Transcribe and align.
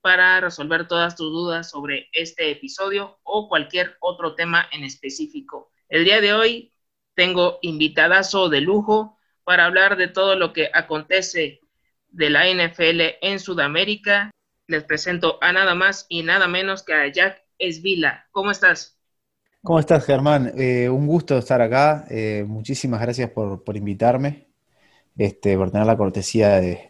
para 0.00 0.40
resolver 0.40 0.88
todas 0.88 1.16
tus 1.16 1.30
dudas 1.30 1.70
sobre 1.70 2.08
este 2.12 2.50
episodio 2.50 3.18
o 3.22 3.48
cualquier 3.48 3.96
otro 4.00 4.34
tema 4.34 4.66
en 4.72 4.84
específico. 4.84 5.70
El 5.88 6.04
día 6.04 6.20
de 6.20 6.32
hoy 6.32 6.72
tengo 7.14 7.58
invitadazo 7.62 8.48
de 8.48 8.60
lujo 8.60 9.18
para 9.44 9.66
hablar 9.66 9.96
de 9.96 10.08
todo 10.08 10.36
lo 10.36 10.52
que 10.52 10.70
acontece 10.72 11.60
de 12.08 12.30
la 12.30 12.48
NFL 12.48 13.18
en 13.20 13.40
Sudamérica. 13.40 14.30
Les 14.66 14.84
presento 14.84 15.38
a 15.40 15.52
nada 15.52 15.74
más 15.74 16.06
y 16.08 16.22
nada 16.22 16.46
menos 16.48 16.82
que 16.82 16.94
a 16.94 17.08
Jack 17.08 17.42
Esvila. 17.58 18.26
¿Cómo 18.30 18.50
estás? 18.50 18.98
¿Cómo 19.62 19.78
estás, 19.78 20.06
Germán? 20.06 20.52
Eh, 20.56 20.88
un 20.88 21.06
gusto 21.06 21.36
estar 21.36 21.60
acá. 21.60 22.06
Eh, 22.08 22.44
muchísimas 22.46 23.00
gracias 23.00 23.30
por, 23.30 23.76
invitarme, 23.76 24.48
este, 25.18 25.56
por 25.56 25.70
tener 25.70 25.86
la 25.86 25.98
cortesía 25.98 26.60
de, 26.60 26.89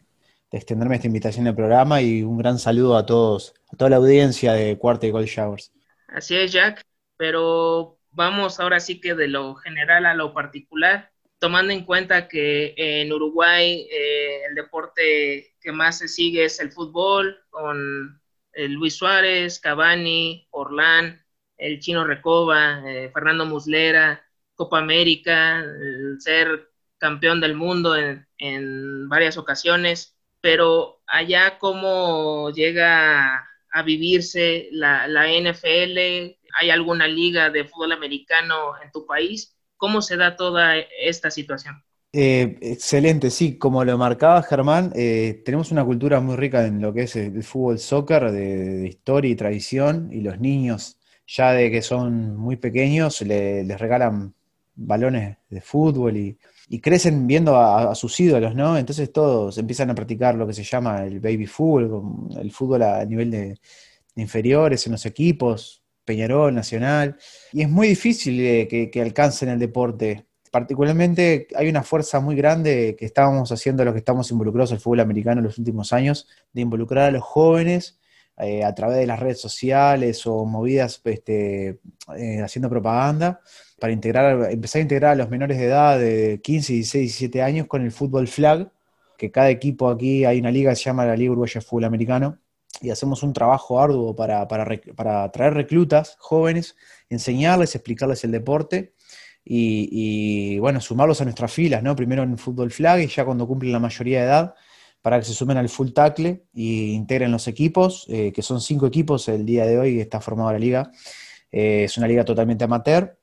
de 0.51 0.59
extenderme 0.59 0.97
esta 0.97 1.07
invitación 1.07 1.47
al 1.47 1.55
programa 1.55 2.03
y 2.03 2.23
un 2.23 2.39
gran 2.39 2.59
saludo 2.59 2.97
a 2.97 3.07
todos, 3.07 3.55
a 3.73 3.77
toda 3.77 3.91
la 3.91 3.97
audiencia 3.97 4.53
de 4.53 4.77
Cuarta 4.79 5.07
y 5.07 5.11
Gold 5.11 5.29
Showers. 5.29 5.73
Así 6.09 6.37
es, 6.37 6.53
Jack, 6.53 6.85
pero 7.17 7.99
vamos 8.11 8.59
ahora 8.59 8.81
sí 8.81 9.01
que 9.01 9.15
de 9.15 9.29
lo 9.29 9.55
general 9.55 10.07
a 10.07 10.15
lo 10.15 10.35
particular, 10.35 11.13
tomando 11.39 11.73
en 11.73 11.85
cuenta 11.85 12.27
que 12.27 12.75
en 12.77 13.13
Uruguay 13.13 13.87
eh, 13.91 14.43
el 14.49 14.57
deporte 14.57 15.55
que 15.61 15.73
más 15.73 15.99
se 15.99 16.09
sigue 16.09 16.45
es 16.45 16.59
el 16.61 16.73
fútbol, 16.73 17.39
con 17.51 18.21
Luis 18.53 18.97
Suárez, 18.97 19.61
Cavani, 19.61 20.49
Orlán, 20.51 21.25
el 21.57 21.79
Chino 21.79 22.05
Recoba, 22.05 22.83
eh, 22.85 23.11
Fernando 23.15 23.47
Muslera, 23.47 24.25
Copa 24.57 24.79
América, 24.79 25.61
el 25.61 26.17
ser 26.21 26.71
campeón 26.99 27.41
del 27.41 27.55
mundo 27.55 27.97
en, 27.97 28.27
en 28.39 29.09
varias 29.09 29.39
ocasiones 29.39 30.20
pero 30.41 31.01
allá 31.07 31.59
cómo 31.59 32.51
llega 32.51 33.47
a 33.73 33.83
vivirse 33.83 34.69
la, 34.73 35.07
NFL, 35.07 36.37
¿hay 36.59 36.71
alguna 36.71 37.07
liga 37.07 37.51
de 37.51 37.65
fútbol 37.65 37.93
americano 37.93 38.73
en 38.83 38.91
tu 38.91 39.07
país? 39.07 39.57
¿Cómo 39.77 40.03
se 40.03 40.17
da 40.17 40.37
toda 40.37 40.79
esta 40.79 41.31
situación? 41.31 41.83
Eh, 42.13 42.59
excelente, 42.61 43.31
sí, 43.31 43.57
como 43.57 43.85
lo 43.85 43.97
marcaba 43.97 44.43
Germán, 44.43 44.93
eh, 44.97 45.43
tenemos 45.45 45.71
una 45.71 45.85
cultura 45.85 46.19
muy 46.21 46.37
rica 46.37 46.67
en 46.67 46.81
lo 46.81 46.93
que 46.93 47.03
es 47.03 47.15
el, 47.15 47.43
fútbol 47.45 47.79
soccer, 47.79 48.33
de, 48.33 48.89
historia 48.89 49.31
y 49.31 49.37
tradición, 49.37 50.11
y 50.13 50.21
los 50.21 50.41
niños 50.41 50.97
ya 51.25 51.53
de 51.53 51.71
que 51.71 51.83
son 51.83 52.37
muy 52.37 52.57
pequeños 52.57 53.23
les 53.23 53.79
regalan 53.79 54.35
balones 54.81 55.37
de 55.49 55.61
fútbol 55.61 56.17
y, 56.17 56.39
y 56.73 56.81
crecen 56.81 57.27
viendo 57.27 57.57
a, 57.57 57.93
sus 57.97 58.19
ídolos, 58.21 58.55
¿no? 58.55 58.79
Entonces 58.79 59.13
todos 59.13 59.59
empiezan 59.59 59.91
a 59.91 59.95
practicar 59.95 60.37
lo 60.37 60.47
que 60.47 60.53
se 60.53 60.63
llama 60.63 61.05
el 61.05 61.19
baby 61.19 61.47
fútbol, 61.47 62.31
el 62.41 62.53
fútbol 62.53 62.83
a 62.83 63.05
nivel 63.05 63.31
de, 63.31 63.59
inferiores 64.15 64.87
en 64.87 64.93
los 64.93 65.05
equipos, 65.05 65.83
Peñarol, 66.05 66.55
Nacional, 66.55 67.17
y 67.53 67.63
es 67.63 67.69
muy 67.69 67.89
difícil 67.89 68.37
que, 68.69 68.91
que, 68.93 69.03
alcancen 69.03 69.49
el 69.49 69.59
deporte. 69.59 70.27
Particularmente 70.53 71.49
hay 71.57 71.69
una 71.69 71.83
fuerza 71.83 72.21
muy 72.21 72.37
grande 72.37 72.97
que 72.97 73.07
estábamos 73.07 73.51
haciendo 73.51 73.85
los 73.85 73.93
que 73.93 73.99
estamos 73.99 74.31
involucrados 74.31 74.73
el 74.73 74.79
fútbol 74.79 75.01
americano 75.01 75.41
en 75.41 75.47
los 75.47 75.59
últimos 75.59 75.93
años, 75.93 76.29
de 76.53 76.61
involucrar 76.61 77.09
a 77.09 77.11
los 77.11 77.23
jóvenes 77.23 77.99
eh, 78.37 78.65
a 78.65 78.75
través 78.75 78.99
de 78.99 79.07
las 79.07 79.19
redes 79.19 79.41
sociales 79.41 80.25
o 80.27 80.45
movidas 80.45 81.01
este, 81.05 81.81
eh, 82.17 82.41
haciendo 82.43 82.71
propaganda 82.71 83.41
para 83.81 83.93
integrar, 83.93 84.53
empezar 84.53 84.81
a 84.81 84.83
integrar 84.83 85.13
a 85.13 85.15
los 85.17 85.31
menores 85.31 85.59
de 85.59 85.65
edad 85.65 85.99
de 85.99 86.41
15, 86.43 86.75
16, 86.75 87.03
17 87.03 87.43
años 87.43 87.67
con 87.67 87.83
el 87.83 87.91
fútbol 87.91 88.29
flag, 88.29 88.71
que 89.17 89.31
cada 89.31 89.51
equipo 89.51 89.91
aquí 89.91 90.25
hay 90.25 90.39
una 90.39 90.51
liga 90.51 90.71
que 90.71 90.77
se 90.77 90.85
llama 90.85 91.05
la 91.05 91.17
Liga 91.17 91.33
Uruguaya 91.33 91.55
de 91.55 91.67
Fútbol 91.67 91.85
Americano, 91.85 92.39
y 92.81 92.91
hacemos 92.91 93.23
un 93.23 93.33
trabajo 93.33 93.81
arduo 93.81 94.15
para, 94.15 94.47
para, 94.49 95.31
traer 95.33 95.55
reclutas 95.55 96.17
jóvenes, 96.19 96.77
enseñarles, 97.09 97.75
explicarles 97.75 98.25
el 98.25 98.31
deporte 98.31 98.95
y, 99.45 100.59
bueno, 100.59 100.81
sumarlos 100.81 101.21
a 101.21 101.25
nuestras 101.25 101.53
filas, 101.53 101.83
¿no? 101.83 101.97
Primero 101.97 102.23
en 102.23 102.39
fútbol 102.39 102.71
flag 102.71 103.01
y 103.01 103.09
ya 103.09 103.25
cuando 103.25 103.47
cumplen 103.47 103.73
la 103.73 103.81
mayoría 103.81 104.21
de 104.21 104.27
edad, 104.27 104.55
para 105.03 105.19
que 105.19 105.25
se 105.25 105.35
sumen 105.35 105.57
al 105.57 105.69
full 105.69 105.91
tackle 105.91 106.45
e 106.55 106.63
integren 106.63 107.33
los 107.33 107.49
equipos, 107.49 108.07
eh, 108.09 108.33
que 108.33 108.43
son 108.43 108.61
cinco 108.61 108.87
equipos 108.87 109.29
el 109.29 109.45
día 109.45 109.67
de 109.67 109.79
hoy 109.79 110.01
está 110.01 110.21
formada 110.21 110.53
la 110.53 110.59
liga. 110.59 110.91
Eh, 111.51 111.85
es 111.85 111.97
una 111.97 112.07
liga 112.07 112.25
totalmente 112.25 112.65
amateur, 112.65 113.19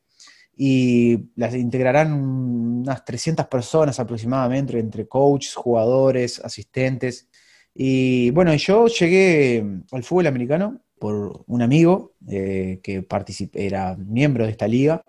y 0.58 1.30
las 1.36 1.54
integrarán 1.54 2.14
unas 2.14 3.06
300 3.06 3.46
personas 3.46 4.00
aproximadamente, 4.00 4.80
entre 4.80 5.08
coaches, 5.08 5.54
jugadores, 5.54 6.40
asistentes. 6.40 7.30
Y 7.76 8.32
bueno, 8.32 8.54
yo 8.56 8.88
llegué 8.88 9.64
al 9.92 10.04
fútbol 10.04 10.28
americano 10.28 10.82
por 11.00 11.44
un 11.46 11.62
amigo 11.62 12.16
eh, 12.28 12.80
que 12.82 13.06
era 13.54 13.96
miembro 13.98 14.46
de 14.46 14.52
esta 14.52 14.68
liga. 14.68 15.04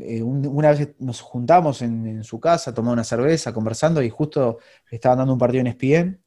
Eh, 0.00 0.22
una 0.22 0.70
vez 0.70 0.94
nos 1.00 1.20
juntamos 1.20 1.82
en, 1.82 2.22
su 2.22 2.38
casa, 2.38 2.72
tomamos 2.72 2.94
una 2.94 3.04
cerveza, 3.04 3.52
conversando, 3.52 4.00
y 4.02 4.10
justo 4.10 4.58
estaban 4.88 5.18
dando 5.18 5.32
un 5.32 5.38
partido 5.38 5.62
en 5.62 5.66
ESPN, 5.66 6.20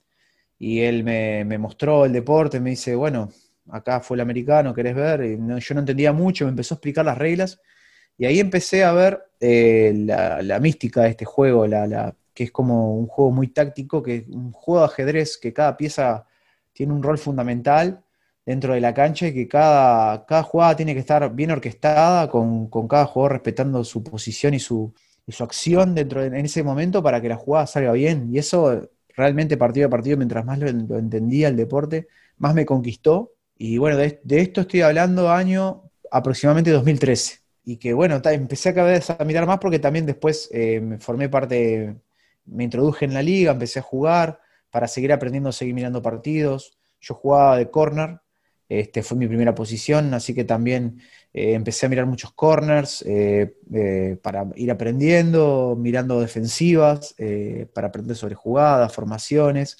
y 0.57 0.81
él 0.81 1.05
me, 1.05 1.57
mostró 1.57 2.05
el 2.05 2.11
deporte, 2.11 2.59
me 2.59 2.71
dice, 2.71 2.95
bueno, 2.95 3.29
acá 3.69 4.01
fue 4.01 4.17
el 4.17 4.21
americano, 4.21 4.73
¿querés 4.73 4.95
ver? 4.95 5.23
Y 5.23 5.37
yo 5.37 5.75
no 5.75 5.79
entendía 5.79 6.11
mucho, 6.11 6.43
me 6.45 6.51
empezó 6.51 6.75
a 6.75 6.77
explicar 6.77 7.05
las 7.05 7.17
reglas, 7.17 7.61
y 8.19 8.25
ahí 8.25 8.39
empecé 8.41 8.83
a 8.83 8.91
ver 8.91 9.23
eh, 9.39 9.93
la, 9.95 10.59
mística 10.59 11.03
de 11.03 11.09
este 11.11 11.23
juego, 11.23 11.65
la, 11.65 12.13
que 12.33 12.43
es 12.43 12.51
como 12.51 12.93
un 12.95 13.07
juego 13.07 13.31
muy 13.31 13.47
táctico, 13.47 14.03
que 14.03 14.25
un 14.29 14.51
juego 14.51 14.81
de 14.81 14.87
ajedrez 14.87 15.37
que 15.37 15.53
cada 15.53 15.77
pieza 15.77 16.27
tiene 16.73 16.91
un 16.91 17.01
rol 17.01 17.17
fundamental 17.17 18.03
dentro 18.45 18.73
de 18.73 18.81
la 18.81 18.93
cancha 18.93 19.27
y 19.27 19.33
que 19.33 19.47
cada, 19.47 20.25
cada 20.25 20.43
jugada 20.43 20.75
tiene 20.75 20.93
que 20.93 20.99
estar 20.99 21.33
bien 21.33 21.51
orquestada, 21.51 22.29
con, 22.29 22.69
cada 22.89 23.05
jugador 23.05 23.31
respetando 23.33 23.85
su 23.85 24.03
posición 24.03 24.53
y 24.53 24.59
su, 24.59 24.93
su 25.29 25.43
acción 25.43 25.95
dentro 25.95 26.19
de, 26.21 26.27
en 26.27 26.45
ese 26.45 26.61
momento 26.61 27.01
para 27.01 27.21
que 27.21 27.29
la 27.29 27.37
jugada 27.37 27.67
salga 27.67 27.93
bien. 27.93 28.27
Y 28.33 28.37
eso 28.39 28.89
realmente 29.15 29.55
partido 29.55 29.87
a 29.87 29.89
partido, 29.89 30.17
mientras 30.17 30.43
más 30.43 30.59
lo, 30.59 30.67
entendía 30.67 31.47
el 31.47 31.55
deporte, 31.55 32.09
más 32.37 32.53
me 32.53 32.65
conquistó. 32.65 33.31
Y 33.57 33.77
bueno, 33.77 33.95
de, 33.95 34.19
de 34.23 34.41
esto 34.41 34.61
estoy 34.61 34.81
hablando 34.81 35.31
año 35.31 35.83
aproximadamente 36.11 36.71
2013 36.71 37.48
y 37.63 37.77
que 37.77 37.93
bueno, 37.93 38.21
empecé 38.23 38.69
a 38.69 38.73
cada 38.73 38.91
vez 38.91 39.09
a 39.09 39.23
mirar 39.25 39.45
más 39.45 39.59
porque 39.59 39.79
también 39.79 40.05
después 40.05 40.49
eh, 40.51 40.79
me 40.81 40.97
formé 40.99 41.29
parte, 41.29 41.95
me 42.45 42.63
introduje 42.63 43.05
en 43.05 43.13
la 43.13 43.21
liga, 43.21 43.51
empecé 43.51 43.79
a 43.79 43.83
jugar 43.83 44.39
para 44.69 44.87
seguir 44.87 45.11
aprendiendo, 45.13 45.51
seguir 45.51 45.73
mirando 45.73 46.01
partidos. 46.01 46.77
Yo 47.01 47.15
jugaba 47.15 47.57
de 47.57 47.69
corner, 47.69 48.19
este, 48.67 49.03
fue 49.03 49.17
mi 49.17 49.27
primera 49.27 49.55
posición, 49.55 50.13
así 50.13 50.33
que 50.33 50.43
también 50.43 50.99
eh, 51.33 51.53
empecé 51.53 51.85
a 51.85 51.89
mirar 51.89 52.05
muchos 52.05 52.33
corners 52.33 53.03
eh, 53.07 53.55
para 54.21 54.47
ir 54.55 54.71
aprendiendo, 54.71 55.75
mirando 55.79 56.19
defensivas, 56.19 57.15
para 57.73 57.87
aprender 57.87 58.15
sobre 58.15 58.35
jugadas, 58.35 58.93
formaciones. 58.93 59.77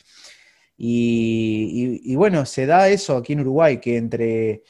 y, 0.78 2.16
bueno, 2.16 2.46
se 2.46 2.66
da 2.66 2.88
eso 2.90 3.18
aquí 3.18 3.34
en 3.34 3.42
Uruguay, 3.42 3.80
que 3.80 3.98
entre 3.98 4.64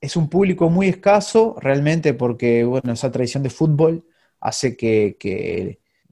es 0.00 0.16
un 0.16 0.28
público 0.28 0.70
muy 0.70 0.88
escaso 0.88 1.56
realmente 1.60 2.14
porque, 2.14 2.64
bueno, 2.64 2.92
esa 2.92 3.10
tradición 3.12 3.42
de 3.42 3.50
fútbol 3.50 4.06
hace 4.40 4.76
que, 4.76 5.16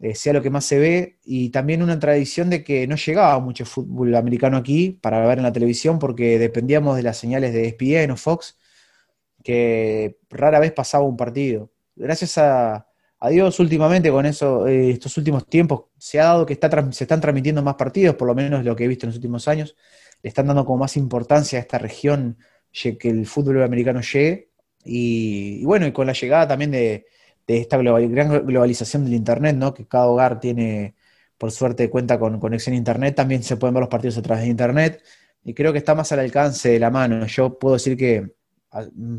eh, 0.01 0.15
sea 0.15 0.33
lo 0.33 0.43
que 0.43 0.51
más 0.51 0.65
se 0.65 0.79
ve 0.79 1.19
y 1.25 1.51
también 1.51 1.83
una 1.83 1.99
tradición 1.99 2.51
de 2.51 2.63
que 2.63 2.87
no 2.87 2.97
llegaba 2.97 3.39
mucho 3.41 3.65
fútbol 3.65 4.15
americano 4.15 4.57
aquí 4.59 4.91
para 4.91 5.27
ver 5.27 5.39
en 5.39 5.45
la 5.45 5.53
televisión 5.53 5.99
porque 5.99 6.39
dependíamos 6.39 6.97
de 6.97 7.03
las 7.03 7.17
señales 7.17 7.53
de 7.53 7.67
ESPN 7.69 8.13
o 8.13 8.17
Fox, 8.17 8.59
que 9.43 10.19
rara 10.31 10.61
vez 10.61 10.73
pasaba 10.73 11.05
un 11.05 11.17
partido. 11.17 11.73
Gracias 11.97 12.39
a, 12.39 12.85
Dios 13.31 13.59
últimamente 13.59 14.11
con 14.11 14.27
eso, 14.27 14.69
eh, 14.69 14.91
estos 14.91 15.17
últimos 15.17 15.49
tiempos, 15.49 15.87
se 15.99 16.21
ha 16.21 16.25
dado 16.25 16.47
que 16.47 16.53
está, 16.53 16.71
se 16.93 17.05
están 17.05 17.21
transmitiendo 17.21 17.63
más 17.63 17.75
partidos, 17.75 18.15
por 18.17 18.29
lo 18.29 18.35
menos 18.35 18.65
lo 18.65 18.77
que 18.77 18.85
he 18.85 18.89
visto 18.89 19.07
en 19.07 19.09
los 19.11 19.17
últimos 19.17 19.49
años, 19.49 19.75
le 20.23 20.29
están 20.29 20.47
dando 20.47 20.65
como 20.65 20.79
más 20.79 20.97
importancia 20.97 21.59
a 21.59 21.63
esta 21.63 21.79
región 21.79 22.39
que 22.73 23.09
el 23.09 23.27
fútbol 23.27 23.63
americano 23.63 24.01
llegue. 24.01 24.51
Y, 24.85 25.65
bueno, 25.65 25.87
y 25.87 25.93
con 25.93 26.07
la 26.07 26.13
llegada 26.13 26.49
también 26.49 26.71
de, 26.71 27.07
esta 27.47 27.77
gran 27.79 28.47
globalización 28.47 29.05
del 29.05 29.15
Internet, 29.15 29.57
¿no? 29.57 29.73
que 29.75 29.87
cada 29.87 30.07
hogar 30.07 30.39
tiene, 30.41 30.95
por 31.39 31.51
suerte, 31.51 31.89
cuenta 31.91 32.19
con 32.19 32.39
conexión 32.41 32.75
a 32.75 32.79
Internet, 32.79 33.15
también 33.15 33.43
se 33.43 33.57
pueden 33.57 33.75
ver 33.75 33.83
los 33.83 33.91
partidos 33.91 34.19
a 34.19 34.23
través 34.23 34.45
de 34.45 34.51
Internet. 34.51 35.03
Y 35.45 35.55
creo 35.55 35.73
que 35.73 35.79
está 35.79 35.95
más 35.95 36.13
al 36.13 36.21
alcance 36.21 36.71
de 36.71 36.79
la 36.79 36.91
mano. 36.91 37.27
Yo 37.27 37.59
puedo 37.59 37.75
decir 37.75 37.97
que 37.97 38.35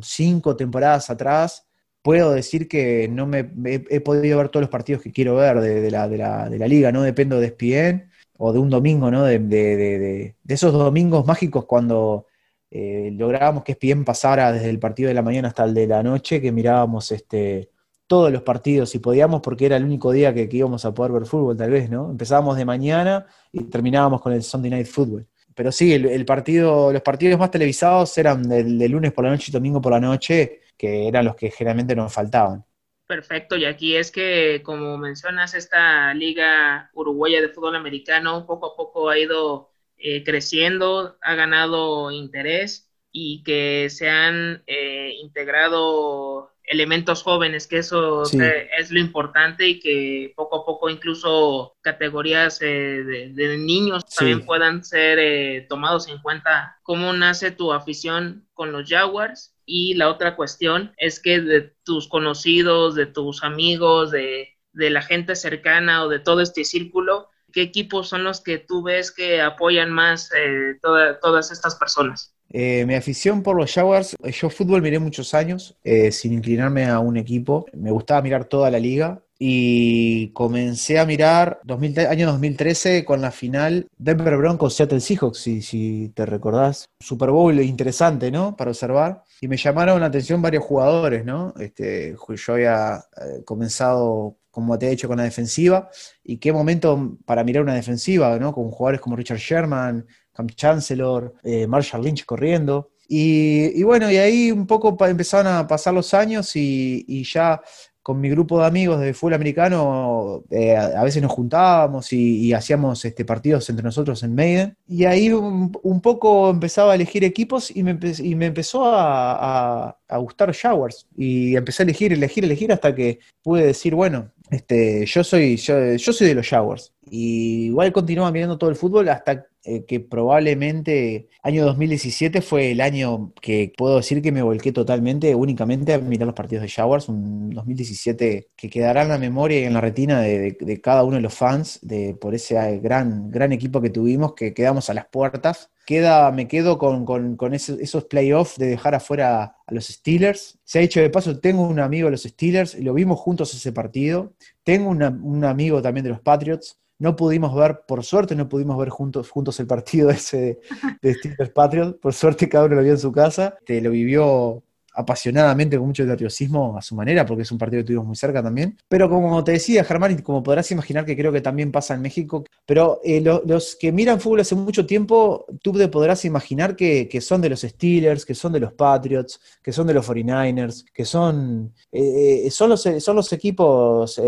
cinco 0.02 0.56
temporadas 0.56 1.10
atrás, 1.10 1.68
puedo 2.02 2.32
decir 2.34 2.68
que 2.68 3.08
no 3.08 3.26
me 3.28 3.52
he, 3.66 4.02
podido 4.02 4.38
ver 4.38 4.50
todos 4.50 4.62
los 4.62 4.70
partidos 4.70 5.02
que 5.02 5.12
quiero 5.12 5.36
ver 5.36 5.60
de, 5.60 5.92
la, 5.92 6.08
de, 6.08 6.18
la, 6.18 6.50
de 6.50 6.58
la, 6.60 6.68
liga, 6.68 6.92
no 6.92 7.02
dependo 7.02 7.40
de 7.40 7.48
ESPN 7.48 8.10
o 8.38 8.54
de 8.54 8.60
un 8.60 8.70
domingo, 8.70 9.12
¿no? 9.12 9.24
De, 9.24 9.40
de 9.40 10.36
esos 10.48 10.72
domingos 10.74 11.26
mágicos 11.26 11.66
cuando 11.66 12.28
eh, 12.72 13.12
lográbamos 13.14 13.64
que 13.64 13.72
ESPN 13.74 14.06
pasara 14.06 14.52
desde 14.52 14.70
el 14.70 14.80
partido 14.80 15.08
de 15.08 15.14
la 15.14 15.22
mañana 15.22 15.48
hasta 15.48 15.64
el 15.64 15.74
de 15.74 15.88
la 15.88 16.04
noche, 16.04 16.42
que 16.42 16.52
mirábamos 16.52 17.12
este, 17.12 17.72
todos 18.08 18.32
los 18.32 18.44
partidos 18.44 18.90
si 18.90 19.00
podíamos, 19.00 19.42
porque 19.42 19.66
era 19.66 19.78
el 19.78 19.84
único 19.84 20.12
día 20.12 20.34
que, 20.34 20.48
íbamos 20.52 20.86
a 20.86 20.94
poder 20.94 21.12
ver 21.12 21.26
fútbol, 21.26 21.58
tal 21.58 21.72
vez, 21.72 21.90
¿no? 21.90 22.12
Empezábamos 22.12 22.58
de 22.58 22.66
mañana 22.66 23.26
y 23.52 23.64
terminábamos 23.66 24.22
con 24.22 24.34
el 24.34 24.44
Sunday 24.44 24.72
Night 24.72 24.88
Football. 24.88 25.28
Pero 25.56 25.72
sí, 25.72 25.94
el, 25.94 26.26
partido, 26.26 26.94
los 26.94 27.02
partidos 27.02 27.38
más 27.38 27.52
televisados 27.52 28.18
eran 28.18 28.44
de 28.44 28.90
lunes 28.90 29.12
por 29.12 29.26
la 29.26 29.32
noche 29.32 29.48
y 29.50 29.52
domingo 29.52 29.82
por 29.82 29.92
la 29.92 30.00
noche, 30.00 30.62
que 30.78 31.08
eran 31.08 31.26
los 31.26 31.36
que 31.36 31.52
generalmente 31.52 31.96
nos 31.96 32.14
faltaban. 32.14 32.64
Perfecto, 33.10 33.58
y 33.58 33.66
aquí 33.66 33.96
es 33.96 34.12
que, 34.12 34.62
como 34.64 34.96
mencionas, 35.00 35.56
esta 35.56 36.14
liga 36.14 36.92
uruguaya 36.94 37.42
de 37.42 37.50
fútbol 37.50 37.76
americano 37.76 38.46
poco 38.46 38.68
a 38.68 38.76
poco 38.76 39.10
ha 39.10 39.18
ido 39.18 39.72
eh, 40.00 40.24
creciendo, 40.24 41.18
ha 41.22 41.36
ganado 41.36 42.12
interés 42.12 42.90
y 43.12 43.44
que 43.44 43.90
se 43.90 44.10
han 44.10 44.64
eh, 44.66 45.14
integrado 45.22 46.52
elementos 46.64 47.24
jóvenes, 47.24 47.68
que 47.68 47.80
eso 47.80 48.24
es 48.24 48.92
lo 48.92 49.00
importante 49.00 49.68
y 49.68 49.80
que 49.80 50.34
poco 50.36 50.58
a 50.58 50.66
poco 50.66 50.90
incluso 50.90 51.76
categorías 51.82 52.62
eh, 52.62 53.04
de, 53.34 53.58
niños 53.58 54.06
también 54.06 54.46
puedan 54.46 54.84
ser 54.84 55.68
tomados 55.68 56.08
en 56.08 56.20
cuenta. 56.20 56.78
¿Cómo 56.84 57.12
nace 57.12 57.52
tu 57.52 57.74
afición 57.74 58.48
con 58.54 58.72
los 58.72 58.88
Jaguars? 58.88 59.56
Y 59.66 59.96
la 59.96 60.10
otra 60.10 60.36
cuestión 60.36 60.94
es 60.98 61.20
que 61.20 61.42
de 61.42 61.74
tus 61.84 62.08
conocidos, 62.08 62.94
de 62.94 63.08
tus 63.08 63.44
amigos, 63.44 64.12
de, 64.12 64.56
de 64.72 64.90
la 64.92 65.02
gente 65.02 65.36
cercana 65.36 66.04
o 66.04 66.10
de 66.10 66.20
todo 66.20 66.42
este 66.42 66.64
círculo, 66.64 67.29
¿qué 67.52 67.62
equipos 67.62 68.10
son 68.10 68.24
los 68.24 68.42
que 68.42 68.58
tú 68.58 68.84
ves 68.84 69.12
que 69.12 69.42
apoyan 69.42 69.92
más 69.92 70.30
eh, 70.36 70.80
todas 70.82 71.52
estas 71.52 71.76
personas? 71.76 72.34
Eh, 72.52 72.84
mi 72.88 72.96
afición 72.96 73.44
por 73.44 73.56
los 73.56 73.72
Jaguars, 73.72 74.16
eh, 74.24 74.32
yo 74.32 74.50
fútbol 74.50 74.82
miré 74.82 74.98
muchos 74.98 75.34
años 75.36 75.78
sin 76.12 76.34
inclinarme 76.34 76.86
a 76.86 77.00
un 77.00 77.18
equipo. 77.18 77.66
Me 77.74 77.92
gustaba 77.92 78.22
mirar 78.22 78.46
toda 78.46 78.72
la 78.72 78.80
liga 78.80 79.22
y 79.38 80.32
comencé 80.34 81.00
a 81.00 81.06
mirar 81.06 81.62
año 82.10 82.28
2013 82.28 83.06
con 83.06 83.22
la 83.22 83.32
final 83.32 83.88
Denver 83.98 84.36
Broncos 84.36 84.74
Seattle 84.74 85.00
Seahawks, 85.00 85.38
si, 85.38 85.62
si 85.62 86.12
te 86.16 86.26
recordás. 86.26 86.86
Super 87.00 87.30
Bowl 87.30 87.60
interesante, 87.62 88.32
¿no? 88.32 88.58
Para 88.58 88.72
observar. 88.72 89.24
Y 89.42 89.48
me 89.48 89.56
llamaron 89.56 90.02
la 90.02 90.08
atención 90.08 90.42
varios 90.42 90.66
jugadores, 90.66 91.24
¿no? 91.24 91.54
Este, 91.60 92.16
yo 92.36 92.54
había 92.54 93.06
comenzado 93.46 94.39
como 94.52 94.78
te 94.78 94.88
he 94.88 94.92
hecho 94.92 95.08
con 95.08 95.18
la 95.18 95.24
defensiva, 95.24 95.90
y 96.24 96.38
qué 96.38 96.52
momento 96.52 97.18
para 97.26 97.44
mirar 97.44 97.64
una 97.64 97.76
defensiva, 97.76 98.38
¿no? 98.40 98.54
Con 98.54 98.72
jugadores 98.72 99.02
como 99.02 99.16
Richard 99.16 99.38
Sherman, 99.38 100.06
Cam 100.34 100.48
Chancellor, 100.48 101.34
eh, 101.44 101.68
Marshall 101.68 102.04
Lynch 102.04 102.26
corriendo. 102.26 102.92
Y, 103.12 103.82
bueno, 103.84 104.12
y 104.12 104.18
ahí 104.18 104.52
un 104.52 104.68
poco 104.68 104.96
empezaron 105.06 105.52
a 105.52 105.66
pasar 105.68 105.96
los 105.96 106.14
años 106.14 106.56
y, 106.56 107.24
ya 107.24 107.60
con 108.04 108.22
mi 108.22 108.30
grupo 108.30 108.60
de 108.60 108.68
amigos 108.68 109.00
de 109.02 109.14
fútbol 109.16 109.34
americano, 109.34 110.44
eh, 110.52 110.76
a 110.76 111.04
veces 111.04 111.22
nos 111.22 111.32
juntábamos 111.32 112.14
y, 112.14 112.54
hacíamos 112.54 113.04
este, 113.06 113.26
partidos 113.26 113.68
entre 113.70 113.84
nosotros 113.84 114.22
en 114.22 114.36
Maiden. 114.36 114.78
Y 114.88 115.06
ahí 115.06 115.32
un, 115.34 116.02
poco 116.02 116.52
empezaba 116.52 116.92
a 116.92 116.96
elegir 116.96 117.24
equipos 117.24 117.76
y 117.76 117.82
me, 117.82 117.98
y 118.20 118.36
me 118.36 118.46
empezó 118.46 118.86
a, 118.86 119.98
a, 120.08 120.18
gustar 120.20 120.52
Showers. 120.54 121.08
Y 121.18 121.56
empecé 121.56 121.82
a 121.82 121.86
elegir, 121.86 122.14
elegir, 122.14 122.46
elegir 122.46 122.72
hasta 122.72 122.94
que 122.94 123.20
pude 123.42 123.66
decir, 123.66 123.96
bueno, 123.96 124.32
este, 124.50 125.06
yo 125.06 125.24
soy, 125.24 125.58
yo, 125.58 125.96
yo 125.96 126.14
soy 126.14 126.28
de 126.28 126.36
los 126.36 126.46
Showers. 126.46 126.94
Igual 127.12 127.92
continuaba 127.92 128.32
mirando 128.32 128.58
todo 128.58 128.70
el 128.70 128.76
fútbol 128.76 129.10
hasta 129.10 129.48
eh, 129.66 129.84
que 129.86 130.00
probablemente 130.00 131.28
año 131.44 131.66
2017 131.66 132.42
fue 132.42 132.72
el 132.72 132.80
año 132.80 133.34
que 133.42 133.74
puedo 133.78 133.98
decir 133.98 134.22
que 134.22 134.32
me 134.32 134.42
volqué 134.42 134.72
totalmente, 134.72 135.36
únicamente 135.36 135.94
a 135.94 136.00
mirar 136.00 136.28
los 136.28 136.36
partidos 136.36 136.62
de 136.62 136.70
Showers, 136.70 137.10
un 137.10 137.50
2017 137.50 138.52
que 138.56 138.70
quedará 138.70 139.02
en 139.02 139.10
la 139.10 139.18
memoria 139.18 139.60
y 139.60 139.64
en 139.66 139.74
la 139.74 139.82
retina 139.82 140.22
de, 140.22 140.82
cada 140.82 141.04
uno 141.04 141.18
de 141.18 141.22
los 141.22 141.34
fans 141.34 141.80
de, 141.82 142.16
por 142.16 142.34
ese 142.36 142.80
gran, 142.80 143.30
gran 143.32 143.52
equipo 143.52 143.82
que 143.82 143.90
tuvimos, 143.90 144.34
que 144.34 144.54
quedamos 144.54 144.90
a 144.90 144.94
las 144.94 145.08
puertas. 145.08 145.72
Queda, 145.86 146.32
me 146.32 146.48
quedo 146.48 146.78
con, 146.78 147.54
esos, 147.54 148.06
playoffs 148.06 148.58
de 148.58 148.68
dejar 148.68 148.96
afuera 148.96 149.58
a 149.68 149.74
los 149.74 149.88
Steelers. 149.88 150.58
Se 150.64 150.80
ha 150.80 150.82
dicho 150.82 151.02
de 151.02 151.10
paso, 151.10 151.40
tengo 151.40 151.64
un 151.64 151.80
amigo 151.80 152.06
de 152.06 152.12
los 152.12 152.24
Steelers, 152.24 152.80
lo 152.80 152.94
vimos 152.94 153.20
juntos 153.20 153.54
ese 153.54 153.74
partido. 153.74 154.34
Tengo 154.64 154.90
un 154.90 155.44
amigo 155.44 155.82
también 155.82 156.06
de 156.06 156.12
los 156.12 156.22
Patriots 156.22 156.80
no 157.00 157.16
pudimos 157.16 157.56
ver, 157.56 157.82
por 157.88 158.04
suerte 158.04 158.36
no 158.36 158.48
pudimos 158.48 158.78
ver 158.78 158.90
juntos, 158.90 159.30
juntos 159.30 159.60
el 159.60 159.68
partido 159.68 160.10
ese 160.12 160.60
de, 161.02 161.14
Steelers 161.14 161.52
Patriots, 161.52 161.98
por 162.00 162.14
suerte 162.14 162.48
cada 162.48 162.66
uno 162.66 162.76
lo 162.76 162.84
vio 162.84 162.92
en 162.92 163.00
su 163.00 163.12
casa, 163.12 163.58
te 163.66 163.82
lo 163.82 163.90
vivió 163.90 164.64
apasionadamente, 164.94 165.78
con 165.78 165.88
mucho 165.88 166.04
nerviosismo 166.04 166.78
a 166.78 166.82
su 166.82 166.96
manera, 166.96 167.26
porque 167.26 167.44
es 167.44 167.52
un 167.52 167.58
partido 167.58 167.82
que 167.82 167.88
tuvimos 167.88 168.08
muy 168.08 168.16
cerca 168.16 168.42
también. 168.44 168.78
Pero 168.88 169.10
como 169.10 169.44
te 169.44 169.54
decía, 169.54 169.84
Germán, 169.84 170.12
y 170.12 170.22
como 170.22 170.44
podrás 170.44 170.72
imaginar 170.72 171.06
que 171.06 171.16
creo 171.16 171.32
que 171.32 171.42
también 171.42 171.72
pasa 171.72 171.94
en 171.94 172.02
México, 172.02 172.44
pero 172.66 173.00
eh, 173.04 173.22
los 173.22 173.76
que 173.76 173.92
miran 173.92 174.20
fútbol 174.20 174.42
hace 174.42 174.56
mucho 174.56 174.86
tiempo, 174.86 175.46
tú 175.62 175.72
te 175.74 175.88
podrás 175.88 176.26
imaginar 176.26 176.76
que, 176.76 177.08
son 177.22 177.42
de 177.42 177.50
los 177.50 177.62
Steelers, 177.62 178.26
que 178.26 178.36
son 178.36 178.54
de 178.54 178.60
los 178.60 178.74
Patriots, 178.74 179.40
que 179.62 179.72
son 179.72 179.88
de 179.88 179.94
los 179.94 180.08
49ers, 180.08 180.86
que 180.94 181.06
son, 181.06 181.74
eh, 181.92 182.44
eh, 182.46 182.52
son, 182.52 182.70
los, 182.70 182.82
son 183.00 183.16
los 183.16 183.32
equipos, 183.34 184.20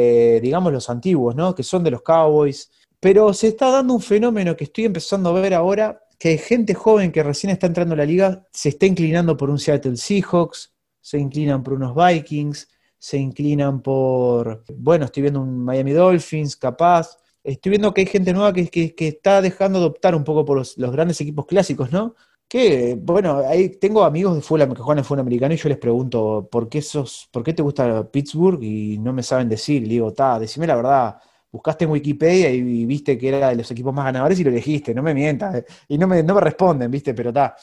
digamos, 0.42 0.74
los 0.74 0.90
antiguos, 0.90 1.36
¿no? 1.36 1.56
Que 1.56 1.64
son 1.64 1.84
de 1.84 1.92
los 1.92 2.02
Cowboys. 2.02 2.72
Pero 3.00 3.34
se 3.34 3.48
está 3.48 3.72
dando 3.72 3.96
un 3.96 4.02
fenómeno 4.02 4.56
que 4.56 4.66
estoy 4.66 4.86
empezando 4.86 5.30
a 5.30 5.42
ver 5.42 5.56
ahora, 5.56 6.04
que 6.22 6.38
gente 6.38 6.76
joven 6.76 7.12
que 7.12 7.24
recién 7.24 7.50
está 7.50 7.66
entrando 7.66 7.96
a 7.96 7.98
la 7.98 8.06
liga 8.06 8.48
se 8.54 8.70
está 8.70 8.86
inclinando 8.86 9.36
por 9.36 9.50
un 9.50 9.58
Seattle 9.58 9.98
Seahawks, 9.98 10.72
se 11.02 11.18
inclinan 11.18 11.64
por 11.64 11.74
unos 11.74 11.96
Vikings, 11.96 12.68
se 13.00 13.18
inclinan 13.18 13.82
por, 13.82 14.64
bueno, 14.78 15.06
estoy 15.06 15.24
viendo 15.24 15.42
un 15.42 15.66
Miami 15.66 15.94
Dolphins, 15.94 16.56
capaz. 16.56 17.18
Estoy 17.44 17.72
viendo 17.72 17.92
que 17.92 18.02
hay 18.02 18.08
gente 18.08 18.34
nueva 18.34 18.54
que, 18.54 18.70
que, 18.70 19.08
está 19.08 19.42
dejando 19.42 19.80
de 19.80 19.88
optar 19.88 20.14
un 20.14 20.24
poco 20.24 20.46
por 20.46 20.60
los, 20.60 20.76
grandes 20.78 21.20
equipos 21.22 21.48
clásicos, 21.48 21.92
¿no? 21.92 22.14
Que, 22.48 22.96
bueno, 23.02 23.40
ahí 23.48 23.70
tengo 23.80 24.04
amigos 24.04 24.36
de 24.36 24.42
fútbol, 24.42 24.76
que 24.76 24.82
juegan 24.84 25.04
en 25.04 25.20
americano 25.20 25.56
y 25.56 25.58
yo 25.58 25.70
les 25.70 25.80
pregunto, 25.80 26.48
¿por 26.52 26.70
qué, 26.70 26.84
sos, 26.84 27.30
¿por 27.32 27.44
qué 27.44 27.54
te 27.54 27.64
gusta 27.64 28.12
Pittsburgh? 28.12 28.62
Y 28.62 29.00
no 29.00 29.12
me 29.12 29.24
saben 29.24 29.50
decir. 29.50 29.88
Digo, 29.88 30.14
ta, 30.14 30.38
decime 30.38 30.68
la 30.68 30.76
verdad, 30.76 31.18
buscaste 31.52 31.86
en 31.86 31.92
Wikipedia 31.92 32.50
y, 32.50 32.86
viste 32.86 33.18
que 33.18 33.28
era 33.28 33.50
de 33.50 33.56
los 33.56 33.70
equipos 33.70 33.94
más 33.94 34.06
ganadores 34.06 34.40
y 34.40 34.44
lo 34.44 34.50
elegiste, 34.50 34.94
no 34.94 35.04
me 35.04 35.14
mientas. 35.14 35.56
Eh, 35.56 35.66
y 35.90 35.98
no 35.98 36.08
me, 36.08 36.24
no 36.24 36.36
me 36.36 36.42
responden, 36.42 36.90
viste, 36.90 37.14
pero 37.14 37.30
está. 37.30 37.56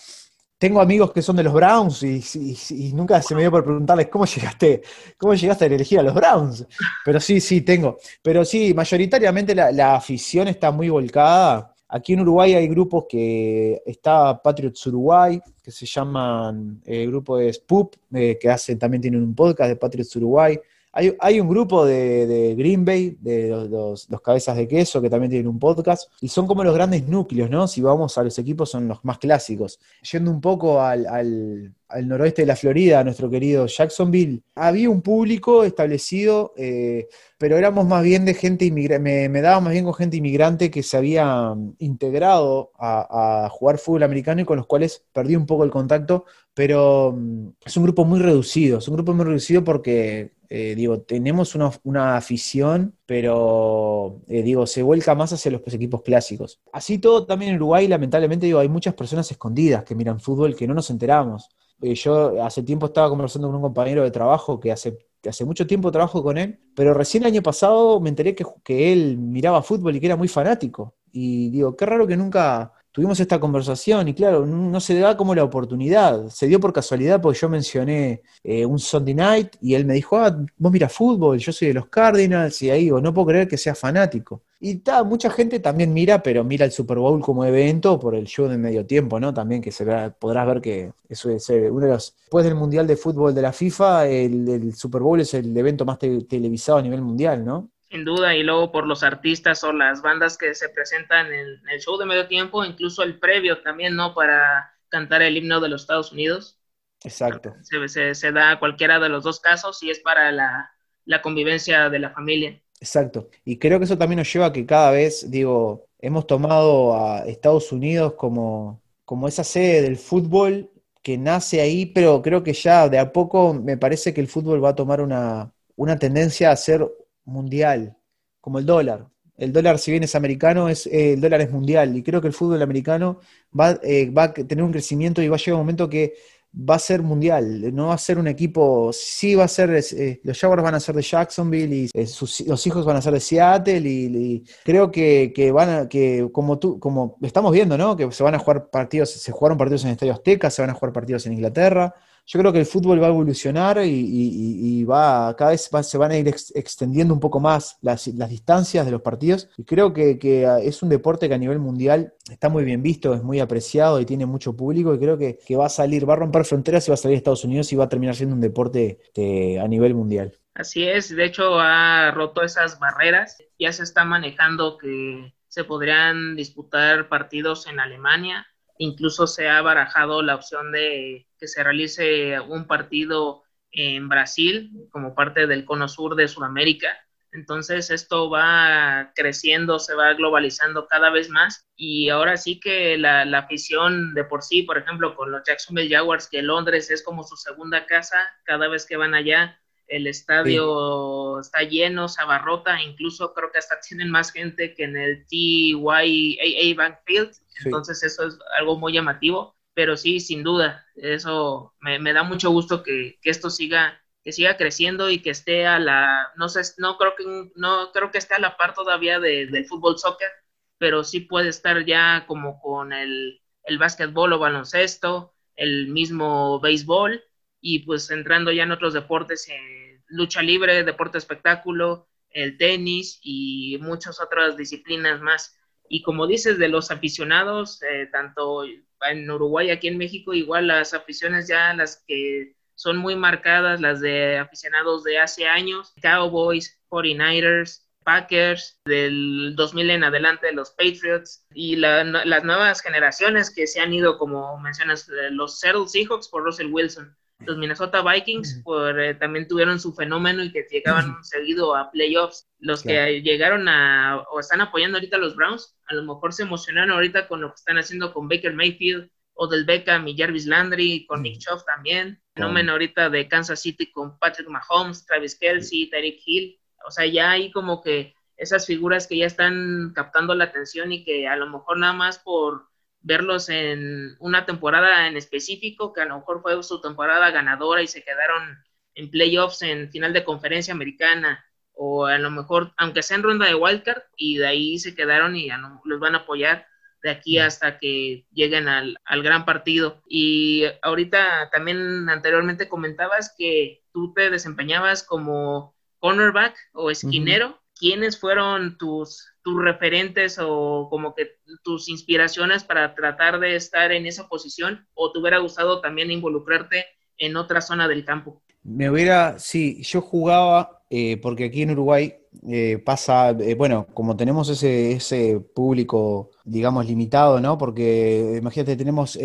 Tengo 0.59 0.81
amigos 0.81 1.13
que 1.13 1.23
son 1.23 1.37
de 1.37 1.45
los 1.45 1.55
Browns 1.55 2.03
y, 2.03 2.93
nunca 2.93 3.23
se 3.23 3.33
me 3.37 3.43
dio 3.43 3.51
por 3.51 3.63
preguntarles 3.63 4.09
cómo 4.09 4.25
llegaste, 4.27 4.83
cómo 5.17 5.35
llegaste 5.35 5.65
a 5.65 5.69
elegir 5.69 6.01
a 6.01 6.03
los 6.03 6.15
Browns. 6.15 6.67
Pero 7.05 7.21
sí, 7.21 7.41
sí, 7.41 7.61
tengo. 7.61 7.99
Pero 8.21 8.45
sí, 8.45 8.75
mayoritariamente 8.75 9.55
la, 9.55 9.95
afición 9.95 10.49
está 10.49 10.73
muy 10.73 10.89
volcada. 10.89 11.73
Aquí 11.89 12.15
en 12.15 12.21
Uruguay 12.21 12.55
hay 12.55 12.67
grupos 12.67 13.05
que 13.09 13.81
está 13.87 14.43
Patriots 14.43 14.85
Uruguay, 14.89 15.41
que 15.63 15.71
se 15.71 15.87
llaman, 15.87 16.83
el 16.85 17.03
eh, 17.03 17.07
grupo 17.07 17.39
de 17.39 17.53
SPUP, 17.53 17.95
eh, 18.13 18.37
que 18.39 18.51
hacen, 18.51 18.79
también 18.79 19.01
tienen 19.01 19.23
un 19.23 19.35
podcast 19.37 19.69
de 19.71 19.77
Patriots 19.77 20.17
Uruguay. 20.17 20.59
Hay, 20.93 21.41
un 21.41 21.49
grupo 21.49 21.85
de, 21.85 22.55
Green 22.57 22.85
Bay, 22.85 23.17
de 23.21 23.51
los, 23.69 24.09
cabezas 24.25 24.57
de 24.57 24.67
queso, 24.67 25.01
que 25.01 25.11
también 25.11 25.31
tienen 25.31 25.49
un 25.49 25.59
podcast, 25.59 26.11
y 26.21 26.29
son 26.29 26.47
como 26.47 26.65
los 26.65 26.75
grandes 26.75 27.07
núcleos, 27.07 27.51
¿no? 27.51 27.69
Si 27.69 27.81
vamos 27.81 28.17
a 28.17 28.25
los 28.25 28.39
equipos, 28.39 28.71
son 28.71 28.89
los 28.89 29.05
más 29.05 29.19
clásicos. 29.19 29.79
Yendo 30.11 30.31
un 30.31 30.41
poco 30.41 30.81
al, 30.81 31.75
noroeste 32.03 32.43
de 32.43 32.47
la 32.47 32.57
Florida, 32.57 33.05
nuestro 33.05 33.29
querido 33.31 33.67
Jacksonville, 33.67 34.43
había 34.55 34.91
un 34.91 35.03
público 35.03 35.63
establecido, 35.63 36.53
eh, 36.57 37.09
pero 37.37 37.57
éramos 37.57 37.87
más 37.87 38.03
bien 38.03 38.25
de 38.25 38.35
gente 38.35 38.65
inmigrante, 38.65 39.29
me, 39.29 39.41
daba 39.41 39.61
más 39.61 39.73
bien 39.75 39.85
con 39.85 39.95
gente 39.95 40.17
inmigrante 40.17 40.71
que 40.71 40.83
se 40.83 40.97
había 40.97 41.55
integrado 41.79 42.73
a, 42.79 43.45
a 43.45 43.49
jugar 43.51 43.79
fútbol 43.79 44.03
americano 44.03 44.41
y 44.41 44.45
con 44.45 44.57
los 44.57 44.67
cuales 44.67 45.05
perdí 45.13 45.37
un 45.37 45.47
poco 45.47 45.65
el 45.65 45.71
contacto, 45.71 46.25
pero 46.55 47.15
mm, 47.17 47.51
es 47.65 47.77
un 47.77 47.85
grupo 47.85 48.05
muy 48.05 48.19
reducido, 48.21 48.79
es 48.79 48.89
un 48.89 48.95
grupo 48.95 49.15
muy 49.15 49.25
reducido 49.25 49.63
porque 49.63 50.38
eh, 50.51 50.75
digo, 50.75 51.03
tenemos 51.03 51.55
una, 51.85 52.17
afición, 52.17 52.97
pero 53.05 54.23
eh, 54.29 54.43
digo, 54.43 54.67
se 54.67 54.83
vuelca 54.83 55.15
más 55.15 55.33
hacia 55.33 55.51
los 55.51 55.63
equipos 55.75 56.03
clásicos. 56.03 56.61
Así 56.73 56.99
todo 56.99 57.27
también 57.27 57.51
en 57.51 57.57
Uruguay, 57.57 57.87
lamentablemente, 57.87 58.47
digo, 58.47 58.59
hay 58.59 58.69
muchas 58.69 58.95
personas 58.95 59.31
escondidas 59.31 59.85
que 59.85 59.95
miran 59.95 60.21
fútbol 60.21 60.57
que 60.57 60.67
no 60.67 60.75
nos 60.75 60.89
enteramos. 60.91 61.51
Eh, 61.83 61.95
yo 61.95 62.43
hace 62.43 62.63
tiempo 62.63 62.87
estaba 62.87 63.11
conversando 63.11 63.49
con 63.49 63.57
un 63.57 63.63
compañero 63.63 64.03
de 64.03 64.11
trabajo 64.11 64.59
que 64.59 64.73
hace, 64.73 64.99
hace 65.29 65.45
mucho 65.45 65.67
tiempo 65.67 65.93
trabajo 65.93 66.23
con 66.23 66.39
él, 66.39 66.59
pero 66.75 66.95
recién 66.95 67.25
el 67.25 67.29
año 67.29 67.43
pasado 67.43 68.01
me 68.01 68.09
enteré 68.09 68.35
que, 68.35 68.45
que 68.65 68.93
él 68.93 69.19
miraba 69.19 69.63
fútbol 69.63 69.97
y 69.97 70.01
que 70.01 70.07
era 70.07 70.17
muy 70.17 70.29
fanático. 70.29 70.95
Y 71.13 71.51
digo, 71.51 71.77
qué 71.77 71.85
raro 71.87 72.07
que 72.07 72.17
nunca 72.17 72.73
tuvimos 72.99 73.21
esta 73.21 73.39
conversación 73.39 74.09
y 74.09 74.13
claro, 74.13 74.45
no 74.45 74.81
se 74.81 74.99
da 74.99 75.17
como 75.17 75.33
la 75.33 75.45
oportunidad. 75.45 76.27
Se 76.31 76.49
dio 76.49 76.59
por 76.59 76.73
casualidad 76.73 77.21
porque 77.23 77.39
yo 77.39 77.49
mencioné 77.49 78.23
eh, 78.43 78.67
un 78.67 78.81
Sunday 78.81 79.15
night 79.15 79.55
y 79.61 79.75
él 79.75 79.85
me 79.85 79.95
dijo, 79.95 80.17
ah, 80.17 80.37
vos 80.57 80.73
mira 80.73 80.89
fútbol, 80.89 81.39
yo 81.39 81.53
soy 81.53 81.69
de 81.69 81.75
los 81.75 81.87
Cardinals 81.87 82.61
y 82.61 82.71
ahí 82.71 82.87
digo, 82.87 83.01
no 83.01 83.15
puedo 83.15 83.29
creer 83.29 83.47
que 83.47 83.57
sea 83.57 83.77
fanático. 83.77 84.43
Y 84.59 84.79
ta, 84.79 85.05
mucha 85.05 85.31
gente 85.31 85.61
también 85.61 85.95
mira, 85.95 86.21
pero 86.25 86.43
mira 86.43 86.65
el 86.65 86.73
Super 86.73 86.99
Bowl 86.99 87.21
como 87.21 87.45
evento 87.45 88.01
por 88.01 88.17
el 88.17 88.27
show 88.27 88.49
de 88.49 88.59
medio 88.59 88.85
tiempo, 88.85 89.21
¿no? 89.21 89.33
También 89.33 89.63
que 89.63 89.71
se 89.71 89.87
podrás 90.19 90.49
ver 90.49 90.61
que 90.61 90.91
eso 91.09 91.31
es 91.31 91.49
eh, 91.51 91.71
uno 91.71 91.87
de 91.87 91.93
los. 91.93 92.17
Después 92.17 92.45
del 92.45 92.57
Mundial 92.57 92.89
de 92.89 92.97
Fútbol 92.97 93.33
de 93.33 93.43
la 93.43 93.53
FIFA, 93.53 94.09
el, 94.09 94.75
Super 94.75 95.03
Bowl 95.03 95.21
es 95.21 95.33
el 95.35 95.57
evento 95.57 95.85
más 95.85 96.01
televisado 96.01 96.79
a 96.79 96.83
nivel 96.83 97.03
mundial, 97.03 97.45
¿no? 97.45 97.71
Sin 97.91 98.05
duda, 98.05 98.35
y 98.35 98.43
luego 98.43 98.71
por 98.71 98.87
los 98.87 99.03
artistas 99.03 99.65
o 99.65 99.73
las 99.73 100.03
bandas 100.03 100.37
que 100.37 100.55
se 100.55 100.69
presentan 100.69 101.33
en 101.33 101.69
el 101.69 101.81
show 101.81 101.97
de 101.97 102.05
medio 102.05 102.29
tiempo, 102.29 102.65
incluso 102.65 103.03
el 103.03 103.19
previo 103.19 103.63
también, 103.63 103.97
¿no? 103.97 104.15
Para 104.15 104.75
cantar 104.89 105.23
el 105.23 105.37
himno 105.37 105.61
de 105.61 105.69
los 105.69 105.83
Estados 105.83 106.13
Unidos. 106.13 106.59
Exacto. 107.05 107.55
Se, 107.63 108.15
se, 108.15 108.33
da 108.33 108.59
cualquiera 108.59 108.99
de 108.99 109.09
los 109.09 109.25
dos 109.25 109.41
casos 109.41 109.83
y 109.83 109.91
es 109.91 110.01
para 110.01 110.33
la, 110.33 110.71
la 111.05 111.23
convivencia 111.23 111.89
de 111.89 111.99
la 111.99 112.11
familia. 112.11 112.61
Exacto. 112.81 113.31
Y 113.45 113.59
creo 113.59 113.79
que 113.79 113.85
eso 113.85 113.99
también 113.99 114.19
nos 114.19 114.33
lleva 114.33 114.47
a 114.47 114.53
que 114.53 114.67
cada 114.67 114.91
vez, 114.91 115.31
digo, 115.31 115.87
hemos 115.99 116.27
tomado 116.27 116.95
a 116.95 117.21
Estados 117.21 117.73
Unidos 117.73 118.15
como, 118.15 118.83
como 119.05 119.29
esa 119.29 119.45
sede 119.45 119.83
del 119.83 119.97
fútbol 119.97 120.71
que 121.03 121.17
nace 121.17 121.61
ahí, 121.61 121.87
pero 121.87 122.21
creo 122.23 122.43
que 122.43 122.53
ya 122.53 122.89
de 122.89 122.99
a 122.99 123.13
poco 123.13 123.55
me 123.55 123.77
parece 123.77 124.13
que 124.13 124.21
el 124.21 124.29
fútbol 124.29 124.63
va 124.63 124.71
a 124.71 124.75
tomar 124.75 125.01
una, 125.01 125.53
una 125.77 125.99
tendencia 125.99 126.51
a 126.51 126.57
ser 126.57 126.87
mundial, 127.29 127.97
como 128.41 128.59
el 128.59 128.67
dólar. 128.67 129.09
El 129.37 129.53
dólar, 129.53 129.79
si 129.79 129.93
bien 129.93 130.03
es 130.03 130.17
americano, 130.17 130.69
es, 130.69 130.87
eh, 130.87 131.13
el 131.13 131.21
dólar 131.21 131.41
es 131.43 131.53
mundial. 131.53 131.97
Y 131.97 132.03
creo 132.03 132.21
que 132.21 132.27
el 132.27 132.33
fútbol 132.33 132.61
americano 132.63 133.21
va, 133.59 133.79
eh, 133.83 134.11
va 134.11 134.25
a 134.25 134.35
tener 134.35 134.65
un 134.65 134.73
crecimiento 134.73 135.23
y 135.23 135.29
va 135.29 135.37
a 135.37 135.39
llegar 135.39 135.55
un 135.55 135.61
momento 135.61 135.89
que 135.89 136.15
va 136.55 136.77
a 136.77 136.79
ser 136.79 137.03
mundial, 137.03 137.75
no 137.75 137.89
va 137.89 137.95
a 137.95 137.99
ser 137.99 138.19
un 138.19 138.27
equipo, 138.27 138.91
sí 138.93 139.35
va 139.35 139.45
a 139.45 139.49
ser, 139.49 139.71
eh, 139.71 140.21
los 140.25 140.39
Jaguars 140.39 140.63
van 140.63 140.75
a 140.75 140.81
ser 140.81 140.95
de 140.95 141.03
Jacksonville 141.03 141.75
y 141.75 141.91
eh, 141.93 142.07
los 142.47 142.67
hijos 142.67 142.85
van 142.85 142.97
a 142.97 143.03
ser 143.03 143.13
de 143.13 143.21
Seattle 143.21 143.89
y, 143.89 144.45
creo 144.65 144.91
que, 144.91 145.53
van 145.53 145.71
a, 145.71 145.89
que 145.89 146.29
como 146.33 146.59
tú, 146.59 146.81
como 146.81 147.17
estamos 147.23 147.53
viendo, 147.53 147.77
¿no? 147.77 147.97
Que 147.97 148.11
se 148.13 148.23
van 148.23 148.35
a 148.35 148.39
jugar 148.39 148.71
partidos, 148.71 149.11
se 149.11 149.31
jugaron 149.31 149.59
partidos 149.59 149.83
en 149.83 149.89
el 149.89 149.93
Estadio 149.93 150.15
Azteca, 150.15 150.51
se 150.51 150.63
van 150.63 150.71
a 150.71 150.75
jugar 150.75 150.93
partidos 150.93 151.27
en 151.27 151.35
Inglaterra, 151.35 151.95
yo 152.29 152.39
creo 152.39 152.53
que 152.53 152.61
el 152.61 152.67
fútbol 152.67 153.01
va 153.01 153.07
a 153.07 153.09
evolucionar 153.09 153.79
y, 153.83 154.85
va 154.85 155.35
cada 155.37 155.53
vez 155.53 155.71
se 155.83 155.99
van 155.99 156.11
a 156.11 156.17
ir 156.19 156.29
extendiendo 156.29 157.15
un 157.15 157.21
poco 157.21 157.41
más 157.41 157.79
las, 157.81 158.05
distancias 158.05 158.85
de 158.85 158.93
los 158.93 159.01
partidos. 159.01 159.49
Y 159.57 159.65
creo 159.65 159.95
que, 159.95 160.47
ah, 160.47 160.59
es 160.61 160.83
un 160.83 160.91
deporte 160.91 161.27
que 161.27 161.35
a 161.35 161.39
nivel 161.39 161.59
mundial 161.59 162.13
está 162.31 162.51
muy 162.51 162.65
bien 162.65 162.83
visto, 162.83 163.15
es 163.15 163.23
muy 163.23 163.41
apreciado 163.41 163.99
y 163.99 164.05
tiene 164.05 164.27
mucho 164.27 164.55
público. 164.55 164.95
Y 164.95 164.99
creo 164.99 165.17
que, 165.17 165.39
va 165.57 165.67
a 165.67 165.71
salir, 165.71 166.07
va 166.07 166.13
a 166.13 166.17
romper 166.17 166.45
fronteras 166.45 166.87
y 166.87 166.91
va 166.91 166.95
a 166.95 166.99
salir 166.99 167.15
a 167.15 167.19
Estados 167.19 167.45
Unidos 167.45 167.73
y 167.73 167.77
va 167.77 167.85
a 167.85 167.89
terminar 167.89 168.15
siendo 168.15 168.35
un 168.35 168.43
deporte 168.43 169.01
a 169.17 169.67
nivel 169.67 169.95
mundial. 169.95 170.35
Así 170.53 170.87
es, 170.87 171.15
de 171.15 171.25
hecho 171.25 171.59
ha 171.59 172.11
roto 172.11 172.43
esas 172.43 172.79
barreras. 172.79 173.39
Ya 173.59 173.73
se 173.73 173.85
está 173.85 174.05
manejando 174.05 174.77
que 174.77 175.33
se 175.47 175.65
podrían 175.65 176.37
disputar 176.37 177.09
partidos 177.09 177.67
en 177.69 177.81
Alemania, 177.81 178.47
Incluso 178.79 179.27
se 179.27 179.49
ha 179.49 179.61
barajado 179.61 180.23
la 180.23 180.35
opción 180.35 180.73
de 180.73 181.27
que 181.39 181.49
se 181.49 181.63
realice 181.63 182.41
un 182.41 182.67
partido 182.67 183.43
en 183.71 184.09
Brasil 184.09 184.89
como 184.91 185.15
parte 185.15 185.47
del 185.47 185.65
cono 185.65 185.89
sur 185.89 186.15
de 186.15 186.29
Sudamérica. 186.29 186.89
Entonces 187.33 187.91
esto 187.91 188.31
va 188.31 189.13
creciendo, 189.15 189.79
se 189.79 189.95
va 189.95 190.15
globalizando 190.15 190.87
cada 190.87 191.11
vez 191.11 191.29
más 191.29 191.69
y 191.77 192.09
ahora 192.09 192.37
sí 192.37 192.59
que 192.59 192.97
la, 192.97 193.23
afición 193.39 194.15
de 194.15 194.25
por 194.25 194.43
sí, 194.43 194.63
por 194.63 194.79
ejemplo, 194.79 195.15
con 195.15 195.31
los 195.31 195.43
Jacksonville 195.47 195.95
Jaguars, 195.95 196.29
que 196.29 196.43
Londres 196.43 196.91
es 196.91 197.03
como 197.03 197.25
su 197.25 197.37
segunda 197.37 197.85
casa, 197.85 198.17
cada 198.45 198.69
vez 198.69 198.87
que 198.87 198.97
van 198.97 199.15
allá 199.15 199.61
el 199.89 200.07
estadio 200.07 201.41
está 201.41 201.63
lleno, 201.63 202.09
se 202.09 202.21
abarrota, 202.23 202.83
incluso 202.83 203.33
creo 203.35 203.51
que 203.51 203.59
hasta 203.59 203.81
tienen 203.81 204.11
más 204.11 204.31
gente 204.31 204.75
que 204.75 204.85
en 204.85 204.97
el 204.97 205.27
TYAA 205.27 206.75
Bank 206.77 206.99
Field, 207.05 207.33
entonces 207.65 208.03
eso 208.03 208.27
es 208.27 208.39
algo 208.59 208.79
muy 208.79 208.93
llamativo, 208.93 209.57
pero 209.75 209.97
sí, 209.97 210.21
sin 210.21 210.43
duda, 210.43 210.87
eso 210.97 211.75
me, 211.81 212.13
da 212.13 212.23
mucho 212.23 212.51
gusto 212.51 212.83
que, 212.83 213.19
esto 213.23 213.51
siga 213.51 214.01
que 214.25 214.33
siga 214.33 214.57
creciendo 214.59 215.09
y 215.09 215.23
que 215.23 215.31
esté 215.31 215.67
a 215.67 215.79
la, 215.79 216.33
no 216.37 216.49
sé, 216.51 216.61
no 216.77 216.99
creo 216.99 217.15
que, 217.17 217.51
no 217.55 217.93
creo 217.93 218.11
que 218.11 218.19
esté 218.19 218.35
a 218.35 218.41
la 218.41 218.57
par 218.57 218.75
todavía 218.75 219.21
del 219.21 219.65
fútbol 219.67 219.99
soccer, 219.99 220.29
pero 220.77 221.03
sí 221.03 221.21
puede 221.21 221.49
estar 221.49 221.85
ya 221.87 222.25
como 222.27 222.61
con 222.61 222.93
el, 222.93 223.41
el 223.65 223.79
básquetbol 223.79 224.35
o 224.35 224.39
baloncesto, 224.39 225.35
el 225.57 225.89
mismo 225.89 226.61
béisbol, 226.61 227.23
y 227.61 227.81
pues 227.81 228.11
entrando 228.11 228.53
ya 228.53 228.65
en 228.65 228.73
otros 228.73 228.95
deportes, 228.95 229.49
eh, 229.49 230.01
lucha 230.07 230.43
libre, 230.43 230.85
deporte 230.85 231.19
espectáculo, 231.19 232.09
el 232.31 232.57
tenis 232.57 233.19
y 233.23 233.79
muchas 233.81 234.21
otras 234.21 234.57
disciplinas 234.57 235.21
más. 235.21 235.57
Y 235.89 236.03
como 236.03 236.27
dices, 236.27 236.59
de 236.59 236.69
los 236.69 236.91
aficionados, 236.91 237.83
eh, 237.83 238.09
tanto 238.13 238.65
en 238.65 239.31
Uruguay, 239.31 239.71
aquí 239.71 239.89
en 239.89 239.99
México, 239.99 240.35
igual 240.35 240.67
las 240.67 240.93
aficiones 240.95 241.49
ya 241.49 241.73
las 241.75 242.05
que 242.07 242.55
son 242.75 242.97
muy 242.97 243.17
marcadas, 243.17 243.81
las 243.81 244.01
de 244.01 244.39
aficionados 244.39 245.03
de 245.03 245.19
hace 245.19 245.49
años, 245.49 245.95
Cowboys, 246.01 246.81
49ers, 246.91 247.89
Packers, 248.05 248.81
del 248.85 249.55
2000 249.57 249.91
en 249.91 250.05
adelante 250.05 250.53
los 250.53 250.71
Patriots 250.71 251.45
y 251.53 251.77
las 251.77 252.45
nuevas 252.45 252.81
generaciones 252.81 253.51
que 253.55 253.67
se 253.67 253.81
han 253.81 253.93
ido, 253.93 254.17
como 254.17 254.59
mencionas, 254.61 255.09
eh, 255.09 255.31
los 255.31 255.59
Seattle 255.59 255.89
Seahawks 255.89 256.29
por 256.29 256.45
Russell 256.45 256.73
Wilson 256.73 257.15
los 257.41 257.57
Minnesota 257.57 258.03
Vikings 258.03 258.63
por, 258.65 259.01
eh, 259.01 259.15
también 259.15 259.47
tuvieron 259.47 259.79
su 259.79 259.93
fenómeno 259.93 260.43
y 260.43 260.51
que 260.51 260.67
llegaban 260.71 261.23
seguido 261.23 261.77
a 261.77 261.91
playoffs. 261.91 262.49
Los 262.59 262.83
que 262.83 263.23
llegaron 263.23 263.69
a 263.69 264.25
o 264.33 264.41
están 264.41 264.61
apoyando 264.61 264.99
ahorita 264.99 265.17
a 265.17 265.21
los 265.21 265.37
Browns, 265.37 265.77
a 265.87 265.95
lo 265.95 266.03
mejor 266.03 266.33
se 266.33 266.43
emocionaron 266.43 266.91
ahorita 266.91 267.29
con 267.29 267.41
lo 267.41 267.49
que 267.49 267.57
están 267.57 267.79
haciendo 267.79 268.13
con 268.13 268.29
Baker 268.29 268.55
Mayfield, 268.55 269.11
o 269.41 269.47
del 269.47 269.65
Beckham 269.65 270.07
y 270.09 270.17
Jarvis 270.17 270.47
Landry, 270.47 271.07
con 271.07 271.23
Nick 271.23 271.39
Chubb 271.39 271.65
también. 271.65 272.21
Fenómeno 272.35 272.73
ahorita 272.73 273.09
de 273.09 273.29
Kansas 273.29 273.61
City 273.61 273.91
con 273.93 274.19
Patrick 274.19 274.49
Mahomes, 274.49 275.07
Travis 275.07 275.39
Kelsey, 275.39 275.89
Tyreek 275.91 276.21
Hill. 276.27 276.61
O 276.85 276.91
sea, 276.91 277.07
ya 277.07 277.31
hay 277.31 277.53
como 277.53 277.81
que 277.81 278.15
esas 278.37 278.67
figuras 278.67 279.07
que 279.07 279.17
ya 279.17 279.27
están 279.27 279.93
captando 279.95 280.35
la 280.35 280.45
atención 280.45 280.91
y 280.91 281.05
que 281.05 281.29
a 281.29 281.37
lo 281.37 281.49
mejor 281.49 281.79
nada 281.79 281.93
más 281.93 282.19
por 282.19 282.67
verlos 283.01 283.49
en 283.49 284.17
una 284.19 284.47
temporada 284.47 285.07
en 285.07 285.17
específico, 285.17 285.93
que 285.93 286.03
a 286.03 286.07
lo 286.07 286.19
mejor 286.19 286.43
fue 286.43 286.63
su 286.63 286.81
temporada 286.81 287.31
ganadora 287.31 287.83
y 287.83 287.87
se 287.87 288.03
quedaron 288.03 288.63
en 288.95 289.11
playoffs 289.11 289.63
en 289.63 289.91
final 289.91 290.13
de 290.13 290.25
conferencia 290.25 290.75
americana, 290.75 291.45
o 291.73 292.07
a 292.07 292.19
lo 292.19 292.31
mejor, 292.31 292.73
aunque 292.77 293.03
sea 293.03 293.17
en 293.17 293.23
ronda 293.23 293.47
de 293.47 293.55
wildcard, 293.55 294.03
y 294.17 294.39
de 294.39 294.47
ahí 294.47 294.79
se 294.79 294.95
quedaron 294.95 295.37
y 295.37 295.49
los 295.85 296.01
van 296.01 296.17
a 296.17 296.19
apoyar 296.19 296.67
de 297.03 297.11
aquí 297.11 297.39
hasta 297.39 297.79
que 297.79 298.27
lleguen 298.33 298.69
al, 298.69 298.99
al, 299.05 299.23
gran 299.23 299.45
partido. 299.45 300.03
Y 300.09 300.65
ahorita 300.83 301.51
también 301.51 302.09
anteriormente 302.09 302.69
comentabas 302.69 303.33
que 303.39 303.85
tú 303.93 304.13
te 304.13 304.31
desempeñabas 304.31 305.05
como 305.05 305.77
cornerback 305.99 306.57
o 306.73 306.91
esquinero. 306.91 307.58
¿Quiénes 307.79 308.19
fueron 308.19 308.77
tus, 308.77 309.29
tus 309.43 309.63
referentes 309.63 310.39
o 310.41 310.89
como 310.91 311.15
que 311.15 311.37
tus 311.63 311.89
inspiraciones 311.89 312.65
para 312.65 312.95
tratar 312.95 313.39
de 313.39 313.57
estar 313.57 313.93
en 313.93 314.07
esa 314.07 314.29
posición 314.29 314.87
o 314.95 315.13
te 315.13 315.19
hubiera 315.21 315.39
gustado 315.39 315.81
también 315.81 316.11
involucrarte 316.11 316.87
en 317.19 317.37
otra 317.37 317.61
zona 317.61 317.87
del 317.87 318.05
campo? 318.05 318.43
Me 318.63 318.91
hubiera, 318.91 319.39
sí, 319.39 319.83
yo 319.83 320.01
jugaba, 320.01 320.83
eh, 320.91 321.17
porque 321.19 321.45
aquí 321.45 321.63
en 321.63 321.71
Uruguay 321.71 322.15
eh, 322.49 322.83
pasa, 322.85 323.31
eh, 323.31 323.55
bueno, 323.55 323.87
como 323.95 324.17
tenemos 324.17 324.49
ese, 324.49 324.93
ese 324.93 325.41
público, 325.41 326.31
digamos, 326.45 326.85
limitado, 326.87 327.41
¿no? 327.41 327.57
Porque 327.57 328.37
imagínate, 328.39 328.77
tenemos 328.77 329.19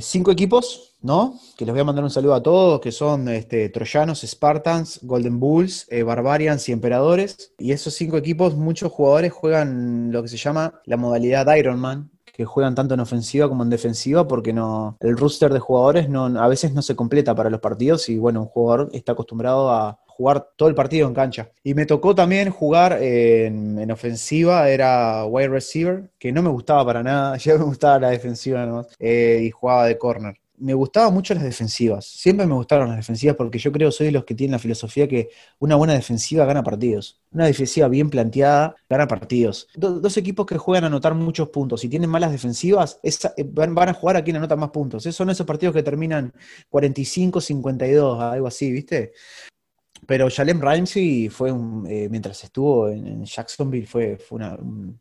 cinco 0.00 0.30
equipos 0.30 0.89
¿no? 1.02 1.38
Que 1.56 1.64
les 1.64 1.72
voy 1.72 1.80
a 1.80 1.84
mandar 1.84 2.04
un 2.04 2.10
saludo 2.10 2.34
a 2.34 2.42
todos, 2.42 2.80
que 2.80 2.92
son 2.92 3.28
este, 3.28 3.68
Troyanos, 3.68 4.22
Spartans, 4.22 5.00
Golden 5.02 5.40
Bulls, 5.40 5.86
eh, 5.90 6.02
Barbarians 6.02 6.68
y 6.68 6.72
Emperadores. 6.72 7.52
Y 7.58 7.72
esos 7.72 7.94
cinco 7.94 8.16
equipos, 8.16 8.56
muchos 8.56 8.92
jugadores 8.92 9.32
juegan 9.32 10.12
lo 10.12 10.22
que 10.22 10.28
se 10.28 10.36
llama 10.36 10.80
la 10.84 10.96
modalidad 10.96 11.54
Ironman, 11.54 12.10
que 12.32 12.44
juegan 12.44 12.74
tanto 12.74 12.94
en 12.94 13.00
ofensiva 13.00 13.48
como 13.48 13.62
en 13.62 13.70
defensiva, 13.70 14.26
porque 14.26 14.52
no, 14.52 14.96
el 15.00 15.16
roster 15.16 15.52
de 15.52 15.58
jugadores 15.58 16.08
no, 16.08 16.24
a 16.40 16.48
veces 16.48 16.72
no 16.72 16.82
se 16.82 16.96
completa 16.96 17.34
para 17.34 17.50
los 17.50 17.60
partidos 17.60 18.08
y 18.08 18.18
bueno, 18.18 18.40
un 18.40 18.46
jugador 18.46 18.88
está 18.92 19.12
acostumbrado 19.12 19.70
a 19.70 19.98
jugar 20.06 20.48
todo 20.56 20.68
el 20.68 20.74
partido 20.74 21.08
en 21.08 21.14
cancha. 21.14 21.50
Y 21.64 21.74
me 21.74 21.86
tocó 21.86 22.14
también 22.14 22.50
jugar 22.50 22.98
en, 23.02 23.90
ofensiva, 23.90 24.68
era 24.68 25.24
wide 25.24 25.48
receiver, 25.48 26.10
que 26.18 26.30
no 26.30 26.42
me 26.42 26.50
gustaba 26.50 26.84
para 26.84 27.02
nada, 27.02 27.36
ya 27.38 27.56
me 27.56 27.64
gustaba 27.64 27.98
la 27.98 28.10
defensiva 28.10 28.64
nomás, 28.66 28.86
eh, 28.98 29.40
y 29.42 29.50
jugaba 29.50 29.86
de 29.86 29.98
corner. 29.98 30.36
Me 30.60 30.74
gustaban 30.74 31.12
mucho 31.12 31.34
las 31.34 31.42
defensivas. 31.42 32.06
Siempre 32.06 32.46
me 32.46 32.54
gustaron 32.54 32.88
las 32.88 32.98
defensivas 32.98 33.36
porque 33.36 33.58
yo 33.58 33.72
creo 33.72 33.90
soy 33.90 34.06
de 34.06 34.12
los 34.12 34.24
que 34.24 34.34
tienen 34.34 34.52
la 34.52 34.58
filosofía 34.58 35.08
que 35.08 35.30
una 35.58 35.76
buena 35.76 35.94
defensiva 35.94 36.44
gana 36.44 36.62
partidos. 36.62 37.20
Una 37.32 37.46
defensiva 37.46 37.88
bien 37.88 38.10
planteada 38.10 38.76
gana 38.88 39.08
partidos. 39.08 39.68
dos 39.74 40.16
equipos 40.16 40.46
que 40.46 40.58
juegan 40.58 40.84
a 40.84 40.86
anotar 40.88 41.14
muchos 41.14 41.48
puntos 41.48 41.84
y 41.84 41.88
tienen 41.88 42.10
malas 42.10 42.32
defensivas 42.32 43.00
eh, 43.02 43.44
van, 43.44 43.88
a 43.88 43.94
jugar 43.94 44.16
a 44.16 44.24
quien 44.24 44.36
anota 44.36 44.56
más 44.56 44.70
puntos. 44.70 45.06
Esos 45.06 45.16
son 45.16 45.30
esos 45.30 45.46
partidos 45.46 45.74
que 45.74 45.82
terminan 45.82 46.32
45, 46.68 47.40
52, 47.40 48.20
algo 48.20 48.46
así, 48.46 48.70
¿viste? 48.70 49.12
Pero 50.06 50.28
Jalem 50.30 50.60
Ramsey 50.60 51.28
fue 51.28 51.52
un, 51.52 51.86
eh, 51.88 52.08
mientras 52.10 52.42
estuvo 52.44 52.88
en, 52.88 53.24
Jacksonville, 53.24 53.86
fue, 53.86 54.16
fue 54.18 54.36
una, 54.36 54.54
un, 54.54 55.00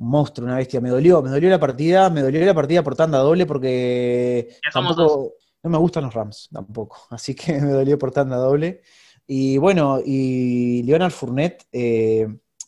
monstruo, 0.00 0.46
una 0.46 0.56
bestia. 0.56 0.80
Me 0.80 0.90
dolió, 0.90 1.22
me 1.22 1.30
dolió 1.30 1.48
la 1.50 1.60
partida, 1.60 2.10
me 2.10 2.22
dolió 2.22 2.44
la 2.44 2.54
partida 2.54 2.82
por 2.82 2.96
tanda 2.96 3.18
doble 3.18 3.46
porque 3.46 4.56
tampoco, 4.72 5.34
no 5.62 5.70
me 5.70 5.78
gustan 5.78 6.04
los 6.04 6.14
Rams 6.14 6.48
tampoco. 6.52 7.06
Así 7.10 7.34
que 7.34 7.52
me 7.60 7.70
dolió 7.70 7.98
por 7.98 8.10
tanda 8.10 8.36
doble. 8.36 8.82
Y 9.26 9.58
bueno, 9.58 10.00
y 10.04 10.82
Leonard 10.82 11.12
Fournette, 11.12 11.64
eh, 11.70 12.26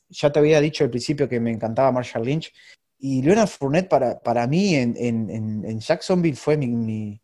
ya 0.09 0.31
te 0.31 0.39
había 0.39 0.61
dicho 0.61 0.85
al 0.85 0.91
principio 0.91 1.29
que 1.29 1.41
me 1.41 1.51
encantaba 1.51 1.91
Marshall 1.91 2.25
Lynch. 2.25 2.53
Y 2.99 3.23
Leonard 3.23 3.49
Fournette 3.49 3.89
para, 3.89 4.21
para 4.21 4.47
mí 4.47 4.77
en, 4.77 4.95
en, 4.97 5.81
Jacksonville 5.81 6.37
fue 6.37 6.57
mi, 6.57 7.21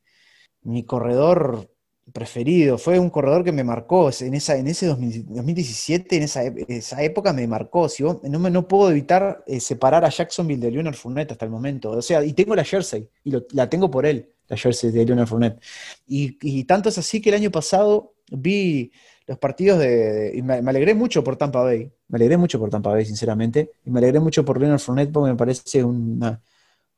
mi 0.62 0.84
corredor 0.84 1.70
preferido, 2.12 2.78
fue 2.78 2.98
un 2.98 3.10
corredor 3.10 3.44
que 3.44 3.52
me 3.52 3.64
marcó 3.64 4.10
en, 4.20 4.34
esa, 4.34 4.56
en 4.56 4.66
ese 4.68 4.86
2017, 4.86 6.16
en 6.16 6.22
esa, 6.22 6.42
esa 6.44 7.02
época 7.02 7.32
me 7.32 7.46
marcó. 7.46 7.88
Si 7.88 8.02
no, 8.02 8.20
no 8.22 8.68
puedo 8.68 8.90
evitar 8.90 9.44
eh, 9.46 9.60
separar 9.60 10.04
a 10.04 10.08
Jacksonville 10.08 10.60
de 10.60 10.70
Leonard 10.70 10.94
Fournette 10.94 11.32
hasta 11.32 11.44
el 11.44 11.50
momento. 11.50 11.90
O 11.90 12.02
sea, 12.02 12.24
y 12.24 12.32
tengo 12.32 12.54
la 12.54 12.64
jersey, 12.64 13.08
y 13.24 13.32
la 13.52 13.68
tengo 13.68 13.90
por 13.90 14.06
él, 14.06 14.32
la 14.48 14.56
jersey 14.56 14.90
de 14.90 15.04
Leonard 15.04 15.28
Fournette. 15.28 15.60
Y, 16.06 16.64
tanto 16.64 16.88
es 16.88 16.98
así 16.98 17.20
que 17.20 17.30
el 17.30 17.36
año 17.36 17.50
pasado 17.50 18.14
vi 18.30 18.92
los 19.26 19.38
partidos 19.38 19.78
de... 19.78 20.32
y 20.34 20.42
me, 20.42 20.54
alegré 20.54 20.94
mucho 20.94 21.22
por 21.22 21.36
Tampa 21.36 21.62
Bay, 21.62 21.90
me 22.08 22.16
alegré 22.16 22.36
mucho 22.36 22.58
por 22.58 22.70
Tampa 22.70 22.90
Bay, 22.90 23.04
sinceramente, 23.04 23.72
y 23.84 23.90
me 23.90 23.98
alegré 23.98 24.20
mucho 24.20 24.44
por 24.44 24.58
Leonard 24.58 24.80
Fournette 24.80 25.12
porque 25.12 25.30
me 25.30 25.36
parece 25.36 25.84
una 25.84 26.40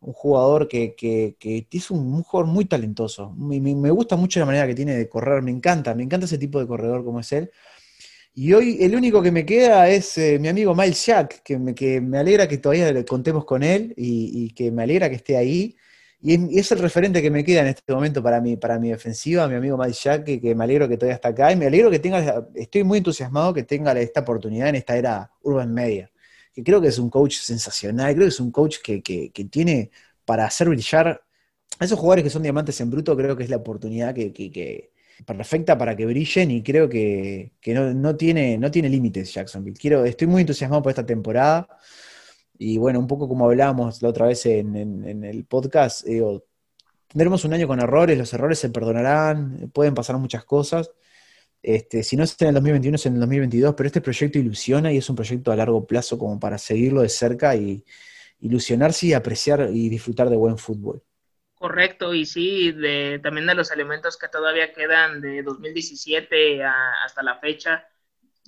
un 0.01 0.13
jugador 0.13 0.69
que, 0.69 0.95
que, 0.97 1.67
es 1.71 1.91
un, 1.91 2.23
jugador 2.23 2.51
muy 2.51 2.65
talentoso. 2.65 3.33
Me, 3.37 3.61
me, 3.61 3.91
gusta 3.91 4.17
mucho 4.17 4.41
la 4.41 4.47
manera 4.47 4.67
que 4.67 4.75
tiene 4.75 4.97
de 4.97 5.09
correr, 5.09 5.43
me 5.43 5.51
encanta, 5.51 5.95
me 5.95 6.03
encanta 6.03 6.27
ese 6.27 6.39
tipo 6.39 6.59
de 6.61 6.67
corredor 6.67 7.05
como 7.05 7.21
es 7.21 7.33
él. 7.33 7.51
Y 8.35 8.53
hoy 8.53 8.79
el 8.81 8.95
único 8.95 9.23
que 9.23 9.33
me 9.33 9.45
queda 9.45 9.89
es 9.89 10.17
eh, 10.17 10.39
mi 10.39 10.49
amigo 10.49 10.75
Miles 10.75 11.05
Jack, 11.05 11.43
que 11.43 11.59
me, 11.59 11.75
que 11.75 12.01
me 12.01 12.19
alegra 12.19 12.49
que 12.49 12.59
todavía 12.59 12.93
le 12.93 13.05
contemos 13.05 13.45
con 13.45 13.63
él 13.63 13.93
y, 13.97 14.53
que 14.55 14.71
me 14.71 14.85
alegra 14.85 15.11
que 15.11 15.17
esté 15.17 15.37
ahí. 15.37 15.77
Y, 16.23 16.59
es 16.59 16.71
el 16.73 16.79
referente 16.79 17.21
que 17.23 17.31
me 17.31 17.45
queda 17.45 17.63
en 17.63 17.69
este 17.69 17.93
momento 17.93 18.23
para 18.23 18.41
mi, 18.41 18.57
para 18.57 18.79
mi 18.79 18.91
defensiva, 18.91 19.49
mi 19.49 19.57
amigo 19.57 19.77
Miles 19.77 20.03
Jack, 20.03 20.25
que, 20.25 20.41
que, 20.41 20.55
me 20.55 20.65
alegro 20.65 20.89
que 20.89 20.97
todavía 20.97 21.17
está 21.17 21.31
acá. 21.31 21.53
Y 21.53 21.57
me 21.57 21.67
alegro 21.67 21.91
que 21.91 21.99
tenga, 21.99 22.47
estoy 22.55 22.85
muy 22.85 22.99
entusiasmado 22.99 23.53
que 23.53 23.65
tenga 23.65 23.93
esta 24.01 24.21
oportunidad 24.21 24.69
en 24.69 24.77
esta 24.77 24.97
era 24.97 25.31
Urban 25.43 25.75
Media 25.75 26.11
que 26.53 26.65
creo 26.65 26.81
que 26.81 26.89
es 26.89 26.99
un 26.99 27.11
coach 27.11 27.37
sensacional, 27.37 28.15
creo 28.15 28.27
que 28.27 28.31
es 28.31 28.41
un 28.41 28.51
coach 28.51 28.79
que, 28.83 29.01
tiene 29.51 29.91
para 30.25 30.47
hacer 30.47 30.69
brillar 30.69 31.23
a 31.79 31.85
esos 31.85 31.99
jugadores 31.99 32.25
que 32.25 32.31
son 32.31 32.43
diamantes 32.43 32.81
en 32.81 32.91
bruto, 32.91 33.17
creo 33.17 33.37
que 33.37 33.45
es 33.45 33.51
la 33.51 33.57
oportunidad 33.57 34.15
que, 34.15 34.91
perfecta 35.27 35.77
para 35.77 35.95
que 35.97 36.07
brillen 36.07 36.51
y 36.51 36.63
creo 36.63 36.89
que, 36.89 37.53
no, 37.67 38.17
tiene, 38.17 38.59
no 38.59 38.71
tiene 38.71 38.89
límites 38.89 39.33
Jacksonville. 39.35 39.79
Quiero, 39.79 40.05
estoy 40.05 40.27
muy 40.27 40.43
entusiasmado 40.43 40.83
por 40.83 40.91
esta 40.91 41.07
temporada 41.07 41.69
y 42.59 42.79
bueno, 42.79 42.99
un 42.99 43.07
poco 43.07 43.29
como 43.29 43.47
hablábamos 43.47 44.03
la 44.03 44.09
otra 44.09 44.27
vez 44.27 44.45
en, 44.47 45.25
el 45.25 45.45
podcast, 45.45 46.05
tendremos 47.07 47.45
un 47.45 47.55
año 47.55 47.67
con 47.67 47.81
errores, 47.81 48.19
los 48.19 48.33
errores 48.35 48.59
se 48.59 48.71
perdonarán, 48.71 49.71
pueden 49.73 49.95
pasar 49.95 50.19
muchas 50.19 50.45
cosas. 50.45 50.91
Este, 51.63 52.03
si 52.03 52.17
no 52.17 52.25
es 52.25 52.37
en 52.41 52.49
el 52.49 52.55
2021, 52.55 52.97
es 52.97 53.07
en 53.07 53.15
el 53.15 53.21
2022, 53.21 53.75
pero 53.75 53.87
este 53.87 54.01
proyecto 54.01 54.39
ilusiona 54.39 54.93
y 54.93 54.97
es 54.97 55.11
un 55.11 55.17
proyecto 55.17 55.53
a 55.53 55.57
largo 55.57 55.87
plazo 55.87 56.19
como 56.19 56.41
para 56.41 56.59
seguirlo 56.59 57.03
de 57.03 57.09
cerca 57.09 57.55
y 57.55 57.85
ilusionarse 58.41 59.09
y 59.09 59.13
apreciar 59.13 59.69
y 59.73 59.89
disfrutar 59.89 60.31
de 60.31 60.37
buen 60.37 60.57
fútbol. 60.57 61.03
Correcto, 61.55 62.15
y 62.15 62.25
sí, 62.25 62.73
de, 62.73 63.21
también 63.23 63.47
de 63.47 63.55
los 63.55 63.71
elementos 63.71 64.17
que 64.17 64.29
todavía 64.29 64.73
quedan 64.73 65.21
de 65.21 65.43
2017 65.43 66.65
hasta 66.65 67.23
la 67.23 67.39
fecha, 67.39 67.87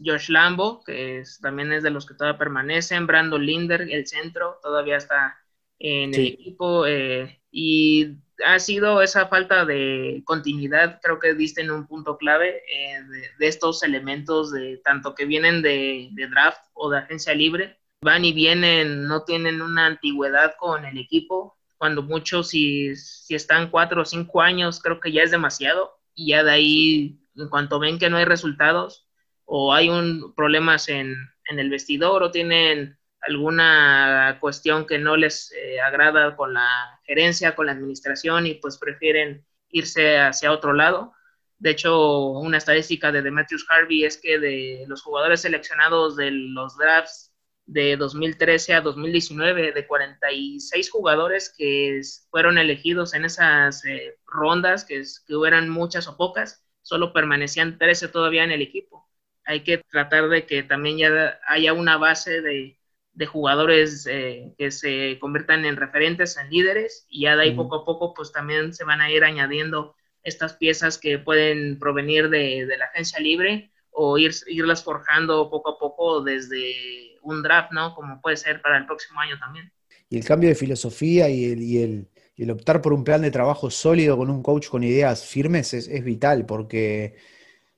Josh 0.03 0.31
Lambo, 0.31 0.83
que 0.83 1.23
también 1.43 1.73
es 1.75 1.83
de 1.83 1.91
los 1.91 2.07
que 2.07 2.15
todavía 2.15 2.39
permanecen, 2.39 3.07
Brandon 3.07 3.45
Linder, 3.45 3.83
el 3.83 4.07
centro, 4.07 4.59
todavía 4.63 4.97
está 4.97 5.37
en 5.79 6.15
el 6.15 6.27
equipo, 6.27 6.87
eh, 6.87 7.43
y 7.51 8.17
ha 8.45 8.59
sido 8.59 9.03
esa 9.03 9.29
falta 9.29 9.64
de 9.64 10.23
continuidad, 10.25 11.01
creo 11.03 11.18
que 11.18 11.35
diste 11.35 11.61
en 11.61 11.71
un 11.71 11.87
punto 11.87 12.16
clave 12.16 12.62
eh, 12.73 13.01
de, 13.38 13.47
estos 13.47 13.83
elementos 13.83 14.53
de 14.53 14.79
tanto 14.79 15.14
que 15.14 15.25
vienen 15.25 15.62
de, 15.62 16.11
draft 16.31 16.64
o 16.75 16.90
de 16.90 16.99
agencia 16.99 17.35
libre, 17.35 17.79
van 18.03 18.25
y 18.25 18.33
vienen, 18.33 19.07
no 19.07 19.25
tienen 19.25 19.62
una 19.62 19.87
antigüedad 19.87 20.55
con 20.59 20.85
el 20.85 20.99
equipo, 20.99 21.57
cuando 21.79 22.03
muchos 22.03 22.49
si, 22.49 22.95
si 22.97 23.35
están 23.35 23.71
cuatro 23.71 24.03
o 24.03 24.05
cinco 24.05 24.40
años, 24.40 24.81
creo 24.81 25.01
que 25.01 25.12
ya 25.12 25.23
es 25.23 25.31
demasiado, 25.31 25.99
y 26.14 26.29
ya 26.29 26.45
de 26.45 26.51
ahí, 26.51 27.21
en 27.37 27.49
cuanto 27.49 27.79
ven 27.79 27.99
que 27.99 28.11
no 28.11 28.16
hay 28.16 28.25
resultados, 28.25 29.09
o 29.45 29.73
hay 29.75 29.88
un 29.88 30.35
problemas 30.35 30.88
en, 30.88 31.14
en 31.47 31.59
el 31.59 31.71
vestidor, 31.71 32.23
o 32.23 32.31
tienen 32.31 32.99
alguna 33.23 34.39
cuestión 34.41 34.87
que 34.87 34.99
no 34.99 35.17
les 35.17 35.53
eh, 35.53 35.81
agrada 35.81 36.37
con 36.37 36.55
la 36.55 37.01
gerencia, 37.05 37.55
con 37.55 37.67
la 37.67 37.73
administración 37.73 38.47
y 38.47 38.55
pues 38.55 38.79
prefieren 38.79 39.47
irse 39.71 40.19
hacia 40.19 40.53
otro 40.53 40.73
lado. 40.73 41.13
De 41.59 41.71
hecho, 41.71 42.31
una 42.31 42.59
estadística 42.59 43.13
de 43.13 43.23
Demetrius 43.23 43.65
Harvey 43.69 44.05
es 44.05 44.17
que 44.17 44.39
de 44.39 44.85
los 44.89 45.03
jugadores 45.03 45.43
seleccionados 45.43 46.17
de 46.17 46.31
los 46.33 46.77
drafts 46.77 47.33
de 47.67 47.97
2013 47.97 48.75
a 48.75 48.81
2019, 48.81 49.73
de 49.73 49.87
46 49.87 50.91
jugadores 50.91 51.55
que 51.57 52.01
fueron 52.31 52.59
elegidos 52.59 53.15
en 53.15 53.25
esas 53.25 53.85
eh, 53.85 54.19
rondas, 54.27 54.85
que, 54.85 55.03
que 55.27 55.37
hubieran 55.37 55.69
muchas 55.69 56.09
o 56.09 56.17
pocas, 56.17 56.67
solo 56.83 57.13
permanecían 57.13 57.79
13 57.79 58.09
todavía 58.09 58.43
en 58.43 58.51
el 58.51 58.63
equipo. 58.63 59.09
Hay 59.45 59.63
que 59.63 59.79
tratar 59.79 60.29
de 60.29 60.47
que 60.47 60.65
también 60.65 60.99
ya 60.99 61.41
haya 61.47 61.73
una 61.73 61.97
base 61.97 62.41
de, 62.41 62.82
de 63.14 63.27
jugadores 63.27 64.07
eh, 64.11 64.53
que 64.57 64.70
se 64.70 65.18
conviertan 65.20 65.64
en 65.64 65.77
referentes, 65.77 66.37
en 66.37 66.51
líderes, 66.51 67.07
y 67.09 67.22
ya 67.22 67.37
de 67.37 67.42
ahí 67.42 67.55
poco 67.55 67.77
a 67.77 67.85
poco 67.85 68.14
pues 68.14 68.33
también 68.33 68.72
se 68.72 68.85
van 68.85 69.01
a 69.01 69.11
ir 69.11 69.25
añadiendo 69.25 69.94
estas 70.22 70.55
piezas 70.55 70.98
que 70.98 71.18
pueden 71.18 71.79
provenir 71.79 72.31
de, 72.31 72.66
la 72.79 72.87
agencia 72.87 73.20
libre 73.20 73.70
o 73.90 74.16
ir, 74.16 74.33
irlas 74.46 74.83
forjando 74.83 75.51
poco 75.51 75.70
a 75.70 75.79
poco 75.79 76.22
desde 76.22 77.18
un 77.22 77.42
draft, 77.42 77.72
¿no? 77.72 77.94
Como 77.94 78.20
puede 78.20 78.37
ser 78.37 78.62
para 78.62 78.79
el 78.79 78.87
próximo 78.87 79.20
año 79.20 79.38
también. 79.38 79.70
Y 80.09 80.16
el 80.16 80.25
cambio 80.25 80.48
de 80.48 80.55
filosofía 80.55 81.29
y 81.29 81.53
el, 81.53 81.62
y 81.62 81.83
el, 81.83 82.09
el 82.37 82.51
optar 82.51 82.81
por 82.81 82.92
un 82.92 83.05
plan 83.05 83.22
de 83.22 83.31
trabajo 83.31 83.70
sólido 83.70 84.16
con 84.16 84.31
un 84.31 84.42
coach 84.42 84.68
con 84.68 84.85
ideas 84.85 85.27
firmes 85.27 85.75
es, 85.75 85.88
es 85.88 86.05
vital 86.05 86.46
porque 86.46 87.16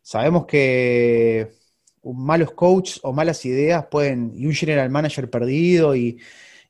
sabemos 0.02 0.46
que 0.46 1.50
malos 2.12 2.52
coaches 2.52 3.00
o 3.02 3.12
malas 3.12 3.44
ideas 3.44 3.86
pueden, 3.90 4.32
y 4.34 4.46
un 4.46 4.52
general 4.52 4.90
manager 4.90 5.30
perdido 5.30 5.96
y, 5.96 6.18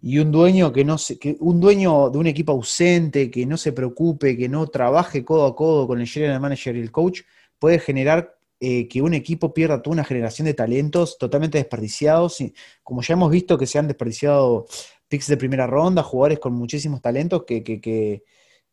un 0.02 0.30
dueño 0.30 0.70
que 0.70 0.84
no 0.84 0.98
se, 0.98 1.18
que 1.18 1.36
un 1.40 1.60
dueño 1.60 2.10
de 2.10 2.18
un 2.18 2.26
equipo 2.26 2.52
ausente, 2.52 3.30
que 3.30 3.46
no 3.46 3.56
se 3.56 3.72
preocupe, 3.72 4.36
que 4.36 4.50
no 4.50 4.66
trabaje 4.66 5.24
codo 5.24 5.46
a 5.46 5.56
codo 5.56 5.86
con 5.86 5.98
el 5.98 6.06
general 6.06 6.40
manager 6.40 6.76
y 6.76 6.80
el 6.80 6.92
coach, 6.92 7.22
puede 7.58 7.78
generar 7.78 8.36
eh, 8.60 8.86
que 8.86 9.00
un 9.02 9.14
equipo 9.14 9.54
pierda 9.54 9.80
toda 9.82 9.94
una 9.94 10.04
generación 10.04 10.44
de 10.46 10.54
talentos 10.54 11.16
totalmente 11.18 11.58
desperdiciados. 11.58 12.40
Y, 12.42 12.54
como 12.82 13.00
ya 13.02 13.14
hemos 13.14 13.30
visto 13.30 13.56
que 13.56 13.66
se 13.66 13.78
han 13.78 13.88
desperdiciado 13.88 14.66
picks 15.08 15.26
de 15.28 15.36
primera 15.38 15.66
ronda, 15.66 16.02
jugadores 16.02 16.38
con 16.38 16.52
muchísimos 16.52 17.00
talentos 17.00 17.44
que, 17.46 17.62
que, 17.64 17.80
que 17.80 18.24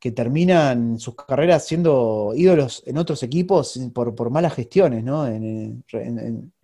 que 0.01 0.11
terminan 0.11 0.99
sus 0.99 1.15
carreras 1.15 1.67
siendo 1.67 2.33
ídolos 2.35 2.81
en 2.87 2.97
otros 2.97 3.21
equipos 3.21 3.79
por, 3.93 4.31
malas 4.31 4.55
gestiones, 4.55 5.03
¿no? 5.03 5.27
En, 5.27 5.83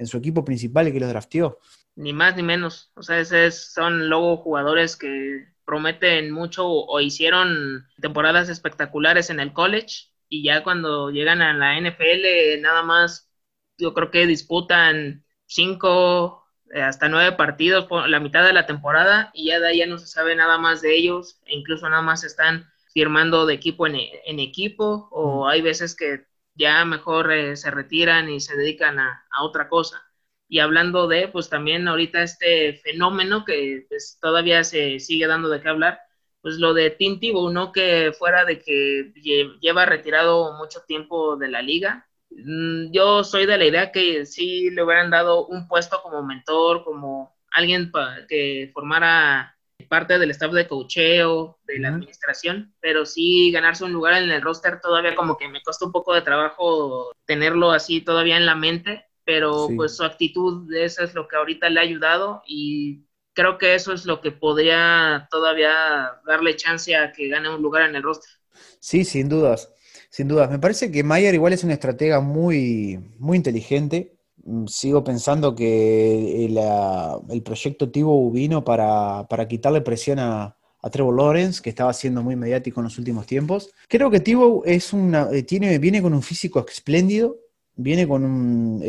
su 0.05 0.17
equipo 0.17 0.43
principal 0.43 0.91
que 0.91 0.99
los 0.99 1.09
drafteó. 1.09 1.59
Ni 1.95 2.13
más 2.13 2.35
ni 2.35 2.41
menos. 2.41 2.91
O 2.95 3.03
sea, 3.03 3.19
esos 3.19 3.71
son 3.71 4.09
luego 4.09 4.37
jugadores 4.37 4.97
que 4.97 5.45
prometen 5.65 6.31
mucho 6.31 6.67
o 6.67 6.99
hicieron 6.99 7.85
temporadas 8.01 8.49
espectaculares 8.49 9.29
en 9.29 9.39
el 9.39 9.53
college 9.53 10.07
y 10.29 10.43
ya 10.43 10.63
cuando 10.63 11.11
llegan 11.11 11.43
a 11.43 11.53
la 11.53 11.79
NFL 11.79 12.61
nada 12.61 12.81
más 12.81 13.29
yo 13.77 13.93
creo 13.93 14.09
que 14.09 14.25
disputan 14.25 15.25
cinco 15.45 16.45
eh, 16.73 16.81
hasta 16.81 17.09
nueve 17.09 17.33
partidos 17.33 17.85
por 17.85 18.09
la 18.09 18.19
mitad 18.19 18.45
de 18.45 18.53
la 18.53 18.65
temporada 18.65 19.29
y 19.33 19.47
ya 19.47 19.59
de 19.59 19.67
ahí 19.67 19.77
ya 19.79 19.85
no 19.85 19.97
se 19.97 20.07
sabe 20.07 20.35
nada 20.35 20.57
más 20.57 20.81
de 20.81 20.95
ellos 20.95 21.41
e 21.45 21.55
incluso 21.55 21.87
nada 21.89 22.01
más 22.01 22.23
están 22.23 22.71
firmando 22.97 23.45
de 23.45 23.53
equipo 23.53 23.85
en, 23.85 24.39
equipo 24.39 25.07
o 25.11 25.47
hay 25.47 25.61
veces 25.61 25.95
que 25.95 26.25
ya 26.55 26.83
mejor 26.83 27.31
eh, 27.31 27.55
se 27.55 27.69
retiran 27.69 28.27
y 28.27 28.39
se 28.39 28.57
dedican 28.57 28.97
a, 28.99 29.23
otra 29.43 29.69
cosa. 29.69 30.03
Y 30.49 30.59
hablando 30.59 31.07
de, 31.07 31.27
pues 31.27 31.47
también 31.47 31.87
ahorita 31.87 32.23
este 32.23 32.73
fenómeno 32.83 33.45
que 33.45 33.85
pues, 33.87 34.17
todavía 34.19 34.63
se 34.63 34.99
sigue 34.99 35.27
dando 35.27 35.47
de 35.49 35.61
qué 35.61 35.69
hablar, 35.69 35.99
pues 36.41 36.57
lo 36.57 36.73
de 36.73 36.89
Tim 36.89 37.19
Tebow, 37.19 37.51
no 37.51 37.71
que 37.71 38.13
fuera 38.17 38.45
de 38.45 38.57
que 38.59 39.13
lleva 39.61 39.85
retirado 39.85 40.53
mucho 40.57 40.81
tiempo 40.87 41.37
de 41.37 41.49
la 41.49 41.61
liga. 41.61 42.07
Mm, 42.31 42.91
yo 42.91 43.23
soy 43.23 43.45
de 43.45 43.59
la 43.59 43.65
idea 43.65 43.91
que 43.91 44.25
sí 44.25 44.71
le 44.71 44.81
hubieran 44.81 45.11
dado 45.11 45.45
un 45.45 45.67
puesto 45.67 46.01
como 46.01 46.23
mentor, 46.23 46.83
como 46.83 47.37
alguien 47.51 47.91
que 48.27 48.71
formara 48.73 49.56
parte 49.87 50.19
del 50.19 50.31
staff 50.31 50.51
de 50.51 50.67
cocheo, 50.67 51.59
de 51.65 51.79
la 51.79 51.89
administración, 51.89 52.73
pero 52.79 53.05
sí 53.05 53.51
ganarse 53.51 53.83
un 53.83 53.93
lugar 53.93 54.21
en 54.21 54.29
el 54.29 54.41
roster 54.41 54.79
todavía 54.81 55.15
como 55.15 55.37
que 55.37 55.47
me 55.47 55.61
costó 55.61 55.87
un 55.87 55.91
poco 55.91 56.13
de 56.13 56.21
trabajo 56.21 57.11
tenerlo 57.25 57.71
así 57.71 58.01
todavía 58.01 58.37
en 58.37 58.45
la 58.45 58.55
mente, 58.55 59.05
pero 59.23 59.69
pues 59.75 59.97
su 59.97 60.03
actitud, 60.03 60.73
eso 60.73 61.03
es 61.03 61.13
lo 61.13 61.27
que 61.27 61.35
ahorita 61.35 61.69
le 61.69 61.79
ha 61.79 61.83
ayudado 61.83 62.43
y 62.47 63.05
creo 63.33 63.57
que 63.57 63.75
eso 63.75 63.93
es 63.93 64.05
lo 64.05 64.21
que 64.21 64.31
podría 64.31 65.27
todavía 65.29 66.13
darle 66.25 66.55
chance 66.55 66.95
a 66.95 67.11
que 67.11 67.27
gane 67.27 67.53
un 67.53 67.61
lugar 67.61 67.89
en 67.89 67.95
el 67.95 68.03
roster. 68.03 68.31
Sí, 68.79 69.05
sin 69.05 69.29
dudas, 69.29 69.71
sin 70.09 70.27
dudas. 70.27 70.49
Me 70.49 70.59
parece 70.59 70.91
que 70.91 71.03
Mayer 71.03 71.33
igual 71.35 71.53
es 71.53 71.63
una 71.63 71.73
estratega 71.73 72.19
muy, 72.19 72.99
muy 73.19 73.37
inteligente. 73.37 74.16
Mm, 74.47 74.65
sigo 74.67 75.03
pensando 75.03 75.53
que 75.53 76.45
el, 76.45 77.43
proyecto 77.43 77.91
Tibo 77.91 78.31
vino 78.31 78.63
para, 78.63 79.27
quitarle 79.49 79.81
presión 79.81 80.19
a, 80.19 80.53
Trevor 80.89 81.17
Lawrence, 81.17 81.61
que 81.61 81.69
estaba 81.69 81.91
siendo 81.91 82.23
muy 82.23 82.37
mediático 82.37 82.79
en 82.79 82.85
los 82.85 82.97
últimos 82.97 83.25
tiempos. 83.27 83.71
Creo 83.89 84.09
que 84.09 84.21
Tibo 84.21 84.63
es 84.63 84.93
una, 84.93 85.27
eh, 85.33 85.43
tiene, 85.43 85.79
viene 85.79 86.01
con 86.01 86.13
un 86.13 86.21
físico 86.21 86.65
espléndido, 86.65 87.35
viene 87.75 88.07
con 88.07 88.23
un, 88.23 88.81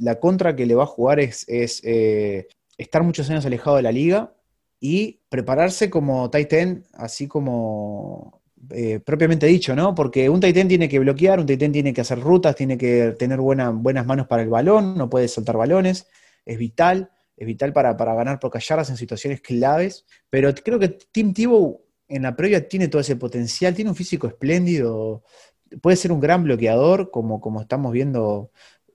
la 0.00 0.20
contra 0.20 0.54
que 0.54 0.66
le 0.66 0.74
va 0.74 0.82
a 0.82 0.86
jugar 0.86 1.18
es, 1.18 1.46
eh, 1.48 2.46
estar 2.76 3.02
muchos 3.02 3.30
años 3.30 3.46
alejado 3.46 3.76
de 3.76 3.82
la 3.82 3.92
liga 3.92 4.34
y 4.80 5.20
prepararse 5.30 5.88
como 5.88 6.28
Titan, 6.30 6.84
así 6.92 7.26
como 7.26 8.42
eh, 8.70 9.00
propiamente 9.00 9.46
dicho, 9.46 9.74
¿no? 9.74 9.94
Porque 9.94 10.28
un 10.28 10.40
Titan 10.40 10.68
tiene 10.68 10.88
que 10.88 10.98
bloquear, 10.98 11.40
un 11.40 11.46
Titan 11.46 11.72
tiene 11.72 11.92
que 11.92 12.00
hacer 12.00 12.20
rutas, 12.20 12.56
tiene 12.56 12.76
que 12.78 13.14
tener 13.18 13.40
buenas 13.40 14.06
manos 14.06 14.26
para 14.26 14.42
el 14.42 14.48
balón, 14.48 14.96
no 14.96 15.10
puede 15.10 15.28
soltar 15.28 15.56
balones, 15.56 16.06
es 16.44 16.58
vital, 16.58 17.10
es 17.36 17.46
vital 17.46 17.72
para, 17.72 17.96
para 17.96 18.14
ganar 18.14 18.38
por 18.38 18.50
callarlas 18.50 18.90
en 18.90 18.96
situaciones 18.96 19.40
claves. 19.40 20.06
Pero 20.30 20.54
creo 20.54 20.78
que 20.78 20.88
Tim 20.88 21.32
Tebow 21.32 21.82
en 22.08 22.22
la 22.22 22.36
previa 22.36 22.68
tiene 22.68 22.88
todo 22.88 23.00
ese 23.00 23.16
potencial, 23.16 23.74
tiene 23.74 23.90
un 23.90 23.96
físico 23.96 24.26
espléndido, 24.26 25.24
puede 25.82 25.96
ser 25.96 26.12
un 26.12 26.20
gran 26.20 26.44
bloqueador, 26.44 27.10
como, 27.10 27.40
como 27.40 27.60
estamos 27.60 27.92
viendo 27.92 28.50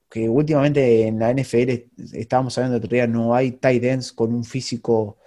que 0.09 0.27
últimamente 0.27 1.07
en 1.07 1.19
la 1.19 1.31
NFL 1.33 1.69
estábamos 2.13 2.57
hablando 2.57 2.79
de 2.79 2.85
otro 2.85 2.95
día, 2.95 3.07
no 3.07 3.33
hay 3.33 3.51
tight 3.51 3.83
ends 3.83 4.11
con 4.11 4.33
un 4.33 4.43
físico 4.43 5.17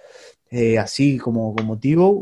eh, 0.57 0.79
así 0.79 1.17
como, 1.17 1.53
como. 1.53 1.77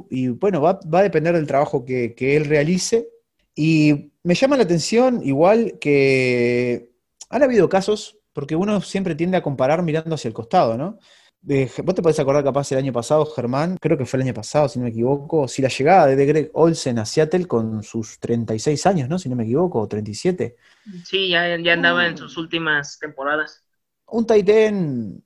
Y 0.10 0.30
bueno, 0.30 0.60
va, 0.60 0.80
a 0.91 1.04
depender 1.04 1.36
del 1.36 1.46
trabajo 1.46 1.86
que, 1.86 2.15
él 2.17 2.46
realice. 2.46 3.10
Y 3.56 4.12
me 4.24 4.34
llama 4.34 4.58
la 4.58 4.63
atención, 4.63 5.22
igual 5.24 5.78
que 5.80 6.91
han 7.30 7.43
habido 7.43 7.69
casos, 7.69 8.17
porque 8.34 8.56
uno 8.56 8.82
siempre 8.82 9.13
tiende 9.13 9.38
a 9.38 9.43
comparar 9.43 9.84
mirando 9.84 10.15
hacia 10.15 10.30
el 10.30 10.34
costado, 10.34 10.78
¿no? 10.78 10.98
vos 11.43 11.96
te 11.96 12.02
podés 12.02 12.19
acordar 12.19 12.43
capaz 12.43 12.72
el 12.72 12.78
año 12.78 12.93
pasado, 12.93 13.26
Germán, 13.26 13.78
creo 13.80 13.98
que 13.98 14.06
fue 14.06 14.17
el 14.17 14.24
año 14.24 14.34
pasado, 14.34 14.69
si 14.69 14.80
no 14.80 14.86
me 14.86 14.91
equivoco, 14.91 15.48
si 15.48 15.62
la 15.62 15.67
llegada 15.67 16.08
de 16.08 16.26
Greg 16.26 16.50
Olsen 16.54 17.00
a 17.00 17.06
Seattle 17.06 17.46
con 17.48 17.84
sus 17.84 18.17
36 18.19 18.86
años, 18.88 19.10
¿no? 19.10 19.19
Si 19.19 19.28
no 19.28 19.36
me 19.36 19.43
equivoco, 19.43 19.82
o 19.82 19.88
37. 19.88 20.56
Sí, 21.04 21.30
ya, 21.30 21.58
ya 21.60 21.74
andaba 21.74 22.08
en 22.08 22.17
sus 22.17 22.38
últimas 22.38 22.98
temporadas. 22.98 23.62
Un 24.08 24.26
Titan 24.26 25.22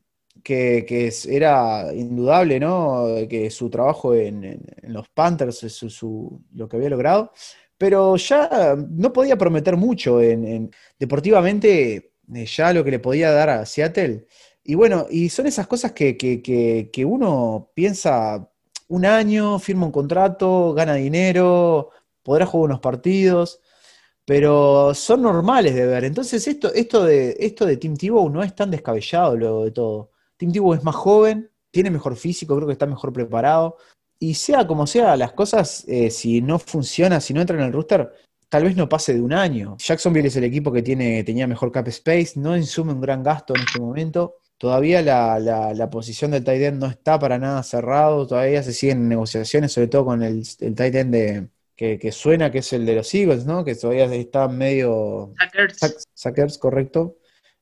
que, 0.48 0.86
que, 0.88 1.14
era 1.30 1.94
indudable, 1.94 2.60
¿no? 2.60 3.06
Que 3.30 3.50
su 3.50 3.70
trabajo 3.70 4.16
en, 4.16 4.64
los 4.84 5.10
Panthers, 5.10 5.58
su, 5.58 6.42
lo 6.54 6.70
que 6.70 6.78
había 6.78 6.90
logrado, 6.90 7.34
pero 7.78 8.16
ya 8.16 8.76
no 8.90 9.12
podía 9.12 9.38
prometer 9.38 9.76
mucho 9.76 10.22
en, 10.22 10.72
deportivamente, 10.98 12.14
eh, 12.34 12.46
ya 12.46 12.74
lo 12.74 12.84
que 12.84 12.92
le 12.92 13.00
podía 13.00 13.32
dar 13.32 13.50
a 13.50 13.66
Seattle 13.66 14.26
y 14.70 14.76
bueno, 14.76 15.08
y 15.10 15.30
son 15.30 15.48
esas 15.48 15.66
cosas 15.68 15.94
que, 15.94 16.92
uno 17.06 17.72
piensa 17.74 18.52
un 18.90 19.06
año, 19.06 19.60
firma 19.60 19.86
un 19.86 19.94
contrato, 19.94 20.74
gana 20.74 20.96
dinero, 20.96 21.92
podrá 22.22 22.46
jugar 22.46 22.66
unos 22.72 22.82
partidos, 22.82 23.62
pero 24.26 24.94
son 24.94 25.22
normales 25.24 25.76
de 25.76 25.86
ver. 25.88 26.04
Entonces 26.06 26.48
esto, 26.48 26.74
esto, 26.74 27.06
de, 27.06 27.38
esto 27.40 27.66
de 27.66 27.78
Tim 27.78 27.96
Tebow 27.98 28.30
no 28.30 28.44
es 28.44 28.56
tan 28.56 28.72
descabellado 28.72 29.38
luego 29.38 29.66
de 29.66 29.72
todo. 29.72 30.12
Tim 30.38 30.52
Tebow 30.52 30.74
es 30.74 30.84
más 30.84 30.96
joven, 30.96 31.52
tiene 31.72 31.92
mejor 31.92 32.16
físico, 32.16 32.56
creo 32.56 32.68
que 32.68 32.74
está 32.74 32.86
mejor 32.86 33.12
preparado. 33.14 33.78
Y 34.20 34.34
sea 34.34 34.66
como 34.66 34.88
sea, 34.88 35.16
las 35.16 35.34
cosas, 35.34 35.84
eh, 35.88 36.10
si 36.10 36.42
no 36.42 36.58
funciona, 36.60 37.20
si 37.22 37.34
no 37.34 37.42
entra 37.42 37.58
en 37.58 37.64
el 37.64 37.74
rooster, 37.74 38.12
tal 38.50 38.64
vez 38.64 38.76
no 38.76 38.90
pase 38.90 39.14
de 39.14 39.22
un 39.22 39.34
año. 39.34 39.76
Jacksonville 39.78 40.28
es 40.28 40.36
el 40.36 40.44
equipo 40.44 40.72
que 40.72 40.82
tiene, 40.82 41.24
tenía 41.24 41.46
mejor 41.48 41.72
cap 41.72 41.88
space, 41.90 42.34
no 42.36 42.58
insume 42.58 42.94
un 42.94 43.02
gran 43.02 43.22
gasto 43.22 43.54
en 43.56 43.62
este 43.62 43.80
momento. 43.80 44.38
Todavía 44.58 45.04
la, 45.04 45.90
posición 45.92 46.32
del 46.32 46.44
tight 46.44 46.62
end 46.62 46.80
no 46.80 46.88
está 46.88 47.20
para 47.20 47.38
nada 47.38 47.62
cerrado, 47.62 48.26
todavía 48.26 48.64
se 48.64 48.74
siguen 48.74 49.08
negociaciones, 49.08 49.72
sobre 49.72 49.88
todo 49.88 50.06
con 50.06 50.24
el, 50.24 50.44
el 50.62 50.76
tight 50.76 50.96
end 50.96 51.14
de, 51.14 51.48
que, 51.78 52.12
suena 52.12 52.52
que 52.52 52.60
es 52.60 52.74
el 52.74 52.86
de 52.86 52.96
los 52.96 53.14
Eagles, 53.14 53.46
¿no? 53.46 53.64
Que 53.64 53.76
todavía 53.76 54.06
está 54.06 54.48
medio... 54.48 55.34
Sackers. 56.16 56.58
correcto. 56.58 57.18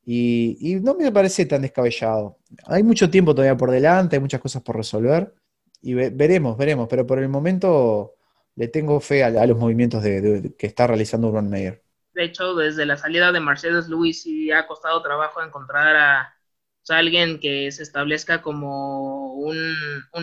Y, 0.06 0.80
no 0.84 0.94
me 0.94 1.12
parece 1.12 1.46
tan 1.46 1.63
descabellado. 1.63 2.38
Hay 2.68 2.84
mucho 2.84 3.10
tiempo 3.10 3.34
todavía 3.34 3.58
por 3.58 3.72
delante, 3.72 4.15
hay 4.15 4.22
muchas 4.22 4.39
cosas 4.39 4.62
por 4.62 4.78
resolver. 4.78 5.34
Y 5.82 5.94
veremos, 5.94 6.58
veremos. 6.58 6.88
Pero 6.88 7.06
por 7.08 7.20
el 7.20 7.30
momento 7.30 8.13
le 8.56 8.68
tengo 8.68 9.00
fe 9.00 9.24
a, 9.24 9.46
los 9.46 9.58
movimientos 9.58 10.04
de, 10.04 10.54
que 10.58 10.68
está 10.68 10.88
realizando 10.88 11.28
Urban 11.28 11.50
Meyer. 11.50 11.84
De 12.13 12.24
hecho, 12.24 12.56
desde 12.56 12.86
la 12.86 12.98
salida 12.98 13.32
de 13.32 13.39
Mercedes 13.39 13.89
Lewis 13.89 14.22
sí 14.22 14.52
ha 14.52 14.68
costado 14.68 15.02
trabajo 15.02 15.41
encontrar 15.41 15.96
a, 15.96 16.36
o 16.82 16.86
sea, 16.86 17.00
alguien 17.00 17.39
que 17.39 17.72
se 17.72 17.84
establezca 17.84 18.41
como 18.41 19.34
un, 19.34 19.76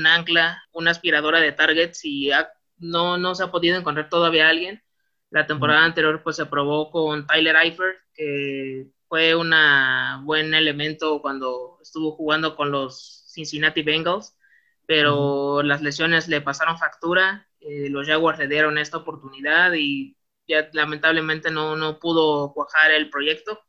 ancla, 0.06 0.62
una 0.72 0.92
aspiradora 0.92 1.40
de 1.40 1.52
targets 1.52 2.04
y 2.04 2.30
no, 2.78 3.18
no 3.18 3.34
se 3.34 3.42
ha 3.42 3.50
podido 3.50 3.76
encontrar 3.76 4.08
todavía 4.08 4.48
alguien. 4.48 4.80
La 5.30 5.46
temporada 5.46 5.84
anterior 5.84 6.22
pues 6.22 6.36
se 6.36 6.46
probó 6.46 6.90
con 6.90 7.26
Tyler 7.26 7.56
Eifert, 7.56 7.98
que 8.14 8.86
fue 9.12 9.34
un 9.34 9.52
buen 10.24 10.54
elemento 10.54 11.20
cuando 11.20 11.78
estuvo 11.82 12.12
jugando 12.12 12.56
con 12.56 12.70
los 12.70 13.26
Cincinnati 13.28 13.82
Bengals, 13.82 14.38
pero 14.86 15.62
las 15.62 15.82
lesiones 15.82 16.28
le 16.28 16.40
pasaron 16.40 16.78
factura, 16.78 17.46
eh, 17.60 17.90
los 17.90 18.06
Jaguars 18.06 18.38
le 18.38 18.48
dieron 18.48 18.78
esta 18.78 18.96
oportunidad 18.96 19.74
y 19.74 20.16
ya 20.48 20.70
lamentablemente 20.72 21.50
no, 21.50 21.76
no 21.76 21.98
pudo 21.98 22.54
cuajar 22.54 22.90
el 22.90 23.10
proyecto, 23.10 23.60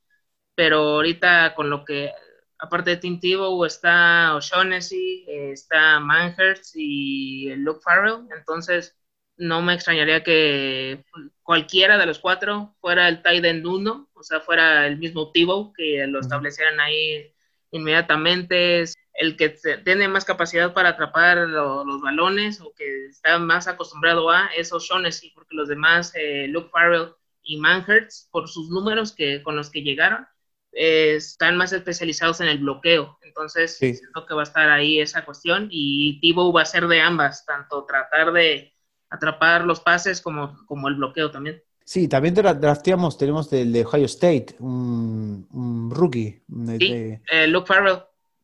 pero 0.56 0.78
ahorita 0.78 1.56
con 1.56 1.70
lo 1.70 1.84
que 1.84 2.14
aparte 2.58 2.92
de 2.92 2.98
Tim 2.98 3.20
Tebow 3.20 3.66
está 3.66 4.36
O'Shaughnessy, 4.38 5.26
está 5.28 6.00
Manhurst 6.00 6.72
y 6.76 7.54
Luke 7.58 7.82
Farrell, 7.84 8.30
entonces 8.34 8.98
no 9.38 9.62
me 9.62 9.74
extrañaría 9.74 10.24
que 10.24 11.04
cualquiera 11.42 11.98
de 11.98 12.06
los 12.06 12.20
cuatro 12.20 12.76
fuera 12.80 13.08
el 13.08 13.22
tight 13.22 13.44
end 13.46 13.66
uno, 13.66 14.10
o 14.14 14.24
sea, 14.24 14.40
fuera 14.40 14.88
el 14.88 14.98
mismo 14.98 15.32
Tebow, 15.32 15.74
que 15.74 16.06
lo 16.08 16.20
establecieran 16.20 16.80
ahí 16.80 17.34
inmediatamente, 17.72 18.82
es 18.82 18.96
el 19.16 19.36
que 19.38 19.56
tiene 19.84 20.08
más 20.08 20.26
capacidad 20.26 20.74
para 20.74 20.90
atrapar 20.90 21.38
los 21.38 22.02
balones 22.02 22.62
o 22.62 22.74
que 22.76 23.06
está 23.08 23.38
más 23.40 23.68
acostumbrado 23.68 24.30
a 24.30 24.48
es 24.58 24.72
O'Shaughnessy, 24.72 25.32
porque 25.36 25.56
los 25.56 25.68
demás, 25.68 26.14
eh, 26.16 26.48
Luke 26.48 26.70
Farrell 26.72 27.14
y 27.44 27.58
Manhurst, 27.58 28.32
por 28.32 28.48
sus 28.48 28.70
números 28.70 29.12
que, 29.12 29.44
con 29.44 29.56
los 29.56 29.70
que 29.70 29.82
llegaron, 29.82 30.26
están 30.72 31.58
más 31.58 31.74
especializados 31.74 32.42
en 32.42 32.48
el 32.48 32.60
bloqueo. 32.60 33.20
Entonces, 33.22 33.78
sí. 33.78 34.00
creo 34.12 34.26
que 34.26 34.34
va 34.34 34.42
a 34.42 34.44
estar 34.44 34.70
ahí 34.70 35.00
esa 35.00 35.26
cuestión 35.26 35.68
y 35.70 36.20
Tibo 36.20 36.52
va 36.52 36.64
a 36.64 36.66
ser 36.66 36.88
de 36.88 37.02
ambas, 37.02 37.46
tanto 37.46 37.86
tratar 37.86 38.32
de 38.32 38.73
atrapar 39.14 39.64
los 39.66 39.80
pases 39.80 40.22
como, 40.22 40.66
como 40.66 40.88
el 40.88 40.96
bloqueo 40.96 41.32
también. 41.32 41.62
Sí, 41.86 42.08
también 42.08 42.34
drafteamos, 42.34 43.18
tenemos 43.18 43.50
del 43.50 43.74
de 43.74 43.86
Ohio 43.86 44.06
State, 44.06 44.56
un, 44.60 45.92
rookie. 45.94 46.42
sí, 46.80 47.20
eh, 47.32 47.48
Luke 47.48 47.68
Farrell. 47.68 48.00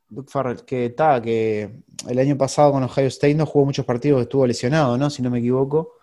Luke 0.09 0.29
Farrell, 0.29 0.65
que 0.65 0.87
está, 0.87 1.21
que 1.21 1.69
el 2.07 2.19
año 2.19 2.37
pasado 2.37 2.71
con 2.73 2.83
Ohio 2.83 3.07
State 3.07 3.35
no 3.35 3.45
jugó 3.45 3.65
muchos 3.65 3.85
partidos, 3.85 4.21
estuvo 4.21 4.45
lesionado, 4.45 4.97
¿no? 4.97 5.09
Si 5.09 5.21
no 5.21 5.29
me 5.29 5.39
equivoco. 5.39 5.93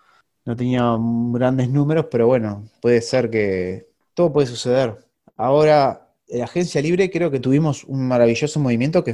No 0.45 0.55
tenía 0.55 0.95
grandes 0.97 1.69
números, 1.69 2.05
pero 2.09 2.25
bueno, 2.25 2.69
puede 2.81 3.01
ser 3.01 3.29
que 3.29 3.89
todo 4.13 4.31
puede 4.31 4.47
suceder. 4.47 4.95
Ahora, 5.35 6.09
en 6.27 6.39
la 6.39 6.45
agencia 6.45 6.81
libre 6.81 7.11
creo 7.11 7.29
que 7.29 7.41
tuvimos 7.41 7.83
un 7.83 8.07
maravilloso 8.07 8.59
movimiento 8.59 9.03
que, 9.03 9.13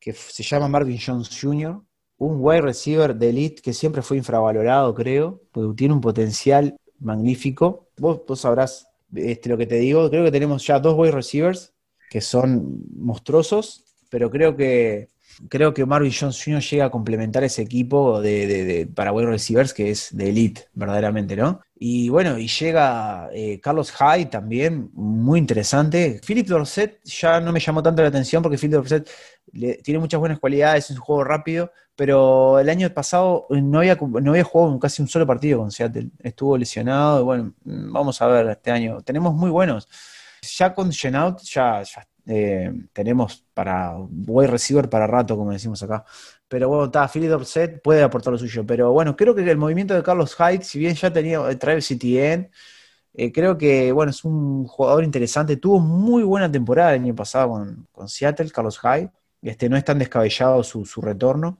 que, 0.00 0.12
se 0.12 0.42
llama 0.42 0.66
Marvin 0.66 0.98
Jones 0.98 1.28
Jr., 1.38 1.80
un 2.20 2.36
wide 2.38 2.60
receiver 2.60 3.14
de 3.14 3.30
elite 3.30 3.62
que 3.62 3.72
siempre 3.72 4.02
fue 4.02 4.18
infravalorado, 4.18 4.94
creo, 4.94 5.40
porque 5.52 5.74
tiene 5.74 5.94
un 5.94 6.02
potencial 6.02 6.76
magnífico. 6.98 7.88
Vos, 7.96 8.20
sabrás 8.38 8.86
este, 9.14 9.48
lo 9.48 9.56
que 9.56 9.66
te 9.66 9.76
digo. 9.76 10.08
Creo 10.10 10.24
que 10.24 10.30
tenemos 10.30 10.66
ya 10.66 10.78
dos 10.78 10.94
wide 10.98 11.12
receivers 11.12 11.72
que 12.10 12.20
son 12.20 12.84
monstruosos, 12.94 13.84
pero 14.10 14.30
creo 14.30 14.54
que 14.54 15.08
Creo 15.48 15.72
que 15.72 15.86
Marvin 15.86 16.12
Jones 16.12 16.42
Jr. 16.42 16.60
llega 16.60 16.84
a 16.86 16.90
complementar 16.90 17.44
ese 17.44 17.62
equipo 17.62 18.20
de, 18.20 18.46
de, 18.46 18.86
para 18.86 19.12
receivers 19.12 19.72
que 19.72 19.90
es 19.90 20.08
de 20.16 20.28
elite, 20.28 20.68
verdaderamente, 20.74 21.36
¿no? 21.36 21.60
Y 21.74 22.10
bueno, 22.10 22.38
y 22.38 22.46
llega 22.46 23.30
eh, 23.32 23.58
Carlos 23.58 23.90
Hyde 23.90 24.26
también, 24.26 24.90
muy 24.92 25.38
interesante. 25.38 26.20
Philip 26.26 26.46
Dorset 26.46 27.00
ya 27.04 27.40
no 27.40 27.52
me 27.52 27.60
llamó 27.60 27.82
tanto 27.82 28.02
la 28.02 28.08
atención 28.08 28.42
porque 28.42 28.58
Philip 28.58 28.74
Dorset 28.74 29.08
tiene 29.82 29.98
muchas 29.98 30.20
buenas 30.20 30.38
cualidades, 30.38 30.90
es 30.90 30.96
un 30.96 31.02
juego 31.02 31.24
rápido, 31.24 31.72
pero 31.96 32.58
el 32.58 32.68
año 32.68 32.88
pasado 32.90 33.46
no 33.50 33.78
había, 33.78 33.96
no 33.96 34.30
había 34.30 34.44
jugado 34.44 34.78
casi 34.78 35.00
un 35.02 35.08
solo 35.08 35.26
partido 35.26 35.58
con 35.60 35.70
Seattle. 35.70 36.10
Estuvo 36.18 36.58
lesionado 36.58 37.20
y 37.20 37.24
bueno, 37.24 37.54
vamos 37.64 38.20
a 38.20 38.26
ver 38.26 38.48
este 38.48 38.70
año. 38.70 39.00
Tenemos 39.02 39.34
muy 39.34 39.50
buenos. 39.50 39.88
Ya 40.42 40.74
con 40.74 40.92
Genout 40.92 41.40
ya, 41.42 41.82
ya 41.82 42.06
eh, 42.32 42.72
tenemos 42.92 43.44
para 43.54 43.96
wide 43.98 44.46
receiver 44.48 44.88
para 44.88 45.06
rato, 45.06 45.36
como 45.36 45.50
decimos 45.52 45.82
acá. 45.82 46.04
Pero 46.48 46.68
bueno, 46.68 46.84
está, 46.84 47.08
Philip 47.08 47.28
Dorset 47.28 47.82
puede 47.82 48.02
aportar 48.02 48.32
lo 48.32 48.38
suyo. 48.38 48.64
Pero 48.66 48.92
bueno, 48.92 49.16
creo 49.16 49.34
que 49.34 49.42
el 49.50 49.56
movimiento 49.58 49.94
de 49.94 50.02
Carlos 50.02 50.36
Hyde, 50.36 50.62
si 50.62 50.78
bien 50.78 50.94
ya 50.94 51.12
tenía 51.12 51.40
eh, 51.50 51.56
Travis 51.56 51.90
Etienne, 51.90 52.50
eh, 53.14 53.32
creo 53.32 53.58
que 53.58 53.92
bueno, 53.92 54.10
es 54.10 54.24
un 54.24 54.64
jugador 54.66 55.04
interesante. 55.04 55.56
Tuvo 55.56 55.80
muy 55.80 56.22
buena 56.22 56.50
temporada 56.50 56.94
el 56.94 57.02
año 57.02 57.14
pasado 57.14 57.50
con, 57.50 57.88
con 57.92 58.08
Seattle, 58.08 58.50
Carlos 58.50 58.78
Hyde. 58.80 59.10
Este, 59.42 59.68
no 59.68 59.76
es 59.76 59.84
tan 59.84 59.98
descabellado 59.98 60.62
su, 60.62 60.84
su 60.86 61.00
retorno. 61.00 61.58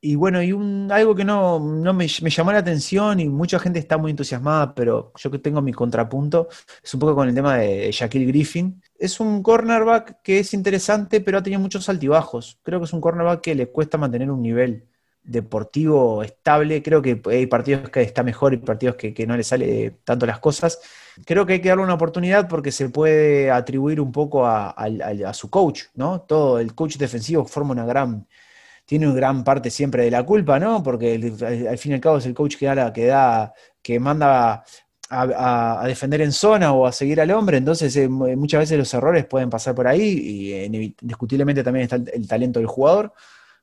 Y 0.00 0.14
bueno, 0.14 0.40
y 0.40 0.52
un, 0.52 0.90
algo 0.92 1.14
que 1.16 1.24
no, 1.24 1.58
me, 1.58 2.06
me, 2.22 2.30
llamó 2.30 2.52
la 2.52 2.58
atención 2.58 3.18
y 3.18 3.28
mucha 3.28 3.58
gente 3.58 3.80
está 3.80 3.98
muy 3.98 4.12
entusiasmada, 4.12 4.72
pero 4.72 5.12
yo 5.16 5.30
que 5.30 5.40
tengo 5.40 5.60
mi 5.60 5.72
contrapunto, 5.72 6.48
es 6.84 6.94
un 6.94 7.00
poco 7.00 7.16
con 7.16 7.28
el 7.28 7.34
tema 7.34 7.56
de 7.56 7.90
Shaquille 7.90 8.26
Griffin. 8.26 8.80
Es 8.96 9.18
un 9.18 9.42
cornerback 9.42 10.22
que 10.22 10.38
es 10.38 10.54
interesante, 10.54 11.20
pero 11.20 11.38
ha 11.38 11.42
tenido 11.42 11.60
muchos 11.60 11.88
altibajos. 11.88 12.60
Creo 12.62 12.78
que 12.78 12.84
es 12.84 12.92
un 12.92 13.00
cornerback 13.00 13.40
que 13.40 13.54
le 13.56 13.68
cuesta 13.72 13.98
mantener 13.98 14.30
un 14.30 14.40
nivel 14.40 14.86
deportivo 15.24 16.22
estable. 16.22 16.80
Creo 16.82 17.02
que 17.02 17.20
hay 17.26 17.46
partidos 17.46 17.90
que 17.90 18.02
está 18.02 18.22
mejor 18.22 18.54
y 18.54 18.58
partidos 18.58 18.94
que, 18.96 19.12
que 19.12 19.26
no 19.26 19.36
le 19.36 19.42
sale 19.42 19.98
tanto 20.04 20.26
las 20.26 20.38
cosas. 20.38 20.80
Creo 21.26 21.44
que 21.44 21.54
hay 21.54 21.60
que 21.60 21.70
darle 21.70 21.82
una 21.84 21.94
oportunidad 21.94 22.48
porque 22.48 22.70
se 22.70 22.88
puede 22.88 23.50
atribuir 23.50 24.00
un 24.00 24.12
poco 24.12 24.46
a, 24.46 24.70
a 24.70 25.34
su 25.34 25.50
coach, 25.50 25.84
¿no? 25.94 26.20
Todo 26.20 26.60
el 26.60 26.74
coach 26.76 26.96
defensivo 26.96 27.44
forma 27.44 27.72
una 27.72 27.84
gran 27.84 28.26
tiene 28.88 29.12
gran 29.12 29.44
parte 29.44 29.70
siempre 29.70 30.04
de 30.04 30.10
la 30.10 30.24
culpa, 30.24 30.58
¿no? 30.58 30.82
Porque 30.82 31.12
al 31.68 31.76
fin 31.76 31.92
y 31.92 31.94
al 31.96 32.00
cabo 32.00 32.16
es 32.16 32.24
el 32.24 32.32
coach 32.32 32.56
que 32.56 32.64
da, 32.64 32.90
que, 32.90 33.04
da, 33.04 33.52
que 33.82 34.00
manda 34.00 34.64
a, 35.10 35.84
defender 35.86 36.22
en 36.22 36.32
zona 36.32 36.72
o 36.72 36.86
a 36.86 36.92
seguir 36.92 37.20
al 37.20 37.30
hombre, 37.32 37.58
entonces 37.58 37.94
eh, 37.96 38.08
muchas 38.08 38.60
veces 38.60 38.78
los 38.78 38.94
errores 38.94 39.26
pueden 39.26 39.50
pasar 39.50 39.74
por 39.74 39.86
ahí 39.86 40.00
y 40.00 40.64
indiscutiblemente 40.64 41.62
también 41.62 41.82
está 41.82 41.96
el, 41.96 42.26
talento 42.26 42.60
del 42.60 42.66
jugador, 42.66 43.12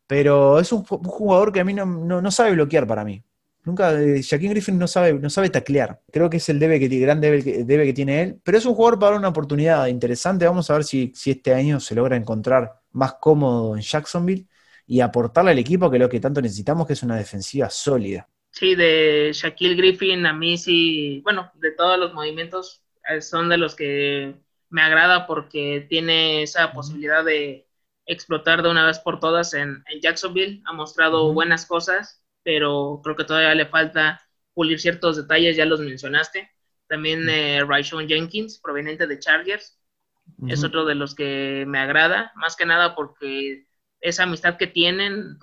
pero 0.06 0.60
es 0.60 0.72
un, 0.72 0.84
jugador 0.84 1.52
que 1.52 1.60
a 1.60 1.64
mí 1.64 1.74
no, 1.74 2.32
sabe 2.32 2.52
bloquear 2.52 2.86
para 2.86 3.04
mí. 3.04 3.24
Nunca, 3.64 4.00
eh, 4.00 4.22
Griffin 4.22 4.78
no 4.78 4.88
sabe, 4.88 5.14
no 5.16 5.32
sabe 5.32 5.50
taclear. 5.50 6.02
Creo 6.12 6.30
que 6.30 6.38
es 6.38 6.48
el 6.50 6.60
debe 6.60 6.80
que, 6.80 6.88
gran 7.00 7.20
debe, 7.20 7.42
debe 7.42 7.86
que 7.86 7.94
tiene 7.94 8.22
él, 8.22 8.40
pero 8.44 8.60
es 8.60 8.66
un 8.68 8.76
jugador 8.76 9.00
para 9.00 9.18
una 9.18 9.30
oportunidad 9.30 9.88
interesante. 9.88 10.46
Vamos 10.46 10.70
a 10.70 10.76
ver 10.76 10.84
si, 10.84 11.12
si 11.16 11.32
este 11.32 11.52
año 11.52 11.80
se 11.80 11.96
logra 11.96 12.16
encontrar 12.16 12.80
más 12.92 13.16
cómodo 13.16 13.76
en 13.76 13.82
Jacksonville 13.82 14.46
y 14.88 15.02
aportarle 15.02 15.52
al 15.52 15.60
equipo 15.60 15.90
que 15.90 16.00
lo 16.00 16.10
que 16.10 16.20
tanto 16.20 16.42
necesitamos, 16.42 16.86
que 16.86 16.94
es 16.94 17.04
una 17.04 17.18
defensiva 17.18 17.70
sólida. 17.70 18.28
Sí, 18.52 18.76
de 18.76 19.32
Shaquille 19.34 19.76
Griffin, 19.76 20.26
a 20.26 20.34
mí 20.34 20.58
sí, 20.58 21.22
bueno, 21.24 21.52
de 21.56 21.72
todos 21.72 22.00
los 22.00 22.14
movimientos 22.14 22.84
eh, 23.10 23.22
son 23.22 23.50
de 23.50 23.58
los 23.58 23.76
que 23.76 24.36
me 24.70 24.82
agrada 24.82 25.28
porque 25.28 25.86
tiene 25.90 26.44
esa 26.44 26.72
posibilidad 26.72 27.24
de 27.24 27.68
explotar 28.06 28.62
de 28.62 28.70
una 28.70 28.86
vez 28.86 29.00
por 29.00 29.20
todas 29.20 29.54
en, 29.54 29.84
Jacksonville. 30.02 30.62
Ha 30.66 30.74
mostrado 30.74 31.34
buenas 31.34 31.66
cosas, 31.66 32.24
pero 32.44 33.02
creo 33.04 33.16
que 33.16 33.24
todavía 33.24 33.56
le 33.56 33.66
falta 33.66 34.22
pulir 34.54 34.80
ciertos 34.80 35.18
detalles, 35.18 35.58
ya 35.58 35.66
los 35.66 35.80
mencionaste. 35.80 36.50
También 36.88 37.28
eh, 37.30 37.66
Jenkins, 38.08 38.60
proveniente 38.60 39.08
de 39.08 39.20
Chargers, 39.20 39.80
es 40.48 40.64
otro 40.64 40.86
de 40.86 40.96
los 40.96 41.14
que 41.14 41.66
me 41.68 41.80
agrada, 41.80 42.32
más 42.36 42.56
que 42.56 42.66
nada 42.66 42.96
porque 42.96 43.68
esa 44.06 44.24
amistad 44.24 44.58
que 44.58 44.68
tienen 44.68 45.40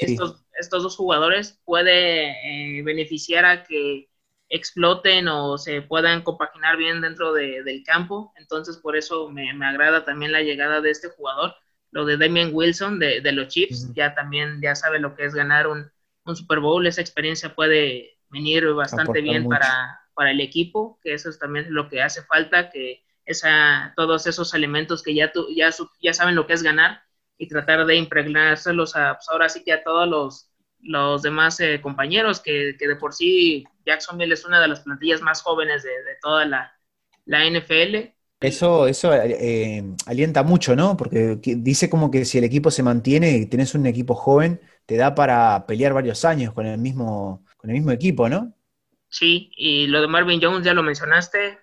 estos, 0.00 0.44
estos 0.58 0.82
dos 0.82 0.96
jugadores 0.96 1.58
puede 1.64 2.28
eh, 2.28 2.82
beneficiar 2.82 3.46
a 3.46 3.64
que 3.64 4.10
exploten 4.50 5.28
o 5.28 5.56
se 5.56 5.80
puedan 5.80 6.20
compaginar 6.20 6.76
bien 6.76 7.00
dentro 7.00 7.32
del 7.32 7.82
campo. 7.84 8.34
Entonces, 8.36 8.76
por 8.76 8.96
eso 8.96 9.30
me, 9.30 9.50
agrada 9.64 10.04
también 10.04 10.30
la 10.30 10.42
llegada 10.42 10.82
de 10.82 10.90
este 10.90 11.08
jugador. 11.08 11.54
Lo 11.90 12.04
de 12.04 12.18
Damian 12.18 12.50
Wilson 12.52 12.98
de, 12.98 13.32
los 13.32 13.48
Chiefs, 13.48 13.92
ya 13.94 14.14
también 14.14 14.60
ya 14.60 14.74
sabe 14.74 14.98
lo 14.98 15.14
que 15.14 15.24
es 15.24 15.34
ganar 15.34 15.66
un, 15.66 15.90
Super 16.34 16.60
Bowl. 16.60 16.86
Esa 16.86 17.00
experiencia 17.00 17.54
puede 17.54 18.18
venir 18.28 18.70
bastante 18.74 19.22
bien 19.22 19.48
para, 19.48 20.00
para 20.12 20.32
el 20.32 20.40
equipo, 20.40 21.00
que 21.02 21.14
eso 21.14 21.30
es 21.30 21.38
también 21.38 21.66
lo 21.70 21.88
que 21.88 22.02
hace 22.02 22.22
falta, 22.22 22.68
que 22.68 23.02
esa, 23.24 23.94
todos 23.96 24.26
esos 24.26 24.52
elementos 24.52 25.02
que 25.02 25.14
ya, 25.14 25.32
ya, 25.56 25.70
ya 26.00 26.12
saben 26.12 26.34
lo 26.34 26.46
que 26.46 26.52
es 26.52 26.62
ganar, 26.62 27.02
y 27.42 27.48
tratar 27.48 27.84
de 27.86 27.96
impregnárselos 27.96 28.94
a, 28.94 29.14
pues 29.14 29.28
ahora 29.28 29.48
sí 29.48 29.64
que 29.64 29.72
a 29.72 29.82
todos 29.82 30.08
los, 30.08 30.48
los 30.80 31.22
demás 31.22 31.58
eh, 31.58 31.80
compañeros, 31.82 32.38
que, 32.38 32.76
que, 32.78 32.86
de 32.86 32.94
por 32.94 33.12
sí 33.12 33.64
Jacksonville 33.84 34.32
es 34.32 34.44
una 34.44 34.60
de 34.60 34.68
las 34.68 34.80
plantillas 34.82 35.20
más 35.22 35.42
jóvenes 35.42 35.82
de, 35.82 35.90
de 35.90 36.14
toda 36.22 36.44
la, 36.44 36.72
la, 37.24 37.44
NFL. 37.44 38.12
Eso, 38.38 38.86
eso 38.86 39.12
eh, 39.12 39.82
alienta 40.06 40.44
mucho, 40.44 40.76
¿no? 40.76 40.96
Porque 40.96 41.36
dice 41.42 41.90
como 41.90 42.12
que 42.12 42.24
si 42.24 42.38
el 42.38 42.44
equipo 42.44 42.70
se 42.70 42.84
mantiene 42.84 43.32
y 43.32 43.46
tienes 43.46 43.74
un 43.74 43.86
equipo 43.86 44.14
joven, 44.14 44.60
te 44.86 44.96
da 44.96 45.16
para 45.16 45.66
pelear 45.66 45.94
varios 45.94 46.24
años 46.24 46.54
con 46.54 46.66
el 46.66 46.78
mismo, 46.78 47.44
con 47.56 47.70
el 47.70 47.74
mismo 47.74 47.90
equipo, 47.90 48.28
¿no? 48.28 48.54
Sí, 49.08 49.50
y 49.56 49.88
lo 49.88 50.00
de 50.00 50.06
Marvin 50.06 50.40
Jones 50.40 50.64
ya 50.64 50.74
lo 50.74 50.84
mencionaste, 50.84 51.58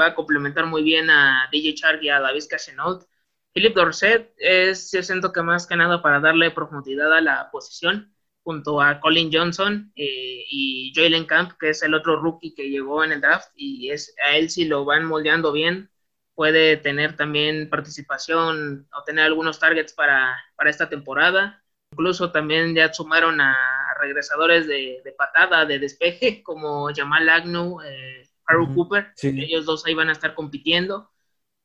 va 0.00 0.06
a 0.06 0.14
complementar 0.14 0.64
muy 0.64 0.82
bien 0.82 1.10
a 1.10 1.50
DJ 1.52 1.74
Chark 1.74 2.02
y 2.02 2.08
a 2.08 2.18
David 2.18 2.44
Cashenault 2.48 3.04
Philip 3.52 3.74
Dorset 3.74 4.32
es, 4.38 4.92
yo 4.92 5.02
siento 5.02 5.32
que 5.32 5.42
más 5.42 5.66
que 5.66 5.76
nada 5.76 6.02
para 6.02 6.20
darle 6.20 6.50
profundidad 6.50 7.12
a 7.12 7.20
la 7.20 7.50
posición, 7.50 8.14
junto 8.42 8.80
a 8.80 9.00
Colin 9.00 9.30
Johnson 9.32 9.92
eh, 9.94 10.44
y 10.48 10.92
Jalen 10.94 11.26
Camp, 11.26 11.52
que 11.58 11.70
es 11.70 11.82
el 11.82 11.92
otro 11.92 12.16
rookie 12.16 12.54
que 12.54 12.70
llegó 12.70 13.04
en 13.04 13.12
el 13.12 13.20
draft, 13.20 13.50
y 13.56 13.90
es, 13.90 14.14
a 14.24 14.36
él 14.36 14.48
si 14.48 14.64
lo 14.64 14.84
van 14.84 15.04
moldeando 15.04 15.52
bien, 15.52 15.90
puede 16.34 16.76
tener 16.76 17.16
también 17.16 17.68
participación 17.68 18.88
o 18.94 19.02
tener 19.02 19.24
algunos 19.24 19.58
targets 19.58 19.92
para, 19.92 20.34
para 20.56 20.70
esta 20.70 20.88
temporada. 20.88 21.62
Incluso 21.92 22.30
también 22.30 22.74
ya 22.74 22.92
sumaron 22.92 23.40
a 23.40 23.56
regresadores 24.00 24.66
de, 24.66 25.02
patada, 25.18 25.66
de 25.66 25.78
despeje, 25.78 26.42
como 26.44 26.88
Jamal 26.94 27.28
Agnew, 27.28 27.80
eh, 27.82 28.22
Haru 28.46 28.72
Cooper. 28.74 29.12
Ellos 29.20 29.66
dos 29.66 29.84
ahí 29.84 29.94
van 29.94 30.10
a 30.10 30.12
estar 30.12 30.34
compitiendo 30.34 31.10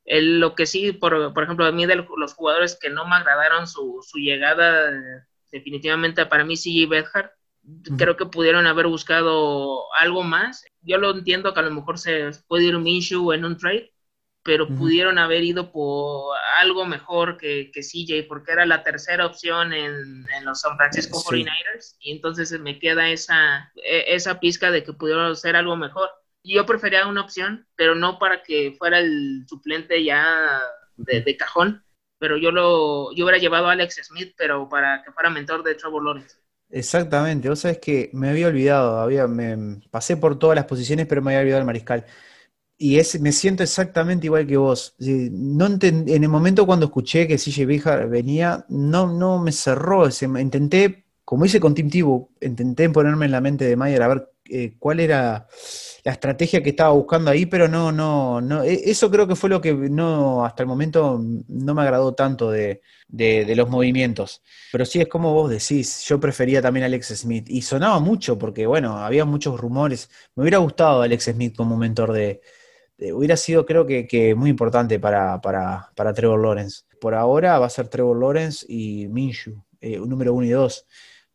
lo 0.06 0.56
que 0.56 0.66
sí, 0.66 0.92
por, 0.92 1.34
por, 1.34 1.44
ejemplo, 1.44 1.66
a 1.66 1.72
mí 1.72 1.86
de 1.86 1.96
los 1.96 2.34
jugadores 2.34 2.78
que 2.80 2.90
no 2.90 3.08
me 3.08 3.16
agradaron 3.16 3.68
su, 3.68 4.00
su 4.06 4.18
llegada, 4.18 4.92
definitivamente 5.52 6.26
para 6.26 6.44
mí 6.44 6.56
CJ 6.56 6.90
Bedhart, 6.90 7.32
creo 7.98 8.18
que 8.18 8.26
pudieron 8.26 8.68
haber 8.68 8.88
buscado 8.88 9.94
algo 10.00 10.24
más. 10.24 10.66
Yo 10.82 10.98
lo 10.98 11.12
entiendo 11.12 11.54
que 11.54 11.60
a 11.60 11.64
lo 11.64 11.72
mejor 11.72 11.98
se 11.98 12.32
puede 12.48 12.66
ir 12.66 12.78
Minshew 12.78 13.32
en 13.32 13.46
un 13.46 13.58
trade, 13.58 13.94
pero 14.44 14.68
pudieron 14.68 15.18
haber 15.18 15.44
ido 15.44 15.72
por 15.72 16.36
algo 16.60 16.86
mejor 16.86 17.38
que, 17.38 17.72
que, 17.74 17.82
CJ, 17.82 18.28
porque 18.28 18.52
era 18.52 18.66
la 18.66 18.84
tercera 18.84 19.26
opción 19.26 19.72
en, 19.72 20.26
en 20.38 20.46
los 20.46 20.60
San 20.60 20.76
Francisco 20.76 21.24
49ers, 21.24 21.96
y 22.02 22.12
entonces 22.12 22.52
me 22.60 22.78
queda 22.78 23.10
esa, 23.10 23.72
e, 23.76 24.14
esa 24.14 24.42
pizca 24.42 24.70
de 24.70 24.84
que 24.84 24.92
pudieron 24.92 25.32
hacer 25.32 25.56
algo 25.56 25.78
mejor 25.78 26.10
yo 26.44 26.66
prefería 26.66 27.08
una 27.08 27.22
opción, 27.22 27.66
pero 27.76 27.96
no 27.96 28.20
para 28.20 28.44
que 28.44 28.76
fuera 28.78 29.00
el 29.00 29.46
suplente 29.48 30.04
ya 30.04 30.62
de, 30.98 31.38
cajón, 31.38 31.84
pero 32.20 32.38
yo 32.38 32.52
lo 32.52 33.14
yo 33.16 33.26
hubiera 33.26 33.40
llevado 33.40 33.68
a 33.68 33.72
Alex 33.72 34.02
Smith, 34.04 34.34
pero 34.38 34.68
para 34.68 35.02
que 35.04 35.12
fuera 35.12 35.30
mentor 35.30 35.64
de 35.64 35.76
Trevor 35.76 36.04
Lawrence. 36.04 36.38
Exactamente, 36.70 37.50
vos 37.50 37.60
sabés 37.60 37.80
que 37.80 38.10
me 38.14 38.30
había 38.30 38.48
olvidado, 38.48 39.00
había, 39.00 39.28
me 39.28 39.82
pasé 39.92 40.18
por 40.18 40.40
todas 40.40 40.56
las 40.56 40.66
posiciones, 40.66 41.06
pero 41.08 41.22
me 41.22 41.32
había 41.32 41.42
olvidado 41.42 41.62
el 41.62 41.66
mariscal. 41.68 42.06
Y 42.78 42.98
es, 42.98 43.20
me 43.22 43.32
siento 43.32 43.64
exactamente 43.64 44.26
igual 44.26 44.48
que 44.48 44.58
vos. 44.58 44.96
No 45.00 45.68
en 45.68 46.24
el 46.24 46.30
momento 46.30 46.66
cuando 46.66 46.88
escuché 46.88 47.28
que 47.28 47.38
CJ 47.38 47.66
Beathard 47.66 48.10
venía, 48.10 48.66
no, 48.70 49.08
no 49.08 49.40
me 49.40 49.52
cerró. 49.52 50.10
intenté, 50.40 51.06
como 51.24 51.46
hice 51.46 51.60
con 51.60 51.76
Tim 51.76 51.90
Tebow, 51.90 52.32
intenté 52.42 52.90
ponerme 52.90 53.26
en 53.26 53.32
la 53.32 53.42
mente 53.42 53.66
de 53.66 53.76
Mayer 53.78 54.02
a 54.02 54.08
ver 54.08 54.33
eh, 54.50 54.76
cuál 54.78 55.00
era 55.00 55.48
la 56.04 56.12
estrategia 56.12 56.62
que 56.62 56.72
estaba 56.72 56.92
buscando 56.92 57.32
ahí, 57.32 57.46
pero 57.46 57.70
no, 57.70 57.94
no, 57.94 58.42
no, 58.42 58.64
e, 58.64 58.90
eso 58.92 59.10
creo 59.10 59.26
que 59.26 59.38
fue 59.38 59.50
lo 59.50 59.62
que 59.62 59.74
no, 59.74 60.44
hasta 60.44 60.64
el 60.64 60.68
momento 60.68 61.22
no 61.48 61.74
me 61.74 61.82
agradó 61.82 62.14
tanto 62.14 62.52
de, 62.52 62.82
los 63.10 63.70
movimientos. 63.70 64.44
Pero 64.72 64.86
sí 64.86 65.00
es 65.00 65.08
como 65.08 65.34
vos 65.34 65.50
decís, 65.50 66.04
yo 66.06 66.20
prefería 66.20 66.62
también 66.62 66.84
a 66.84 66.88
Alex 66.88 67.08
Smith. 67.20 67.46
Y 67.50 67.62
sonaba 67.62 68.00
mucho, 68.00 68.38
porque 68.38 68.68
bueno, 68.68 68.98
había 68.98 69.24
muchos 69.24 69.60
rumores. 69.60 70.10
Me 70.36 70.42
hubiera 70.44 70.58
gustado 70.58 71.02
Alex 71.04 71.26
Smith 71.26 71.56
como 71.56 71.78
mentor 71.78 72.12
de, 72.12 72.42
hubiera 73.14 73.38
sido 73.38 73.66
creo 73.66 73.86
que, 73.86 74.36
muy 74.36 74.50
importante 74.50 75.00
para, 75.00 75.40
para, 75.42 75.92
para, 75.96 76.14
Trevor 76.14 76.42
Lawrence. 76.42 76.84
Por 77.00 77.16
ahora 77.16 77.60
va 77.60 77.68
a 77.68 77.70
ser 77.70 77.88
Trevor 77.88 78.20
Lawrence 78.20 78.66
y 78.68 79.08
Minshew. 79.08 79.64
eh, 79.80 80.00
número 80.00 80.34
uno 80.34 80.46
y 80.46 80.50
dos, 80.50 80.86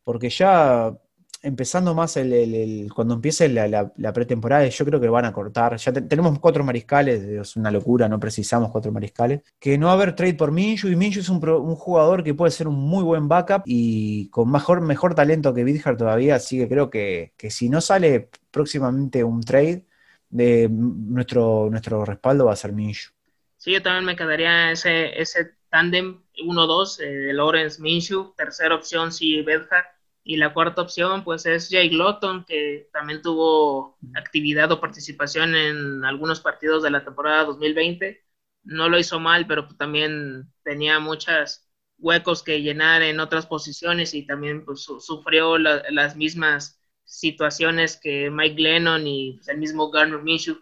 porque 0.03 0.29
ya 0.29 0.93
empezando 1.41 1.93
más 1.93 2.17
el, 2.17 2.89
cuando 2.93 3.15
empiece 3.15 3.47
la, 3.49 4.13
pretemporada, 4.13 4.67
yo 4.67 4.85
creo 4.85 4.99
que 4.99 5.09
van 5.09 5.25
a 5.25 5.33
cortar. 5.33 5.77
Ya 5.77 5.93
tenemos 5.93 6.39
cuatro 6.39 6.63
mariscales, 6.63 7.23
es 7.23 7.55
una 7.55 7.71
locura, 7.71 8.09
no 8.09 8.19
precisamos 8.19 8.71
cuatro 8.71 8.91
mariscales. 8.91 9.41
Que 9.59 9.77
no 9.77 9.87
va 9.87 9.93
a 9.93 9.95
haber 9.95 10.15
trade 10.15 10.33
por 10.33 10.51
Minshew, 10.51 10.91
y 10.91 10.95
Minshew 10.95 11.21
es 11.21 11.29
un, 11.29 11.39
jugador 11.75 12.23
que 12.23 12.33
puede 12.33 12.51
ser 12.51 12.67
un 12.67 12.75
muy 12.75 13.03
buen 13.03 13.27
backup 13.27 13.63
y 13.65 14.29
con 14.29 14.51
mejor, 14.51 14.81
mejor 14.81 15.15
talento 15.15 15.53
que 15.53 15.63
Bidhart 15.63 15.97
todavía, 15.97 16.35
así 16.35 16.57
que 16.59 16.67
creo 16.67 16.89
que, 16.89 17.33
si 17.49 17.69
no 17.69 17.81
sale 17.81 18.29
próximamente 18.51 19.23
un 19.23 19.41
trade, 19.41 19.85
de 20.31 20.69
nuestro, 20.69 21.69
nuestro 21.71 22.05
respaldo 22.05 22.45
va 22.45 22.53
a 22.53 22.55
ser 22.55 22.71
Minshew. 22.71 23.11
Sí, 23.57 23.71
yo 23.71 23.81
también 23.81 24.05
me 24.05 24.15
quedaría 24.15 24.71
ese, 24.71 25.19
ese 25.19 25.55
tándem 25.69 26.21
1-2, 26.45 26.99
eh, 27.01 27.33
Lawrence 27.33 27.81
Minshew, 27.81 28.33
tercera 28.37 28.75
opción 28.75 29.11
sí 29.11 29.41
Bedhart 29.41 29.98
y 30.29 30.37
la 30.37 30.53
cuarta 30.53 30.83
opción, 30.83 31.23
pues 31.23 31.47
es 31.47 31.69
Jay 31.71 31.89
Lotton, 31.89 32.45
que 32.45 32.87
también 32.93 33.23
tuvo 33.23 33.97
actividad 34.15 34.71
o 34.71 34.79
participación 34.79 35.55
en 35.55 36.05
algunos 36.05 36.39
partidos 36.39 36.83
de 36.83 36.91
la 36.91 37.03
temporada 37.03 37.45
2020. 37.45 38.23
No 38.63 38.89
lo 38.89 38.99
hizo 38.99 39.19
mal, 39.19 39.47
pero 39.47 39.67
también 39.69 40.53
tenía 40.61 40.99
muchos 40.99 41.67
huecos 41.97 42.43
que 42.43 42.61
llenar 42.61 43.01
en 43.01 43.19
otras 43.19 43.47
posiciones 43.47 44.13
y 44.13 44.27
también 44.27 44.65
pues, 44.65 44.81
sufrió 44.81 45.57
las 45.57 46.15
mismas 46.15 46.79
situaciones 47.05 47.97
que 47.99 48.29
Mike 48.29 48.61
Lennon 48.61 49.07
y 49.07 49.33
pues, 49.33 49.47
el 49.47 49.57
mismo 49.57 49.89
Garner 49.89 50.21
Minshew. 50.21 50.59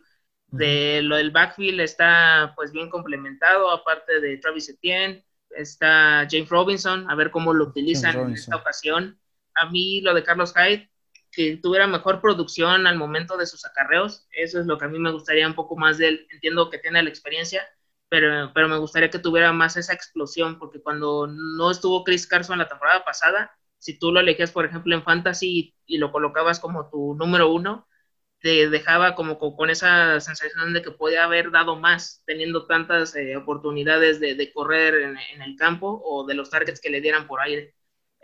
De 0.47 1.01
lo 1.01 1.17
del 1.17 1.31
backfield 1.31 1.81
está 1.81 2.53
pues 2.55 2.71
bien 2.71 2.89
complementado, 2.89 3.69
aparte 3.69 4.21
de 4.21 4.37
Travis 4.37 4.69
Etienne, 4.69 5.25
está 5.49 6.25
James 6.31 6.47
Robinson, 6.47 7.11
a 7.11 7.15
ver 7.15 7.31
cómo 7.31 7.53
lo 7.53 7.65
utilizan 7.65 8.17
en 8.17 8.31
esta 8.31 8.55
ocasión 8.55 9.19
a 9.59 9.69
mí 9.69 10.01
lo 10.01 10.13
de 10.13 10.23
Carlos 10.23 10.53
Hyde, 10.55 10.89
que 11.31 11.57
tuviera 11.57 11.87
mejor 11.87 12.21
producción 12.21 12.87
al 12.87 12.97
momento 12.97 13.37
de 13.37 13.45
sus 13.45 13.65
acarreos, 13.65 14.27
eso 14.31 14.59
es 14.59 14.65
lo 14.65 14.77
que 14.77 14.85
a 14.85 14.87
mí 14.87 14.99
me 14.99 15.11
gustaría 15.11 15.47
un 15.47 15.55
poco 15.55 15.75
más 15.75 15.97
de 15.97 16.07
él. 16.09 16.27
Entiendo 16.31 16.69
que 16.69 16.79
tiene 16.79 17.03
la 17.03 17.09
experiencia, 17.09 17.67
pero, 18.09 18.51
pero 18.53 18.67
me 18.67 18.77
gustaría 18.77 19.09
que 19.09 19.19
tuviera 19.19 19.51
más 19.53 19.77
esa 19.77 19.93
explosión, 19.93 20.59
porque 20.59 20.81
cuando 20.81 21.27
no 21.27 21.71
estuvo 21.71 22.03
Chris 22.03 22.27
Carson 22.27 22.57
la 22.59 22.67
temporada 22.67 23.03
pasada, 23.03 23.51
si 23.79 23.97
tú 23.99 24.11
lo 24.11 24.19
elegías, 24.19 24.51
por 24.51 24.65
ejemplo, 24.65 24.95
en 24.95 25.03
Fantasy 25.03 25.75
y, 25.85 25.97
lo 25.97 26.11
colocabas 26.11 26.59
como 26.59 26.89
tu 26.89 27.15
número 27.15 27.51
uno, 27.51 27.87
te 28.39 28.69
dejaba 28.69 29.15
como 29.15 29.37
con, 29.39 29.69
esa 29.69 30.19
sensación 30.19 30.73
de 30.73 30.81
que 30.81 30.91
podía 30.91 31.23
haber 31.25 31.51
dado 31.51 31.75
más, 31.75 32.23
teniendo 32.25 32.65
tantas 32.67 33.15
eh, 33.15 33.35
oportunidades 33.37 34.19
de, 34.19 34.51
correr 34.53 34.95
en, 34.95 35.17
en, 35.33 35.41
el 35.41 35.55
campo 35.55 36.01
o 36.05 36.25
de 36.25 36.35
los 36.35 36.49
targets 36.49 36.81
que 36.81 36.89
le 36.89 37.01
dieran 37.01 37.27
por 37.27 37.41
aire. 37.41 37.75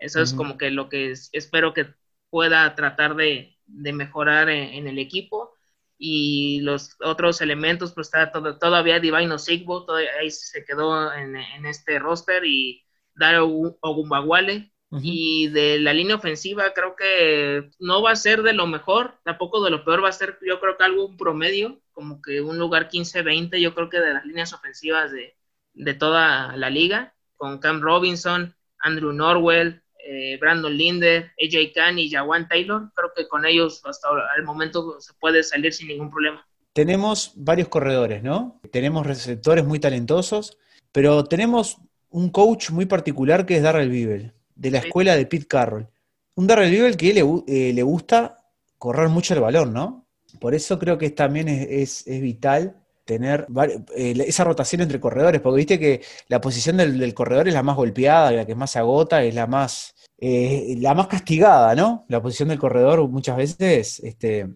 Eso 0.03 0.21
es 0.21 0.33
como 0.33 0.57
que 0.57 0.69
lo 0.69 0.89
que 0.89 1.13
espero 1.31 1.73
que 1.73 1.87
pueda 2.29 2.75
tratar 2.75 3.15
de, 3.15 3.57
mejorar 3.67 4.49
en, 4.49 4.85
el 4.85 4.99
equipo. 4.99 5.53
Y 5.97 6.59
los 6.61 6.97
otros 6.99 7.39
elementos, 7.39 7.93
pues 7.93 8.07
está 8.07 8.29
todo, 8.31 8.57
todavía 8.57 8.99
Divino 8.99 9.39
Sigbo, 9.39 9.85
ahí 10.19 10.29
se 10.29 10.65
quedó 10.65 11.13
en, 11.13 11.37
este 11.65 11.99
roster 11.99 12.43
y 12.45 12.83
Dario 13.15 13.77
Ogumbawale. 13.79 14.71
Y 15.01 15.47
de 15.47 15.79
la 15.79 15.91
línea 15.91 16.17
ofensiva, 16.17 16.71
creo 16.75 16.95
que 16.95 17.71
no 17.79 18.03
va 18.03 18.11
a 18.11 18.15
ser 18.15 18.43
de 18.43 18.53
lo 18.53 18.67
mejor, 18.67 19.17
tampoco 19.23 19.63
de 19.63 19.71
lo 19.71 19.83
peor, 19.83 20.03
va 20.03 20.09
a 20.09 20.11
ser, 20.11 20.37
yo 20.45 20.59
creo 20.59 20.77
que 20.77 20.83
algo 20.83 21.07
un 21.07 21.17
promedio, 21.17 21.81
como 21.93 22.21
que 22.21 22.41
un 22.41 22.59
lugar 22.59 22.89
15-20, 22.89 23.59
yo 23.59 23.73
creo 23.73 23.89
que 23.89 23.99
de 23.99 24.13
las 24.13 24.23
líneas 24.23 24.53
ofensivas 24.53 25.11
de, 25.11 25.35
de 25.73 25.93
toda 25.95 26.55
la 26.57 26.69
liga, 26.69 27.15
con 27.37 27.57
Cam 27.57 27.81
Robinson, 27.81 28.55
Andrew 28.77 29.13
Norwell, 29.13 29.82
eh, 30.05 30.37
Brandon 30.39 30.75
Linder, 30.75 31.31
AJ 31.41 31.73
Khan 31.73 31.97
y 31.97 32.09
Jawan 32.09 32.47
Taylor. 32.47 32.91
Creo 32.93 33.11
que 33.15 33.27
con 33.27 33.45
ellos 33.45 33.81
hasta 33.85 34.09
el 34.37 34.43
momento 34.43 34.99
se 34.99 35.13
puede 35.13 35.43
salir 35.43 35.73
sin 35.73 35.87
ningún 35.87 36.09
problema. 36.09 36.45
Tenemos 36.73 37.33
varios 37.35 37.67
corredores, 37.67 38.23
¿no? 38.23 38.59
Tenemos 38.71 39.05
receptores 39.05 39.63
muy 39.63 39.79
talentosos, 39.79 40.57
pero 40.91 41.23
tenemos 41.23 41.77
un 42.09 42.29
coach 42.29 42.71
muy 42.71 42.85
particular 42.85 43.45
que 43.45 43.57
es 43.57 43.63
Darrell 43.63 43.89
Bibel, 43.89 44.33
de 44.55 44.71
la 44.71 44.79
escuela 44.79 45.15
de 45.15 45.25
Pete 45.25 45.47
Carroll. 45.47 45.87
Un 46.35 46.47
Darrell 46.47 46.71
Bibel 46.71 46.97
que 46.97 47.13
le, 47.13 47.21
eh, 47.47 47.73
le, 47.73 47.83
gusta 47.83 48.39
correr 48.77 49.09
mucho 49.09 49.35
el 49.35 49.39
balón, 49.39 49.73
¿no? 49.73 50.07
Por 50.39 50.55
eso 50.55 50.79
creo 50.79 50.97
que 50.97 51.11
también 51.11 51.47
es, 51.47 52.05
vital 52.05 52.75
tener 53.05 53.47
eh, 53.95 54.15
esa 54.25 54.43
rotación 54.43 54.81
entre 54.81 54.99
corredores, 54.99 55.41
porque 55.41 55.57
viste 55.57 55.79
que 55.79 56.01
la 56.27 56.41
posición 56.41 56.77
del, 56.77 56.97
del, 56.97 57.13
corredor 57.13 57.47
es 57.47 57.53
la 57.53 57.63
más 57.63 57.75
golpeada, 57.75 58.31
la 58.31 58.45
que 58.45 58.55
más 58.55 58.71
se 58.71 58.79
agota, 58.79 59.23
es 59.23 59.35
la 59.35 59.45
más 59.45 59.92
eh, 60.17 60.75
la 60.79 60.93
más 60.93 61.07
castigada, 61.07 61.75
¿no? 61.75 62.05
La 62.07 62.21
posición 62.21 62.49
del 62.49 62.59
corredor 62.59 63.07
muchas 63.09 63.37
veces. 63.37 63.99
Este, 63.99 64.47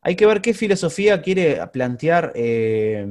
hay 0.00 0.16
que 0.16 0.26
ver 0.26 0.40
qué 0.40 0.54
filosofía 0.54 1.22
quiere 1.22 1.66
plantear 1.68 2.32
eh, 2.34 3.06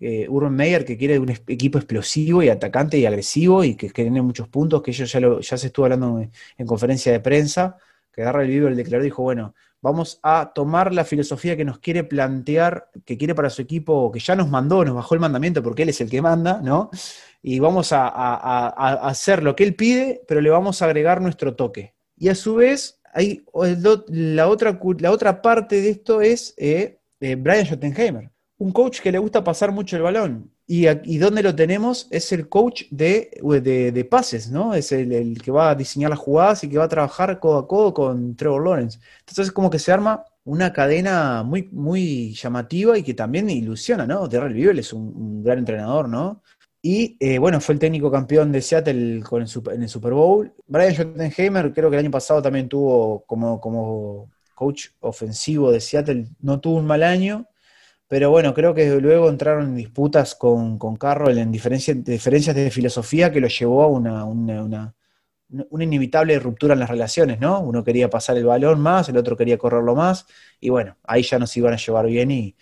eh, 0.00 0.26
Urban 0.28 0.54
Meyer, 0.54 0.84
que 0.84 0.96
quiere 0.96 1.18
un 1.18 1.30
equipo 1.30 1.78
explosivo 1.78 2.42
y 2.42 2.48
atacante 2.48 2.98
y 2.98 3.06
agresivo 3.06 3.64
y 3.64 3.76
que, 3.76 3.90
tiene 3.90 4.20
muchos 4.22 4.48
puntos, 4.48 4.82
que 4.82 4.90
ellos 4.90 5.10
ya, 5.10 5.20
ya 5.40 5.56
se 5.56 5.68
estuvo 5.68 5.86
hablando 5.86 6.20
en, 6.58 6.66
conferencia 6.66 7.12
de 7.12 7.20
prensa, 7.20 7.76
que 8.12 8.22
vivo 8.46 8.68
el 8.68 8.76
declaró 8.76 9.02
dijo, 9.02 9.22
bueno, 9.22 9.54
vamos 9.84 10.18
a 10.22 10.50
tomar 10.54 10.94
la 10.94 11.04
filosofía 11.04 11.58
que 11.58 11.64
nos 11.64 11.78
quiere 11.78 12.04
plantear, 12.04 12.88
que 13.04 13.18
quiere 13.18 13.34
para 13.34 13.50
su 13.50 13.60
equipo, 13.60 14.10
que 14.10 14.18
ya 14.18 14.34
nos 14.34 14.48
mandó, 14.48 14.82
nos 14.82 14.94
bajó 14.94 15.12
el 15.14 15.20
mandamiento 15.20 15.62
porque 15.62 15.82
él 15.82 15.90
es 15.90 16.00
el 16.00 16.08
que 16.08 16.22
manda, 16.22 16.62
¿no? 16.62 16.88
y 17.42 17.58
vamos 17.58 17.92
a, 17.92 18.68
hacer 19.06 19.42
lo 19.42 19.54
que 19.54 19.64
él 19.64 19.74
pide, 19.74 20.22
pero 20.26 20.40
le 20.40 20.48
vamos 20.48 20.80
a 20.80 20.86
agregar 20.86 21.20
nuestro 21.20 21.54
toque. 21.54 21.94
Y 22.16 22.30
a 22.30 22.34
su 22.34 22.54
vez, 22.54 23.02
hay, 23.12 23.44
la, 24.08 24.48
otra, 24.48 24.80
la 25.00 25.10
otra 25.10 25.42
parte 25.42 25.82
de 25.82 25.90
esto 25.90 26.22
es 26.22 26.54
eh, 26.56 27.00
eh, 27.20 27.34
Brian 27.34 27.66
Schottenheimer, 27.66 28.30
un 28.56 28.72
coach 28.72 29.00
que 29.00 29.12
le 29.12 29.18
gusta 29.18 29.44
pasar 29.44 29.70
mucho 29.70 29.96
el 29.96 30.02
balón. 30.02 30.53
Y, 30.66 30.88
y 30.88 31.18
lo 31.18 31.54
tenemos 31.54 32.08
es 32.10 32.32
el 32.32 32.48
coach 32.48 32.84
de, 32.90 33.30
de, 33.42 34.04
pases, 34.06 34.50
¿no? 34.50 34.74
Es 34.74 34.92
el, 34.92 35.40
que 35.42 35.50
va 35.50 35.70
a 35.70 35.74
diseñar 35.74 36.08
las 36.10 36.18
jugadas 36.18 36.64
y 36.64 36.70
que 36.70 36.78
va 36.78 36.84
a 36.84 36.88
trabajar 36.88 37.38
codo 37.38 37.58
a 37.58 37.68
codo 37.68 37.92
con 37.92 38.34
Trevor 38.34 38.64
Lawrence. 38.64 38.98
Entonces 39.20 39.48
es 39.48 39.52
como 39.52 39.68
que 39.68 39.78
se 39.78 39.92
arma 39.92 40.24
una 40.44 40.72
cadena 40.72 41.42
muy, 41.42 41.68
muy 41.72 42.32
llamativa 42.32 42.96
y 42.96 43.02
que 43.02 43.12
también 43.12 43.50
ilusiona, 43.50 44.06
¿no? 44.06 44.26
Terrell 44.28 44.54
Bibel 44.54 44.78
es 44.78 44.92
un, 44.94 45.42
gran 45.42 45.58
entrenador, 45.58 46.08
¿no? 46.08 46.42
Y 46.80 47.16
eh, 47.20 47.38
bueno, 47.38 47.60
fue 47.60 47.74
el 47.74 47.78
técnico 47.78 48.10
campeón 48.10 48.52
de 48.52 48.62
Seattle 48.62 49.22
con 49.22 49.42
el 49.42 49.48
en 49.72 49.82
el 49.82 49.88
Super 49.88 50.12
Bowl. 50.12 50.52
Brian 50.66 50.94
Schottenheimer 50.94 51.72
creo 51.72 51.90
que 51.90 51.96
el 51.96 52.04
año 52.04 52.10
pasado 52.10 52.40
también 52.42 52.68
tuvo 52.68 53.24
como, 53.26 53.60
como 53.60 54.30
coach 54.54 54.88
ofensivo 55.00 55.70
de 55.72 55.80
Seattle, 55.80 56.28
no 56.40 56.60
tuvo 56.60 56.76
un 56.76 56.86
mal 56.86 57.02
año, 57.02 57.46
pero 58.08 58.30
bueno, 58.30 58.54
creo 58.54 58.74
que 58.74 59.00
luego 59.00 59.28
entraron 59.28 59.66
en 59.66 59.76
disputas 59.76 60.34
con, 60.34 60.78
con 60.78 60.96
Carroll 60.96 61.38
en 61.38 61.50
diferencias, 61.50 62.04
diferencias 62.04 62.54
de 62.54 62.70
filosofía 62.70 63.32
que 63.32 63.40
lo 63.40 63.48
llevó 63.48 63.82
a 63.82 63.86
una, 63.88 64.24
una, 64.24 64.94
una, 65.70 65.84
inevitable 65.84 66.38
ruptura 66.38 66.74
en 66.74 66.80
las 66.80 66.90
relaciones, 66.90 67.40
¿no? 67.40 67.60
Uno 67.60 67.82
quería 67.84 68.10
pasar 68.10 68.36
el 68.36 68.44
balón 68.44 68.80
más, 68.80 69.08
el 69.08 69.16
otro 69.16 69.36
quería 69.36 69.58
correrlo 69.58 69.94
más, 69.94 70.26
y 70.60 70.70
bueno, 70.70 70.96
ahí 71.04 71.22
ya 71.22 71.38
nos 71.38 71.56
iban 71.56 71.72
a 71.74 71.76
llevar 71.76 72.06
bien 72.06 72.30
y 72.30 72.56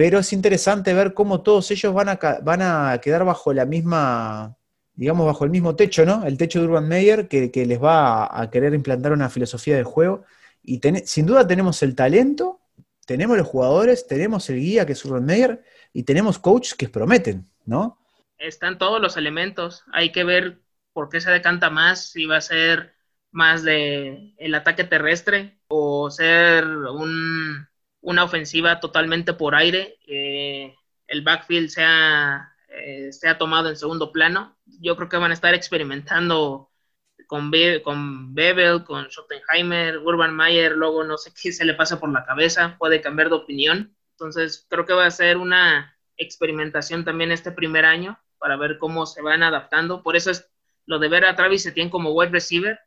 pero 0.00 0.18
es 0.18 0.32
interesante 0.32 0.94
ver 0.94 1.12
cómo 1.12 1.42
todos 1.42 1.70
ellos 1.70 1.92
van 1.92 2.08
a, 2.08 2.18
van 2.42 2.62
a 2.62 2.98
quedar 3.02 3.22
bajo 3.22 3.52
la 3.52 3.66
misma, 3.66 4.56
digamos, 4.94 5.26
bajo 5.26 5.44
el 5.44 5.50
mismo 5.50 5.76
techo, 5.76 6.06
¿no? 6.06 6.24
El 6.24 6.38
techo 6.38 6.58
de 6.58 6.66
Urban 6.68 6.88
Meyer, 6.88 7.28
que, 7.28 7.50
les 7.66 7.82
va 7.82 8.24
a, 8.40 8.50
querer 8.50 8.72
implantar 8.72 9.12
una 9.12 9.28
filosofía 9.28 9.76
de 9.76 9.84
juego. 9.84 10.24
Y 10.62 10.80
sin 11.04 11.26
duda 11.26 11.46
tenemos 11.46 11.82
el 11.82 11.94
talento, 11.94 12.59
tenemos 13.10 13.36
los 13.36 13.48
jugadores, 13.48 14.06
tenemos 14.06 14.48
el 14.50 14.60
guía, 14.60 14.86
que 14.86 14.92
es 14.92 15.04
Urban 15.04 15.24
Meyer, 15.24 15.64
y 15.92 16.04
tenemos 16.04 16.38
coaches 16.38 16.76
que 16.76 16.88
prometen, 16.88 17.50
¿no? 17.64 17.98
Están 18.38 18.78
todos 18.78 19.02
los 19.02 19.16
elementos. 19.16 19.82
Hay 19.92 20.12
que 20.12 20.22
ver 20.22 20.60
por 20.92 21.08
qué 21.08 21.20
se 21.20 21.32
decanta 21.32 21.70
más, 21.70 22.12
si 22.12 22.26
va 22.26 22.36
a 22.36 22.40
ser 22.40 22.94
más 23.32 23.64
de 23.64 24.32
el 24.38 24.54
ataque 24.54 24.84
terrestre 24.84 25.58
o 25.66 26.08
ser 26.08 26.64
un 26.64 27.66
una 28.00 28.22
ofensiva 28.22 28.78
totalmente 28.78 29.34
por 29.34 29.56
aire, 29.56 29.98
el 30.06 31.22
backfield 31.22 31.68
sea, 31.68 32.54
eh, 32.68 33.12
sea 33.12 33.38
tomado 33.38 33.70
en 33.70 33.76
segundo 33.76 34.12
plano. 34.12 34.56
Yo 34.66 34.94
creo 34.94 35.08
que 35.08 35.16
van 35.16 35.32
a 35.32 35.34
estar 35.34 35.52
experimentando 35.52 36.69
con, 37.30 37.52
con 37.84 38.34
Bebel, 38.34 38.82
con 38.82 39.08
Schottenheimer, 39.08 39.98
Urban 39.98 40.34
Mayer, 40.34 40.72
luego 40.72 41.04
no 41.04 41.16
sé 41.16 41.32
qué 41.40 41.52
se 41.52 41.64
le 41.64 41.74
pasa 41.74 42.00
por 42.00 42.10
la 42.10 42.24
cabeza, 42.26 42.74
puede 42.76 43.00
cambiar 43.00 43.28
de 43.28 43.36
opinión. 43.36 43.96
Entonces 44.14 44.66
creo 44.68 44.84
que 44.84 44.94
va 44.94 45.06
a 45.06 45.10
ser 45.12 45.36
una 45.36 45.96
experimentación 46.16 47.04
también 47.04 47.30
este 47.30 47.52
primer 47.52 47.84
año 47.84 48.18
para 48.38 48.56
ver 48.56 48.78
cómo 48.78 49.06
se 49.06 49.22
van 49.22 49.44
adaptando. 49.44 50.02
Por 50.02 50.16
eso 50.16 50.32
es 50.32 50.50
lo 50.86 50.98
de 50.98 51.08
ver 51.08 51.24
a 51.24 51.36
Travis 51.36 51.64
Etienne 51.64 51.88
como 51.88 52.10
wide 52.10 52.32
receiver, 52.32 52.80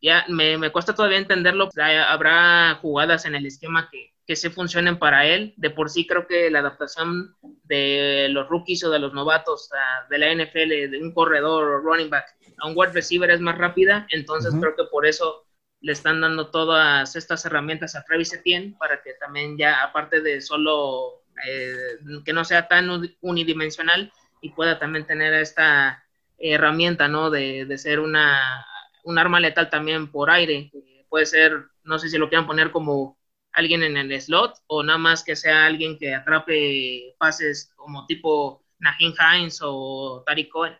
ya 0.00 0.26
me, 0.28 0.58
me 0.58 0.70
cuesta 0.70 0.94
todavía 0.94 1.18
entenderlo. 1.18 1.68
Habrá 2.06 2.78
jugadas 2.80 3.24
en 3.24 3.34
el 3.34 3.46
esquema 3.46 3.88
que, 3.90 4.11
que 4.26 4.36
se 4.36 4.50
funcionen 4.50 4.98
para 4.98 5.26
él. 5.26 5.54
De 5.56 5.70
por 5.70 5.90
sí 5.90 6.06
creo 6.06 6.26
que 6.26 6.50
la 6.50 6.60
adaptación 6.60 7.36
de 7.64 8.28
los 8.30 8.48
rookies 8.48 8.84
o 8.84 8.90
de 8.90 8.98
los 8.98 9.12
novatos 9.12 9.68
de 10.10 10.18
la 10.18 10.32
NFL, 10.32 10.90
de 10.90 11.00
un 11.02 11.12
corredor 11.12 11.64
o 11.64 11.78
running 11.78 12.10
back 12.10 12.26
a 12.58 12.68
un 12.68 12.74
wide 12.76 12.92
receiver 12.92 13.30
es 13.30 13.40
más 13.40 13.58
rápida, 13.58 14.06
entonces 14.10 14.54
creo 14.60 14.76
que 14.76 14.84
por 14.84 15.04
eso 15.06 15.46
le 15.80 15.92
están 15.92 16.20
dando 16.20 16.48
todas 16.48 17.16
estas 17.16 17.44
herramientas 17.44 17.96
a 17.96 18.04
Travis 18.04 18.32
Etienne 18.32 18.76
para 18.78 19.02
que 19.02 19.14
también 19.14 19.58
ya, 19.58 19.82
aparte 19.82 20.20
de 20.20 20.40
solo 20.40 21.24
eh, 21.44 21.98
que 22.24 22.32
no 22.32 22.44
sea 22.44 22.68
tan 22.68 22.88
unidimensional 23.20 24.12
y 24.40 24.50
pueda 24.50 24.78
también 24.78 25.06
tener 25.06 25.34
esta 25.34 26.04
herramienta, 26.38 27.08
¿no? 27.08 27.30
De, 27.30 27.64
de 27.64 27.78
ser 27.78 27.98
una, 27.98 28.64
un 29.02 29.18
arma 29.18 29.40
letal 29.40 29.70
también 29.70 30.10
por 30.10 30.30
aire. 30.30 30.70
Puede 31.08 31.26
ser, 31.26 31.64
no 31.82 31.98
sé 31.98 32.08
si 32.08 32.18
lo 32.18 32.28
quieran 32.28 32.46
poner 32.46 32.70
como 32.70 33.18
alguien 33.52 33.82
en 33.82 33.96
el 33.96 34.20
slot 34.20 34.54
o 34.66 34.82
nada 34.82 34.98
más 34.98 35.22
que 35.22 35.36
sea 35.36 35.66
alguien 35.66 35.98
que 35.98 36.14
atrape 36.14 37.14
pases 37.18 37.72
como 37.76 38.06
tipo 38.06 38.64
Najin 38.78 39.14
Hines 39.18 39.60
o 39.62 40.22
Tariq 40.26 40.50
Cohen. 40.50 40.74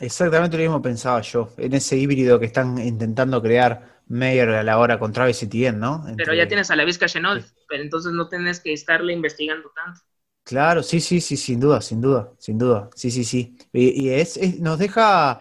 Exactamente 0.00 0.56
lo 0.56 0.62
mismo 0.62 0.82
pensaba 0.82 1.20
yo, 1.22 1.48
en 1.56 1.72
ese 1.72 1.96
híbrido 1.96 2.38
que 2.38 2.46
están 2.46 2.78
intentando 2.78 3.40
crear 3.40 4.02
Mayer 4.08 4.50
a 4.50 4.62
la 4.62 4.78
hora 4.78 4.98
con 4.98 5.12
Travis 5.12 5.42
Etienne, 5.42 5.78
¿no? 5.78 6.04
Pero 6.16 6.34
ya 6.34 6.46
tienes 6.46 6.70
a 6.70 6.76
la 6.76 6.84
Vizca 6.84 7.06
Chenault, 7.06 7.46
pero 7.68 7.82
entonces 7.82 8.12
no 8.12 8.28
tienes 8.28 8.60
que 8.60 8.72
estarle 8.72 9.12
investigando 9.12 9.70
tanto. 9.74 10.00
Claro, 10.44 10.82
sí, 10.82 11.00
sí, 11.00 11.20
sí, 11.20 11.36
sin 11.36 11.60
duda, 11.60 11.80
sin 11.80 12.00
duda, 12.00 12.32
sin 12.38 12.58
duda, 12.58 12.90
sí, 12.94 13.10
sí, 13.10 13.24
sí. 13.24 13.56
Y, 13.72 14.10
es, 14.10 14.38
nos 14.60 14.78
deja 14.78 15.40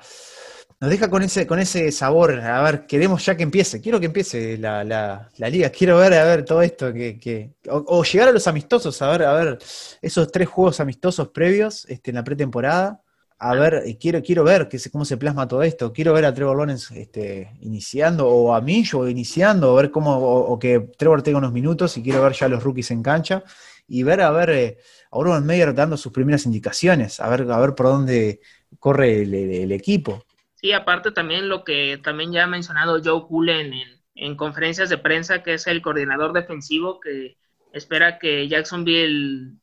nos 0.82 0.90
deja 0.90 1.12
con 1.12 1.22
ese, 1.22 1.46
con 1.46 1.60
ese 1.60 1.92
sabor. 1.92 2.40
A 2.40 2.64
ver, 2.64 2.88
queremos 2.88 3.24
ya 3.24 3.38
que 3.38 3.44
empiece. 3.44 3.80
Quiero 3.80 4.00
que 4.00 4.08
empiece 4.08 4.58
la, 4.58 5.30
liga. 5.38 5.70
Quiero 5.70 5.98
ver, 5.98 6.16
a 6.16 6.26
ver, 6.26 6.44
todo 6.44 6.64
esto. 6.64 6.92
Que, 6.92 7.52
o, 7.70 8.04
llegar 8.04 8.30
a 8.30 8.32
los 8.32 8.48
amistosos, 8.48 9.00
a 9.04 9.12
ver, 9.12 9.24
a 9.24 9.34
ver, 9.34 9.60
esos 10.02 10.32
tres 10.32 10.50
juegos 10.50 10.80
amistosos 10.80 11.30
previos 11.30 11.86
este, 11.88 12.10
en 12.10 12.16
la 12.16 12.24
pretemporada. 12.24 13.00
A 13.38 13.54
ver, 13.54 13.96
quiero, 14.00 14.24
quiero 14.24 14.44
ver 14.44 14.68
que, 14.68 14.80
cómo 14.92 15.06
se 15.06 15.18
plasma 15.18 15.48
todo 15.48 15.62
esto. 15.62 15.94
Quiero 15.94 16.14
ver 16.14 16.26
a 16.26 16.34
Trevor 16.34 16.58
Lawrence 16.58 17.00
este, 17.00 17.52
iniciando, 17.62 18.28
o 18.28 18.54
a 18.56 18.62
Millo 18.62 19.08
iniciando, 19.08 19.74
o 19.74 19.76
ver 19.76 19.92
cómo, 19.92 20.18
o, 20.18 20.58
que 20.58 20.80
Trevor 20.98 21.22
tenga 21.22 21.38
unos 21.38 21.54
minutos 21.54 21.96
y 21.98 22.02
quiero 22.02 22.24
ver 22.24 22.34
ya 22.34 22.48
los 22.48 22.64
rookies 22.64 22.90
en 22.90 23.04
cancha. 23.04 23.44
Y 23.88 24.02
ver, 24.02 24.22
a 24.22 24.32
ver, 24.32 24.50
eh, 24.50 24.78
a 25.12 25.20
Urban 25.20 25.46
Meyer 25.46 25.76
dando 25.76 25.96
sus 25.96 26.12
primeras 26.12 26.48
indicaciones, 26.48 27.20
a 27.20 27.30
ver, 27.30 27.52
a 27.52 27.60
ver 27.60 27.76
por 27.76 27.86
dónde 27.86 28.42
corre 28.80 29.22
el 29.22 29.72
equipo. 29.72 30.24
Sí, 30.62 30.74
aparte 30.74 31.12
también 31.12 31.50
lo 31.50 31.64
que 31.64 32.00
también 32.04 32.32
ya 32.32 32.44
ha 32.44 32.48
mencionado 32.48 33.02
Joe 33.04 33.28
Cullen 33.28 33.74
en, 34.14 34.36
conferencias 34.36 34.90
de 34.90 35.00
prensa, 35.00 35.42
que 35.42 35.56
es 35.56 35.66
el 35.66 35.82
coordinador 35.82 36.34
defensivo, 36.34 37.00
que 37.00 37.38
espera 37.74 38.20
que 38.20 38.48
Jacksonville 38.48 39.58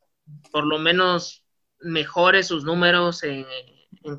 por 0.50 0.66
lo 0.66 0.78
menos 0.78 1.44
mejore 1.80 2.42
sus 2.42 2.64
números 2.64 3.22
en, 3.22 3.46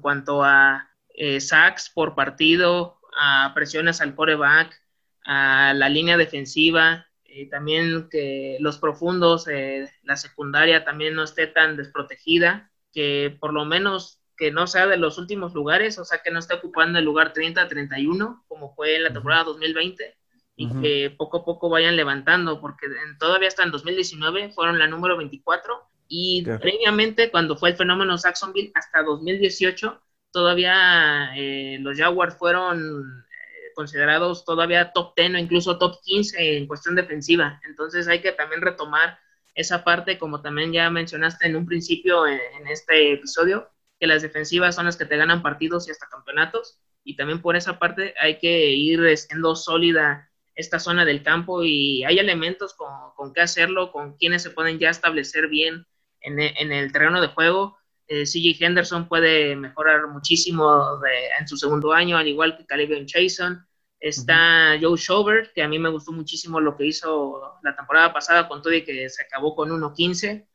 cuanto 0.02 0.42
a 0.44 0.90
eh, 1.16 1.42
sacks 1.42 1.90
por 1.90 2.16
partido, 2.16 3.02
a 3.20 3.52
presiones 3.54 4.00
al 4.00 4.16
coreback, 4.16 4.82
a 5.26 5.74
la 5.74 5.90
línea 5.90 6.16
defensiva, 6.16 7.08
y 7.26 7.50
también 7.50 8.08
que 8.10 8.56
los 8.62 8.78
profundos, 8.78 9.50
eh, 9.50 9.92
la 10.04 10.16
secundaria 10.16 10.86
también 10.86 11.14
no 11.14 11.24
esté 11.24 11.48
tan 11.48 11.76
desprotegida, 11.76 12.72
que 12.94 13.36
por 13.40 13.54
lo 13.54 13.66
menos 13.66 14.19
que 14.40 14.52
no 14.52 14.68
sea 14.68 14.88
de 14.88 14.96
los 14.96 15.18
últimos 15.18 15.54
lugares, 15.54 16.00
o 16.00 16.06
sea, 16.06 16.22
que 16.24 16.32
no 16.32 16.40
esté 16.40 16.54
ocupando 16.54 16.98
el 16.98 17.04
lugar 17.04 17.34
30-31, 17.34 18.44
como 18.48 18.74
fue 18.74 18.96
en 18.96 19.04
la 19.04 19.12
temporada 19.12 19.44
2020, 19.44 20.16
y 20.56 20.82
que 20.82 21.14
poco 21.18 21.38
a 21.38 21.46
poco 21.46 21.70
vayan 21.70 21.98
levantando, 21.98 22.62
porque 22.62 22.88
todavía 23.20 23.50
hasta 23.50 23.64
en 23.64 23.72
2019 23.72 24.52
fueron 24.54 24.80
la 24.80 24.88
número 24.88 25.18
24, 25.18 25.90
y 26.08 26.44
previamente, 26.44 27.30
cuando 27.30 27.58
fue 27.58 27.72
el 27.72 27.76
fenómeno 27.76 28.18
Saxonville, 28.18 28.72
hasta 28.76 29.04
2018, 29.04 30.02
todavía 30.32 31.32
eh, 31.36 31.78
los 31.82 31.98
Jaguars 31.98 32.38
fueron 32.38 33.26
eh, 33.30 33.72
considerados 33.76 34.46
todavía 34.46 34.94
top 34.94 35.14
10 35.18 35.34
o 35.34 35.38
incluso 35.38 35.78
top 35.78 36.00
15 36.02 36.58
en 36.58 36.68
cuestión 36.68 36.96
defensiva. 36.96 37.60
Entonces 37.68 38.08
hay 38.08 38.22
que 38.22 38.32
también 38.32 38.62
retomar 38.62 39.20
esa 39.54 39.84
parte, 39.84 40.18
como 40.18 40.42
también 40.42 40.72
ya 40.72 40.90
mencionaste 40.90 41.48
en 41.48 41.58
un 41.58 41.66
principio 41.66 42.26
en 42.26 42.68
este 42.68 43.14
episodio, 43.14 43.70
que 44.00 44.08
las 44.08 44.22
defensivas 44.22 44.76
son 44.76 44.86
las 44.86 44.98
que 44.98 45.06
te 45.06 45.18
ganan 45.18 45.42
partidos 45.42 45.88
y 45.88 45.92
hasta 45.92 46.08
campeonatos. 46.08 46.80
Y 47.04 47.16
también 47.16 47.42
por 47.42 47.56
esa 47.56 47.80
parte 47.80 48.14
hay 48.20 48.40
que 48.40 48.72
ir 48.72 49.18
siendo 49.18 49.56
sólida 49.56 50.30
esta 50.56 50.80
zona 50.80 51.06
del 51.06 51.24
campo 51.24 51.64
y 51.64 52.04
hay 52.04 52.20
elementos 52.20 52.74
con, 52.74 52.90
con 53.16 53.34
qué 53.34 53.42
hacerlo, 53.42 53.92
con 53.92 54.18
quienes 54.18 54.44
se 54.44 54.50
pueden 54.50 54.80
ya 54.80 54.90
establecer 54.90 55.48
bien 55.48 55.86
en, 56.22 56.40
en 56.40 56.72
el 56.72 56.92
terreno 56.92 57.22
de 57.22 57.28
juego. 57.28 57.78
Eh, 58.10 58.24
CJ 58.24 58.66
Henderson 58.66 59.08
puede 59.08 59.56
mejorar 59.56 60.08
muchísimo 60.08 61.00
en 61.40 61.48
su 61.48 61.58
segundo 61.58 61.94
año, 61.94 62.18
al 62.18 62.28
igual 62.28 62.58
que 62.58 62.66
Calibian 62.66 63.06
Chason. 63.06 63.66
Está 64.00 64.78
Joe 64.82 64.98
Schober, 64.98 65.52
que 65.54 65.62
a 65.62 65.68
mí 65.68 65.78
me 65.78 65.90
gustó 65.90 66.12
muchísimo 66.12 66.60
lo 66.60 66.76
que 66.76 66.88
hizo 66.88 67.60
la 67.62 67.76
temporada 67.76 68.12
pasada 68.12 68.48
con 68.48 68.62
todo 68.62 68.74
y 68.74 68.84
que 68.84 69.10
se 69.10 69.24
acabó 69.24 69.56
con 69.56 69.70
1.15. 69.70 70.48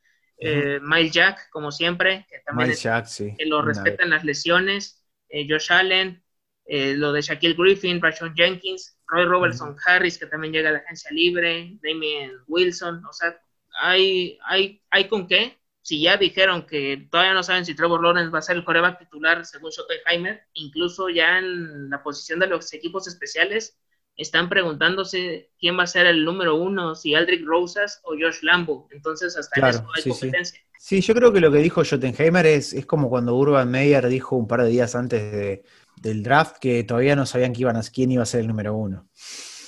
Eh, 0.46 0.80
Miles 0.82 1.12
Jack, 1.12 1.48
como 1.50 1.72
siempre, 1.72 2.26
que 2.28 2.40
también 2.40 2.70
que 2.74 3.46
lo 3.46 3.62
respetan 3.62 4.10
las 4.10 4.24
lesiones, 4.24 5.02
eh, 5.30 5.46
Josh 5.48 5.72
Allen, 5.72 6.22
eh, 6.66 6.94
lo 6.94 7.12
de 7.12 7.22
Shaquille 7.22 7.54
Griffin, 7.54 8.00
Rashon 8.00 8.34
Jenkins, 8.34 8.98
Roy 9.06 9.24
Robertson 9.24 9.74
Harris, 9.86 10.18
que 10.18 10.26
también 10.26 10.52
llega 10.52 10.68
a 10.68 10.72
la 10.72 10.78
agencia 10.78 11.10
libre, 11.12 11.78
Damien 11.82 12.32
Wilson, 12.46 13.02
o 13.04 13.12
sea, 13.12 13.40
hay, 13.80 14.38
hay, 14.44 14.82
hay 14.90 15.08
con 15.08 15.26
qué. 15.26 15.58
Si 15.80 16.00
ya 16.00 16.16
dijeron 16.16 16.66
que 16.66 17.08
todavía 17.10 17.34
no 17.34 17.42
saben 17.42 17.64
si 17.64 17.74
Trevor 17.74 18.02
Lawrence 18.02 18.30
va 18.30 18.38
a 18.38 18.42
ser 18.42 18.56
el 18.56 18.64
coreback 18.64 18.98
titular 18.98 19.44
según 19.44 19.70
Schottenheimer, 19.70 20.46
incluso 20.54 21.10
ya 21.10 21.38
en 21.38 21.90
la 21.90 22.02
posición 22.02 22.38
de 22.38 22.46
los 22.46 22.72
equipos 22.72 23.06
especiales, 23.06 23.78
están 24.16 24.48
preguntándose 24.48 25.50
quién 25.58 25.78
va 25.78 25.84
a 25.84 25.88
ser 25.88 26.06
el 26.06 26.24
número 26.24 26.56
uno, 26.56 26.94
si 26.94 27.14
Aldrich 27.14 27.44
Rosas 27.44 28.00
o 28.04 28.10
Josh 28.12 28.42
Lambo. 28.42 28.88
Entonces, 28.92 29.36
hasta 29.36 29.68
eso 29.68 29.86
hay 29.94 30.02
competencia. 30.02 30.60
Sí. 30.78 31.00
yo 31.00 31.14
creo 31.14 31.32
que 31.32 31.40
lo 31.40 31.50
que 31.50 31.58
dijo 31.58 31.82
Schottenheimer 31.82 32.46
es, 32.46 32.72
es 32.72 32.86
como 32.86 33.08
cuando 33.08 33.34
Urban 33.34 33.70
Meyer 33.70 34.06
dijo 34.08 34.36
un 34.36 34.46
par 34.46 34.62
de 34.62 34.68
días 34.68 34.94
antes 34.94 35.60
del 35.96 36.22
draft 36.22 36.58
que 36.60 36.84
todavía 36.84 37.16
no 37.16 37.26
sabían 37.26 37.54
iban 37.56 37.76
a, 37.76 37.82
quién 37.82 38.12
iba 38.12 38.22
a 38.22 38.26
ser 38.26 38.40
el 38.40 38.48
número 38.48 38.74
uno. 38.74 39.08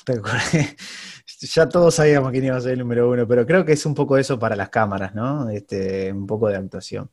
ya 1.40 1.68
todos 1.68 1.94
sabíamos 1.94 2.30
quién 2.30 2.44
iba 2.44 2.56
a 2.56 2.60
ser 2.60 2.72
el 2.72 2.78
número 2.78 3.10
uno, 3.10 3.26
pero 3.26 3.44
creo 3.46 3.64
que 3.64 3.72
es 3.72 3.86
un 3.86 3.94
poco 3.94 4.16
eso 4.16 4.38
para 4.38 4.54
las 4.54 4.68
cámaras, 4.68 5.14
¿no? 5.14 5.48
Este, 5.50 6.12
un 6.12 6.26
poco 6.26 6.48
de 6.48 6.56
actuación. 6.56 7.10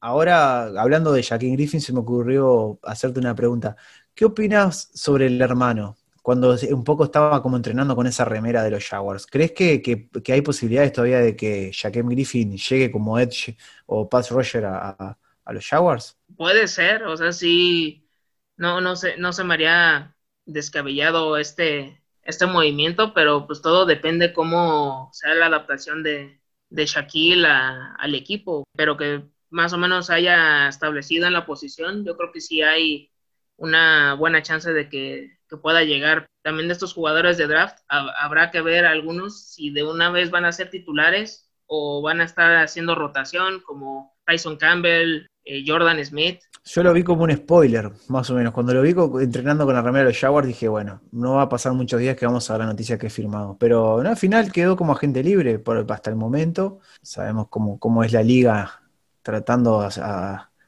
Ahora, 0.00 0.64
hablando 0.80 1.12
de 1.12 1.22
Jackie 1.22 1.52
Griffin, 1.52 1.80
se 1.80 1.92
me 1.92 2.00
ocurrió 2.00 2.78
hacerte 2.82 3.20
una 3.20 3.34
pregunta. 3.34 3.76
¿Qué 4.14 4.24
opinas 4.24 4.90
sobre 4.94 5.26
el 5.26 5.40
hermano? 5.40 5.96
Cuando 6.24 6.56
un 6.70 6.84
poco 6.84 7.04
estaba 7.04 7.42
como 7.42 7.58
entrenando 7.58 7.94
con 7.94 8.06
esa 8.06 8.24
remera 8.24 8.62
de 8.62 8.70
los 8.70 8.88
Jaguars. 8.88 9.26
¿Crees 9.26 9.52
que, 9.52 10.08
hay 10.32 10.40
posibilidades 10.40 10.94
todavía 10.94 11.18
de 11.18 11.36
que 11.36 11.70
Jaquem 11.70 12.08
Griffin 12.08 12.56
llegue 12.56 12.90
como 12.90 13.18
Edge 13.18 13.58
o 13.84 14.08
Pass 14.08 14.30
Roger 14.30 14.64
a, 14.64 15.18
los 15.52 15.68
Jaguars? 15.68 16.16
Puede 16.34 16.66
ser, 16.66 17.02
o 17.02 17.14
sea, 17.14 17.30
sí, 17.30 18.08
no, 18.56 18.80
no, 18.80 18.96
se, 18.96 19.18
no 19.18 19.34
se 19.34 19.44
me 19.44 19.52
haría 19.52 20.16
descabellado 20.46 21.36
este, 21.36 22.02
este 22.22 22.46
movimiento, 22.46 23.12
pero 23.12 23.46
pues 23.46 23.60
todo 23.60 23.84
depende 23.84 24.32
cómo 24.32 25.10
sea 25.12 25.34
la 25.34 25.46
adaptación 25.46 26.02
de, 26.02 26.40
de 26.70 26.86
Shaquille 26.86 27.46
al 27.46 28.14
equipo, 28.14 28.64
pero 28.74 28.96
que 28.96 29.24
más 29.50 29.74
o 29.74 29.76
menos 29.76 30.08
haya 30.08 30.68
establecido 30.68 31.26
en 31.26 31.34
la 31.34 31.44
posición, 31.44 32.02
yo 32.02 32.16
creo 32.16 32.32
que 32.32 32.40
sí 32.40 32.62
hay 32.62 33.10
una 33.56 34.14
buena 34.14 34.42
chance 34.42 34.72
de 34.72 34.88
que 34.88 35.38
pueda 35.62 35.82
llegar. 35.82 36.26
También 36.42 36.68
de 36.68 36.74
estos 36.74 36.92
jugadores 36.92 37.36
de 37.38 37.46
draft 37.46 37.78
habrá 37.88 38.50
que 38.50 38.60
ver 38.60 38.84
algunos 38.84 39.46
si 39.46 39.70
de 39.70 39.84
una 39.84 40.10
vez 40.10 40.30
van 40.30 40.44
a 40.44 40.52
ser 40.52 40.70
titulares 40.70 41.50
o 41.66 42.02
van 42.02 42.20
a 42.20 42.24
estar 42.24 42.56
haciendo 42.56 42.94
rotación 42.94 43.60
como 43.60 44.14
Tyson 44.26 44.56
Campbell, 44.56 45.26
eh, 45.44 45.64
Jordan 45.66 46.02
Smith. 46.04 46.40
Yo 46.64 46.82
lo 46.82 46.92
vi 46.92 47.02
como 47.02 47.24
un 47.24 47.36
spoiler, 47.36 47.90
más 48.08 48.30
o 48.30 48.34
menos. 48.34 48.52
Cuando 48.54 48.72
lo 48.72 48.82
vi 48.82 48.94
entrenando 49.22 49.66
con 49.66 49.74
la 49.74 49.82
remera 49.82 50.08
de 50.08 50.14
Jaguars 50.14 50.48
dije, 50.48 50.68
bueno, 50.68 51.02
no 51.12 51.34
va 51.34 51.42
a 51.42 51.48
pasar 51.48 51.72
muchos 51.74 52.00
días 52.00 52.16
que 52.16 52.24
vamos 52.24 52.48
a 52.48 52.54
ver 52.54 52.60
la 52.60 52.72
noticia 52.72 52.98
que 52.98 53.08
he 53.08 53.10
firmado. 53.10 53.56
Pero 53.58 54.02
no, 54.02 54.08
al 54.08 54.16
final 54.16 54.50
quedó 54.50 54.76
como 54.76 54.92
agente 54.92 55.22
libre 55.22 55.58
por, 55.58 55.84
hasta 55.90 56.10
el 56.10 56.16
momento. 56.16 56.80
Sabemos 57.02 57.48
cómo, 57.48 57.78
cómo 57.78 58.02
es 58.02 58.12
la 58.12 58.22
liga 58.22 58.82
tratando 59.22 59.86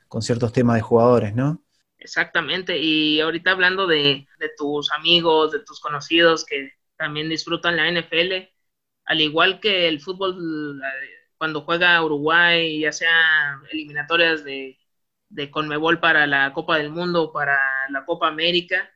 con 0.08 0.22
ciertos 0.22 0.52
temas 0.52 0.76
de 0.76 0.82
jugadores, 0.82 1.34
¿no? 1.34 1.62
Exactamente, 2.06 2.78
y 2.78 3.20
ahorita 3.20 3.50
hablando 3.50 3.88
de, 3.88 4.28
tus 4.56 4.92
amigos, 4.92 5.50
de 5.50 5.58
tus 5.64 5.80
conocidos 5.80 6.44
que 6.46 6.70
también 6.96 7.28
disfrutan 7.28 7.76
la 7.76 7.88
NFL, 7.88 8.48
al 9.06 9.20
igual 9.20 9.58
que 9.60 9.88
el 9.88 10.00
fútbol 10.00 10.80
cuando 11.36 11.62
juega 11.62 12.02
Uruguay, 12.04 12.80
ya 12.80 12.92
sea 12.92 13.60
eliminatorias 13.72 14.44
de, 14.44 14.78
de 15.30 15.50
Conmebol 15.50 15.98
para 16.00 16.26
la 16.28 16.52
Copa 16.52 16.78
del 16.78 16.90
Mundo, 16.90 17.32
para 17.32 17.58
la 17.90 18.04
Copa 18.04 18.28
América, 18.28 18.88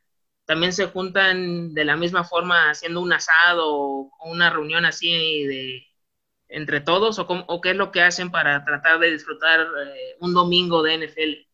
también 0.45 0.71
se 0.73 0.87
juntan 0.87 1.73
de 1.73 1.85
la 1.85 1.97
misma 1.97 2.23
forma 2.23 2.69
haciendo 2.71 3.01
un 3.01 3.11
asado 3.13 3.65
o 3.75 4.11
una 4.25 4.49
reunión 4.49 4.85
así 4.85 5.45
de 5.45 5.85
entre 6.47 6.81
todos 6.81 7.19
o, 7.19 7.61
qué 7.61 7.71
es 7.71 7.77
lo 7.77 7.91
que 7.91 8.01
hacen 8.01 8.31
para 8.31 8.63
tratar 8.65 8.99
de 8.99 9.11
disfrutar 9.11 9.61
eh, 9.61 10.15
un 10.21 10.33
domingo 10.33 10.83
de 10.83 10.95
NFL? 10.95 11.50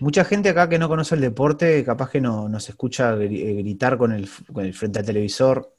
Mucha 0.00 0.24
gente 0.24 0.48
acá 0.48 0.68
que 0.68 0.78
no 0.78 0.88
conoce 0.88 1.14
el 1.14 1.20
deporte, 1.20 1.84
capaz 1.84 2.10
que 2.10 2.20
no 2.20 2.48
nos 2.48 2.68
escucha 2.68 3.14
eh, 3.14 3.54
gritar 3.54 3.98
con 3.98 4.12
el, 4.12 4.26
frente 4.28 5.00
al 5.00 5.06
televisor 5.06 5.74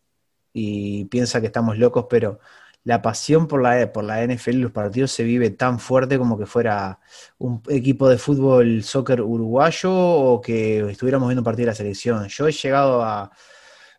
y 0.54 1.06
piensa 1.06 1.40
que 1.40 1.48
estamos 1.48 1.78
locos, 1.78 2.08
pero 2.10 2.40
la 2.84 3.02
pasión 3.02 3.48
por 3.48 3.62
la, 3.62 3.92
por 3.94 4.04
la 4.04 4.24
NFL 4.26 4.52
y 4.52 4.54
los 4.62 4.72
partidos 4.72 5.12
se 5.12 5.24
vive 5.24 5.52
tan 5.52 5.80
fuerte 5.80 6.18
como 6.18 6.38
que 6.38 6.46
fuera 6.46 7.00
un 7.38 7.62
equipo 7.70 8.10
de 8.10 8.18
fútbol, 8.18 8.84
soccer 8.84 9.22
uruguayo 9.22 9.92
o 9.94 10.42
que 10.42 10.80
estuviéramos 10.90 11.30
viendo 11.30 11.42
un 11.42 11.46
partido 11.46 11.66
de 11.66 11.72
la 11.72 11.76
selección. 11.76 12.28
Yo 12.28 12.48
he 12.48 12.52
llegado 12.52 13.04
a, 13.04 13.32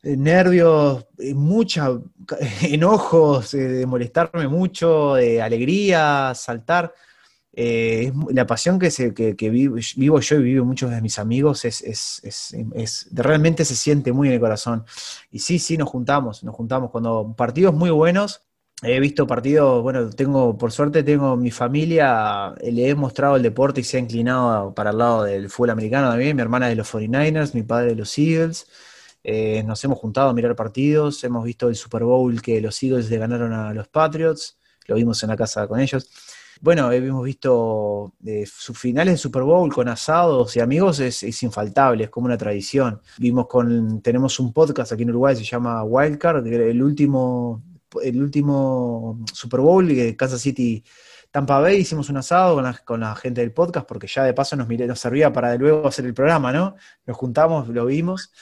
eh, 0.03 0.17
nervios, 0.17 1.07
eh, 1.19 1.35
mucha, 1.35 1.89
enojos, 2.63 3.53
de 3.53 3.87
molestarme 3.87 4.49
mucho, 4.49 5.15
de 5.15 5.43
alegría, 5.43 6.33
saltar. 6.35 6.95
La 7.53 8.47
pasión 8.47 8.79
que, 8.79 8.91
se, 8.91 9.11
vivo, 9.11 10.21
yo 10.21 10.37
y 10.37 10.43
vivo 10.43 10.65
muchos 10.65 10.91
de 10.91 11.01
mis 11.01 11.19
amigos 11.19 11.65
es, 11.65 11.83
es, 11.83 13.09
realmente 13.13 13.65
se 13.65 13.75
siente 13.75 14.13
muy 14.13 14.29
en 14.29 14.35
el 14.35 14.41
corazón. 14.41 14.85
Y 15.31 15.41
sí, 15.41 15.59
sí, 15.59 15.77
nos 15.77 15.89
juntamos, 15.89 16.45
nos 16.45 16.55
juntamos. 16.55 16.91
Cuando 16.91 17.35
partidos 17.37 17.75
muy 17.75 17.91
buenos, 17.91 18.43
he 18.83 18.99
visto 19.01 19.27
partidos, 19.27 19.83
bueno, 19.83 20.11
tengo, 20.11 20.57
por 20.57 20.73
suerte 20.73 21.03
tengo 21.03 21.37
mi 21.37 21.51
familia, 21.51 22.55
le 22.63 22.89
he 22.89 22.95
mostrado 22.95 23.37
el 23.37 23.43
deporte 23.43 23.81
y 23.81 23.85
se 23.85 23.99
ha 23.99 24.01
inclinado 24.01 24.75
para 24.75 24.91
el 24.91 24.99
lado 24.99 25.25
del 25.25 25.51
fútbol 25.51 25.71
americano 25.71 26.09
también, 26.09 26.37
mi 26.37 26.43
hermana 26.43 26.69
de 26.69 26.77
los 26.77 26.93
49ers, 26.93 27.55
mi 27.55 27.63
padre 27.63 27.89
de 27.91 27.97
los 27.97 28.17
Eagles. 28.19 28.67
Eh, 29.23 29.63
nos 29.65 29.85
hemos 29.85 29.99
juntado 29.99 30.31
a 30.31 30.33
mirar 30.33 30.57
partidos, 30.57 31.23
hemos 31.25 31.45
visto 31.45 31.69
el 31.69 31.77
Super 31.77 32.05
Bowl 32.05 32.41
que 32.41 32.61
los 32.61 32.83
Eagles 32.83 33.11
le 33.11 33.19
ganaron 33.19 33.53
a 33.53 33.75
los 33.75 33.89
Patriots, 33.89 34.59
lo 34.87 34.95
vimos 34.95 35.23
en 35.23 35.29
la 35.29 35.37
casa 35.37 35.67
con 35.69 35.79
ellos. 35.79 36.11
Bueno, 36.63 36.93
hemos 36.93 37.25
visto 37.25 38.13
eh, 38.27 38.45
sus 38.47 38.79
finales 38.79 39.15
de 39.15 39.19
Super 39.19 39.43
Bowl 39.43 39.73
con 39.73 39.89
asados 39.89 40.55
y 40.57 40.61
amigos, 40.61 41.01
es, 41.01 41.43
infaltable, 41.43 42.05
es 42.05 42.11
como 42.11 42.27
una 42.27 42.37
tradición. 42.37 43.01
Vimos 43.17 43.47
con, 43.47 44.03
tenemos 44.03 44.39
un 44.39 44.53
podcast 44.53 44.93
aquí 44.93 45.05
en 45.05 45.11
Uruguay, 45.11 45.35
se 45.37 45.45
llama 45.45 45.83
Wildcard, 45.85 46.47
el 46.47 46.83
último, 46.83 47.63
el 48.03 48.21
último 48.23 49.25
Super 49.33 49.61
Bowl, 49.61 49.89
de 49.89 50.15
Kansas 50.15 50.43
City 50.43 50.85
Tampa 51.31 51.61
Bay, 51.61 51.79
hicimos 51.79 52.11
un 52.11 52.19
asado 52.19 52.57
con 52.57 52.65
la, 52.65 52.75
con 52.85 53.01
la 53.01 53.15
gente 53.15 53.41
del 53.41 53.53
podcast, 53.53 53.87
porque 53.87 54.07
ya 54.07 54.25
de 54.25 54.35
paso 54.35 54.55
nos, 54.55 54.69
nos 54.69 55.01
servía 55.01 55.33
para 55.33 55.53
de 55.53 55.59
luego 55.59 55.89
hacer 55.89 56.05
el 56.05 56.13
programa, 56.13 56.53
¿no? 56.53 56.77
Nos 57.07 57.17
juntamos, 57.17 57.69
lo 57.69 57.87
vimos. 57.87 58.33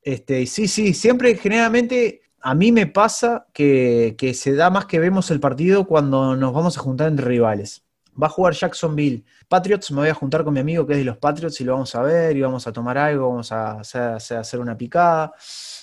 Este, 0.00 0.46
sí, 0.46 0.66
sí, 0.66 0.94
siempre, 0.94 1.36
generalmente, 1.36 2.22
a 2.42 2.54
mí 2.54 2.72
me 2.72 2.86
pasa 2.86 3.46
que, 3.52 4.16
se 4.34 4.54
da 4.54 4.70
más 4.70 4.86
que 4.86 4.98
vemos 4.98 5.30
el 5.30 5.40
partido 5.40 5.86
cuando 5.86 6.36
nos 6.36 6.52
vamos 6.52 6.76
a 6.76 6.80
juntar 6.80 7.08
entre 7.08 7.26
rivales. 7.26 7.84
Va 8.20 8.26
a 8.26 8.30
jugar 8.30 8.54
Jacksonville 8.54 9.24
Patriots, 9.48 9.90
me 9.92 9.98
voy 9.98 10.08
a 10.08 10.14
juntar 10.14 10.44
con 10.44 10.54
mi 10.54 10.60
amigo 10.60 10.86
que 10.86 10.94
es 10.94 10.98
de 10.98 11.04
los 11.04 11.16
Patriots 11.18 11.60
y 11.60 11.64
lo 11.64 11.72
vamos 11.72 11.94
a 11.94 12.02
ver 12.02 12.36
y 12.36 12.40
vamos 12.40 12.66
a 12.66 12.72
tomar 12.72 12.98
algo, 12.98 13.28
vamos 13.28 13.52
a 13.52 13.80
hacer, 13.80 14.60
una 14.60 14.76
picada 14.76 15.32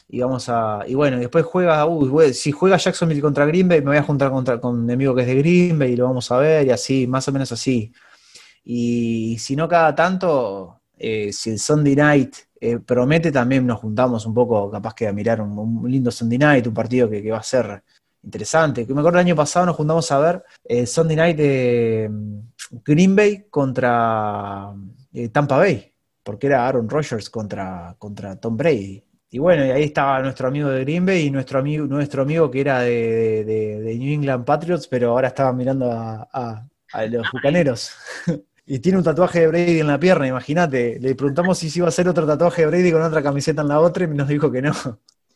y 0.10 0.20
vamos 0.22 0.48
a 0.50 0.82
y 0.88 0.94
bueno 0.94 1.18
después 1.18 1.44
juega 1.46 1.86
si 2.34 2.52
juega 2.52 2.78
Jacksonville 2.78 3.22
contra 3.22 3.46
Green 3.46 3.68
Bay 3.68 3.80
me 3.80 3.88
voy 3.88 3.98
a 3.98 4.04
juntar 4.04 4.32
con 4.62 4.86
mi 4.86 4.94
amigo 4.94 5.14
que 5.14 5.22
es 5.22 5.28
de 5.28 5.36
Green 5.36 5.78
Bay 5.78 5.92
y 5.92 5.96
lo 5.98 6.06
vamos 6.06 6.32
a 6.32 6.38
ver 6.38 6.66
y 6.66 6.72
así 6.72 7.08
más 7.08 7.28
o 7.28 7.34
menos 7.34 7.52
así 7.52 7.92
y 8.64 9.38
si 9.38 9.58
no 9.58 9.68
cada 9.68 9.94
tanto 9.94 10.80
eh, 10.98 11.32
si 11.34 11.50
el 11.50 11.60
Sunday 11.60 11.96
Night 11.96 12.36
eh, 12.60 12.80
promete 12.80 13.32
también 13.32 13.66
nos 13.66 13.80
juntamos 13.80 14.26
un 14.26 14.34
poco, 14.34 14.70
capaz 14.72 14.94
que 14.94 15.08
a 15.08 15.14
mirar 15.14 15.42
un, 15.42 15.90
lindo 15.90 16.12
Sunday 16.12 16.38
Night, 16.38 16.68
un 16.68 16.74
partido 16.74 17.10
que, 17.10 17.30
va 17.30 17.38
a 17.38 17.44
ser 17.44 17.84
interesante. 18.24 18.86
Que 18.86 18.94
me 18.94 19.02
acuerdo 19.02 19.20
el 19.20 19.26
año 19.26 19.36
pasado 19.36 19.66
nos 19.66 19.76
juntamos 19.76 20.12
a 20.12 20.20
ver 20.20 20.44
eh, 20.64 20.86
Sunday 20.86 21.16
Night 21.16 21.38
de 21.38 22.10
mm, 22.10 22.40
Green 22.86 23.16
Bay 23.16 23.46
contra 23.50 24.74
eh, 25.14 25.30
Tampa 25.30 25.58
Bay, 25.58 25.94
porque 26.24 26.48
era 26.48 26.68
Aaron 26.68 26.90
Rodgers 26.90 27.30
contra, 27.30 27.96
contra 27.98 28.36
Tom 28.40 28.58
Brady. 28.58 29.04
Y 29.30 29.40
bueno, 29.40 29.66
y 29.66 29.72
ahí 29.72 29.84
estaba 29.84 30.22
nuestro 30.22 30.48
amigo 30.48 30.70
de 30.70 30.82
Green 30.82 31.06
Bay 31.06 31.26
y 31.28 31.32
nuestro 31.32 31.60
amigo, 31.60 31.86
nuestro 31.86 32.22
amigo 32.22 32.50
que 32.50 32.62
era 32.62 32.80
de, 32.80 33.96
New 34.00 34.14
England 34.14 34.46
Patriots, 34.46 34.88
pero 34.88 35.12
ahora 35.12 35.28
estaba 35.28 35.52
mirando 35.54 35.92
a, 35.92 36.66
a 36.94 37.06
los 37.06 37.28
bucaneros. 37.32 37.92
Y 38.70 38.80
tiene 38.80 38.98
un 38.98 39.04
tatuaje 39.06 39.40
de 39.40 39.48
Brady 39.48 39.80
en 39.80 39.88
la 39.88 39.98
pierna, 39.98 40.28
imagínate. 40.28 41.00
Le 41.00 41.16
preguntamos 41.16 41.58
si 41.58 41.70
se 41.70 41.80
iba 41.80 41.86
a 41.86 41.90
hacer 41.90 42.10
otro 42.10 42.28
tatuaje 42.28 42.64
de 42.64 42.68
Brady 42.68 42.92
con 42.92 43.02
otra 43.02 43.24
camiseta 43.24 43.62
en 43.62 43.70
la 43.70 43.80
otra 43.80 44.04
y 44.04 44.08
nos 44.10 44.28
dijo 44.28 44.52
que 44.52 44.62
no. 44.62 44.74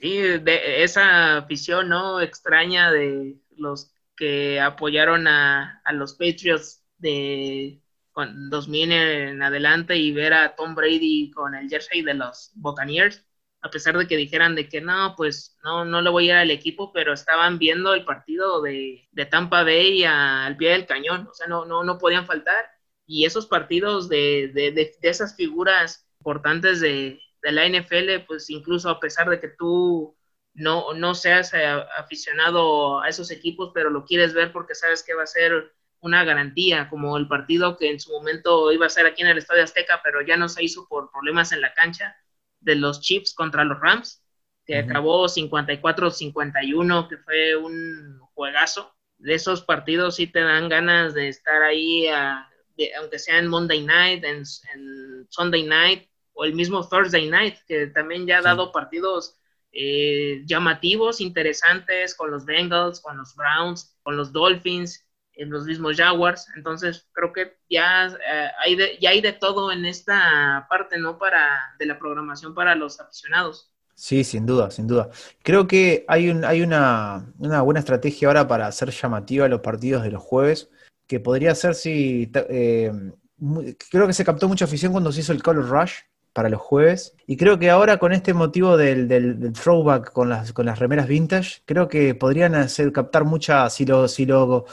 Sí, 0.02 0.18
de 0.18 0.84
esa 0.84 1.38
afición, 1.38 1.88
¿no? 1.88 2.20
Extraña 2.20 2.92
de 2.92 3.38
los 3.56 3.94
que 4.18 4.60
apoyaron 4.60 5.30
a, 5.30 5.82
los 5.94 6.14
Patriots 6.16 6.84
de 6.98 7.82
2000 8.16 8.92
en 8.92 9.42
adelante 9.42 9.96
y 9.96 10.12
ver 10.12 10.34
a 10.34 10.54
Tom 10.54 10.76
Brady 10.76 11.32
con 11.32 11.56
el 11.56 11.70
jersey 11.70 12.02
de 12.02 12.16
los 12.16 12.52
Buccaneers, 12.56 13.26
a 13.62 13.70
pesar 13.70 13.98
de 13.98 14.08
que 14.08 14.18
dijeran 14.18 14.56
de 14.56 14.68
que 14.68 14.82
no, 14.82 15.14
pues 15.16 15.58
no, 15.64 15.86
no 15.86 16.02
le 16.02 16.10
voy 16.10 16.30
a 16.30 16.34
ir 16.34 16.38
al 16.40 16.52
equipo, 16.52 16.92
pero 16.92 17.14
estaban 17.14 17.60
viendo 17.60 17.94
el 17.94 18.04
partido 18.04 18.62
de, 18.62 19.08
de 19.10 19.26
Tampa 19.26 19.64
Bay 19.64 20.04
al 20.04 20.58
pie 20.58 20.72
del 20.72 20.86
cañón, 20.86 21.28
o 21.30 21.34
sea, 21.34 21.48
no, 21.48 21.64
no, 21.64 21.86
no 21.86 21.98
podían 21.98 22.26
faltar 22.26 22.66
y 23.06 23.26
esos 23.26 23.47
partidos 23.47 24.10
de, 24.10 24.52
de, 24.54 24.72
de, 24.72 24.97
esas 25.02 25.36
figuras 25.36 26.08
importantes 26.20 26.80
de, 26.80 27.20
la 27.43 27.66
NFL, 27.66 28.26
pues 28.28 28.52
incluso 28.52 28.88
a 28.88 28.99
pesar 28.99 29.28
de 29.28 29.39
que 29.39 29.47
tú 29.47 30.16
no, 30.54 30.93
no 30.93 31.16
seas 31.16 31.52
eh, 31.56 31.66
aficionado 31.97 33.02
a 33.02 33.10
esos 33.10 33.32
equipos, 33.32 33.72
pero 33.74 33.89
lo 33.89 34.06
quieres 34.06 34.36
ver 34.36 34.52
porque 34.52 34.76
sabes 34.76 35.02
que 35.02 35.16
va 35.16 35.24
a 35.24 35.28
ser 35.28 35.74
una 36.02 36.24
garantía, 36.24 36.88
como 36.88 37.18
el 37.18 37.28
partido 37.28 37.78
que 37.78 37.89
en 37.89 37.99
su 37.99 38.12
momento 38.12 38.72
iba 38.72 38.86
a 38.86 38.89
ser 38.89 39.08
aquí 39.08 39.24
en 39.24 39.30
el 39.30 39.39
Estadio 39.39 39.64
Azteca, 39.64 40.02
pero 40.04 40.22
ya 40.22 40.38
no 40.38 40.49
se 40.49 40.64
hizo 40.64 40.88
por 40.88 41.12
problemas 41.12 41.52
en 41.52 41.62
la 41.62 41.74
cancha, 41.74 42.16
de 42.60 42.76
los 42.76 43.02
Chiefs 43.02 43.34
contra 43.34 43.64
los 43.64 43.80
Rams, 43.80 44.24
que 44.66 44.78
acabó 44.78 45.26
54-51, 45.26 47.10
que 47.10 47.18
fue 47.18 47.56
un 47.56 48.20
juegazo. 48.34 48.95
De 49.18 49.34
esos 49.34 49.64
partidos 49.64 50.16
sí 50.16 50.28
te 50.28 50.41
dan 50.41 50.70
ganas 50.70 51.14
de 51.14 51.28
estar 51.28 51.62
ahí 51.64 52.08
a, 52.08 52.51
aunque 52.97 53.19
sea 53.19 53.38
en 53.38 53.47
Monday 53.47 53.84
Night, 53.84 54.24
en, 54.24 54.45
Sunday 55.30 55.63
Night 55.63 56.09
o 56.34 56.45
el 56.45 56.53
mismo 56.53 56.88
Thursday 56.88 57.28
Night, 57.30 57.55
que 57.67 57.88
también 57.88 58.26
ya 58.26 58.39
ha 58.39 58.41
dado 58.41 58.72
partidos 58.72 59.38
eh, 59.72 60.41
llamativos, 60.45 61.22
interesantes 61.22 62.15
con 62.15 62.32
los 62.32 62.45
Bengals, 62.45 62.99
con 62.99 63.17
los 63.17 63.36
Browns, 63.36 63.95
con 64.03 64.17
los 64.17 64.32
Dolphins, 64.32 65.05
en 65.34 65.49
los 65.49 65.65
mismos 65.65 65.97
Jaguars. 65.97 66.47
Entonces 66.55 67.07
creo 67.13 67.34
que 67.34 67.57
ya, 67.69 68.07
eh, 68.07 68.49
hay 68.59 68.76
de, 68.76 68.97
ya 68.99 69.11
hay 69.11 69.22
de 69.22 69.34
todo 69.34 69.72
en 69.72 69.86
esta 69.86 70.67
parte, 70.69 70.97
¿no? 70.97 71.17
Para, 71.17 71.76
de 71.80 71.86
la 71.86 71.99
programación 71.99 72.53
para 72.53 72.76
los 72.76 72.99
aficionados. 72.99 73.72
Sí, 73.95 74.24
sin 74.24 74.45
duda, 74.45 74.72
sin 74.72 74.88
duda. 74.88 75.09
Creo 75.43 75.67
que 75.67 76.05
hay, 76.07 76.30
un, 76.30 76.43
hay 76.43 76.61
una, 76.61 77.32
una 77.38 77.61
buena 77.61 77.80
estrategia 77.80 78.28
ahora 78.28 78.47
para 78.47 78.67
hacer 78.67 78.89
llamativa 78.89 79.47
los 79.47 79.61
partidos 79.61 80.03
de 80.03 80.11
los 80.11 80.22
jueves 80.22 80.69
que 81.12 81.20
podría 81.20 81.53
ser 81.55 81.76
si... 81.76 82.32
Eh, 82.34 82.89
creo 83.91 84.07
que 84.07 84.14
se 84.14 84.24
captó 84.24 84.47
mucha 84.47 84.64
afición 84.64 84.93
cuando 84.93 85.12
se 85.12 85.20
hizo 85.20 85.34
el 85.34 85.43
Color 85.43 85.68
Rush 85.68 85.91
para 86.32 86.47
los 86.47 86.62
jueves. 86.62 87.18
Y 87.28 87.36
creo 87.36 87.59
que 87.59 87.70
ahora 87.70 87.97
con 87.97 88.14
este 88.14 88.34
motivo 88.34 88.78
del, 88.78 89.51
throwback 89.51 90.14
con 90.14 90.30
las, 90.30 90.53
con 90.53 90.66
las 90.66 90.80
remeras 90.80 91.09
vintage, 91.09 91.64
creo 91.66 91.89
que 91.89 92.16
podrían 92.16 92.55
hacer 92.55 92.93
captar 92.93 93.26
mucha, 93.26 93.70
si 93.70 93.86
lo, 93.86 94.07
si 94.07 94.26
lo, 94.26 94.66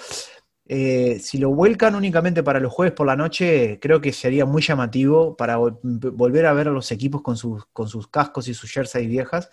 eh, 0.68 1.18
si 1.20 1.38
lo 1.38 1.50
vuelcan 1.50 1.96
únicamente 1.96 2.44
para 2.44 2.60
los 2.60 2.72
jueves 2.72 2.94
por 2.94 3.08
la 3.08 3.16
noche, 3.16 3.80
creo 3.82 4.00
que 4.00 4.12
sería 4.12 4.44
muy 4.44 4.62
llamativo 4.62 5.36
para 5.36 5.56
volver 5.56 6.46
a 6.46 6.52
ver 6.52 6.68
a 6.68 6.70
los 6.70 6.92
equipos 6.92 7.20
con 7.20 7.36
sus, 7.36 7.64
con 7.72 7.88
sus 7.88 8.06
cascos 8.06 8.46
y 8.46 8.54
sus 8.54 8.70
jerseys 8.70 9.08
viejas, 9.08 9.50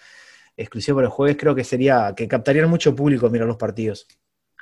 exclusivo 0.55 0.97
para 0.97 1.07
los 1.07 1.15
jueves, 1.15 1.37
creo 1.39 1.55
que 1.55 1.63
sería, 1.63 2.13
que 2.15 2.27
captarían 2.27 2.69
mucho 2.69 2.95
público 2.95 3.27
mirar 3.31 3.47
los 3.47 3.57
partidos 3.57 4.07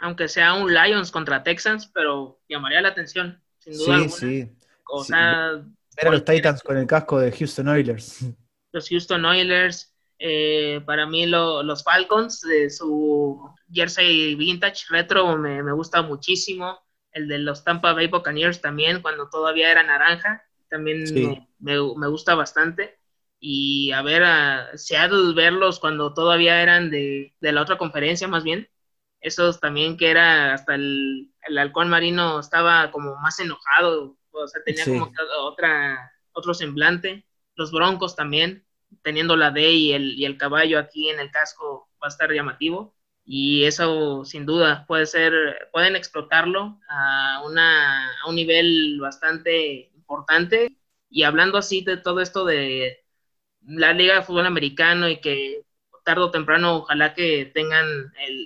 aunque 0.03 0.27
sea 0.27 0.53
un 0.53 0.73
Lions 0.73 1.11
contra 1.11 1.43
Texans, 1.43 1.87
pero 1.87 2.41
llamaría 2.49 2.81
la 2.81 2.89
atención, 2.89 3.41
sin 3.59 3.77
duda. 3.77 3.99
Sí, 3.99 4.09
sí. 4.09 4.51
O 4.89 5.01
sea, 5.01 5.63
ver 5.95 6.07
a 6.07 6.11
los 6.11 6.25
Titans 6.25 6.61
con 6.61 6.77
el 6.77 6.85
casco 6.85 7.19
de 7.19 7.31
Houston 7.31 7.69
Oilers. 7.69 8.19
Los 8.73 8.89
Houston 8.89 9.23
Oilers, 9.23 9.95
eh, 10.17 10.81
para 10.87 11.05
mí 11.05 11.27
los 11.27 11.83
Falcons, 11.83 12.41
de 12.41 12.71
su 12.71 13.39
jersey 13.71 14.33
vintage 14.33 14.85
retro 14.89 15.37
me, 15.37 15.71
gusta 15.73 16.01
muchísimo. 16.01 16.79
El 17.11 17.27
de 17.27 17.37
los 17.37 17.63
Tampa 17.63 17.93
Bay 17.93 18.07
Buccaneers 18.07 18.61
también, 18.61 19.03
cuando 19.03 19.29
todavía 19.29 19.69
era 19.69 19.83
naranja, 19.83 20.43
también 20.71 21.03
me, 21.59 21.77
gusta 22.07 22.33
bastante. 22.33 22.97
Y 23.39 23.91
a 23.91 24.01
ver, 24.01 24.23
a 24.23 24.75
Seattle 24.75 25.35
verlos 25.35 25.79
cuando 25.79 26.15
todavía 26.15 26.63
eran 26.63 26.89
de, 26.89 27.35
de 27.39 27.51
la 27.51 27.61
otra 27.61 27.77
conferencia, 27.77 28.27
más 28.27 28.43
bien, 28.43 28.67
esos 29.23 29.59
también 29.59 29.97
que 29.97 30.11
era 30.11 30.53
hasta 30.53 30.75
el, 30.75 31.31
el 31.47 31.57
halcón 31.57 31.89
marino 31.89 32.39
estaba 32.39 32.91
como 32.91 33.15
más 33.15 33.39
enojado, 33.39 34.17
o 34.31 34.47
sea, 34.47 34.61
tenía 34.63 34.85
como 34.85 35.11
otra, 35.39 36.11
otro 36.33 36.53
semblante. 36.53 37.25
Los 37.55 37.71
broncos 37.71 38.15
también, 38.15 38.65
teniendo 39.01 39.35
la 39.35 39.51
D 39.51 39.71
y 39.71 39.93
el, 39.93 40.19
y 40.19 40.25
el 40.25 40.37
caballo 40.37 40.77
aquí 40.77 41.09
en 41.09 41.19
el 41.19 41.31
casco 41.31 41.89
va 42.01 42.07
a 42.07 42.09
estar 42.09 42.31
llamativo. 42.31 42.95
Y 43.25 43.63
eso 43.63 44.25
sin 44.25 44.45
duda 44.45 44.85
puede 44.85 45.05
ser, 45.05 45.33
pueden 45.71 45.95
explotarlo 45.95 46.79
a, 46.89 47.41
una, 47.45 48.11
a 48.21 48.27
un 48.27 48.35
nivel 48.35 48.99
bastante 48.99 49.91
importante. 49.95 50.75
Y 51.09 51.23
hablando 51.23 51.57
así 51.57 51.81
de 51.81 51.95
todo 51.95 52.19
esto 52.19 52.43
de 52.43 53.05
la 53.65 53.93
Liga 53.93 54.15
de 54.15 54.23
Fútbol 54.23 54.45
Americano 54.45 55.07
y 55.07 55.21
que 55.21 55.63
tarde 56.03 56.21
o 56.21 56.31
temprano 56.31 56.77
ojalá 56.77 57.13
que 57.13 57.51
tengan 57.53 57.85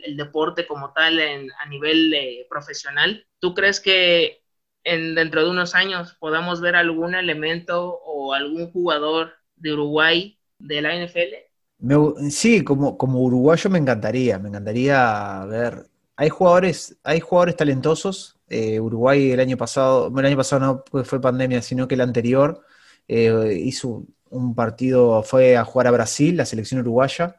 el, 0.03 0.15
deporte 0.17 0.65
como 0.65 0.93
tal 0.93 1.19
en, 1.19 1.49
a 1.59 1.67
nivel 1.67 2.13
eh, 2.13 2.45
profesional, 2.49 3.25
¿tú 3.39 3.53
crees 3.53 3.79
que 3.79 4.41
en, 4.83 5.15
dentro 5.15 5.43
de 5.43 5.49
unos 5.49 5.75
años 5.75 6.15
podamos 6.19 6.61
ver 6.61 6.75
algún 6.75 7.15
elemento 7.15 7.99
o 8.05 8.33
algún 8.33 8.71
jugador 8.71 9.33
de 9.55 9.73
Uruguay 9.73 10.37
de 10.59 10.81
la 10.81 10.95
NFL? 10.95 12.29
sí, 12.29 12.63
como, 12.63 12.97
como 12.97 13.21
uruguayo 13.21 13.69
me 13.69 13.79
encantaría, 13.79 14.39
me 14.39 14.49
encantaría 14.49 15.45
ver. 15.45 15.87
Hay 16.15 16.29
jugadores, 16.29 16.97
hay 17.03 17.19
jugadores 17.19 17.55
talentosos. 17.55 18.37
Eh, 18.49 18.79
Uruguay 18.79 19.31
el 19.31 19.39
año 19.39 19.57
pasado, 19.57 20.11
el 20.17 20.25
año 20.25 20.37
pasado 20.37 20.83
no 20.93 21.03
fue 21.03 21.21
pandemia, 21.21 21.61
sino 21.61 21.87
que 21.87 21.95
el 21.95 22.01
anterior 22.01 22.63
eh, 23.07 23.61
hizo 23.63 24.05
un 24.29 24.55
partido, 24.55 25.23
fue 25.23 25.57
a 25.57 25.63
jugar 25.63 25.87
a 25.87 25.91
Brasil, 25.91 26.35
la 26.37 26.45
selección 26.45 26.81
uruguaya, 26.81 27.37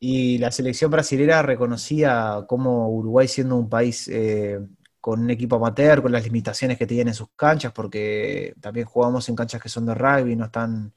y 0.00 0.38
la 0.38 0.50
selección 0.50 0.90
brasilera 0.90 1.42
reconocía 1.42 2.44
como 2.48 2.88
Uruguay 2.90 3.26
siendo 3.26 3.56
un 3.56 3.68
país 3.68 4.08
eh, 4.08 4.60
con 5.00 5.20
un 5.20 5.30
equipo 5.30 5.56
amateur, 5.56 6.02
con 6.02 6.12
las 6.12 6.24
limitaciones 6.24 6.78
que 6.78 6.86
tienen 6.86 7.08
en 7.08 7.14
sus 7.14 7.28
canchas, 7.34 7.72
porque 7.72 8.54
también 8.60 8.86
jugamos 8.86 9.28
en 9.28 9.36
canchas 9.36 9.62
que 9.62 9.68
son 9.68 9.86
de 9.86 9.94
rugby, 9.94 10.36
no 10.36 10.46
están 10.46 10.92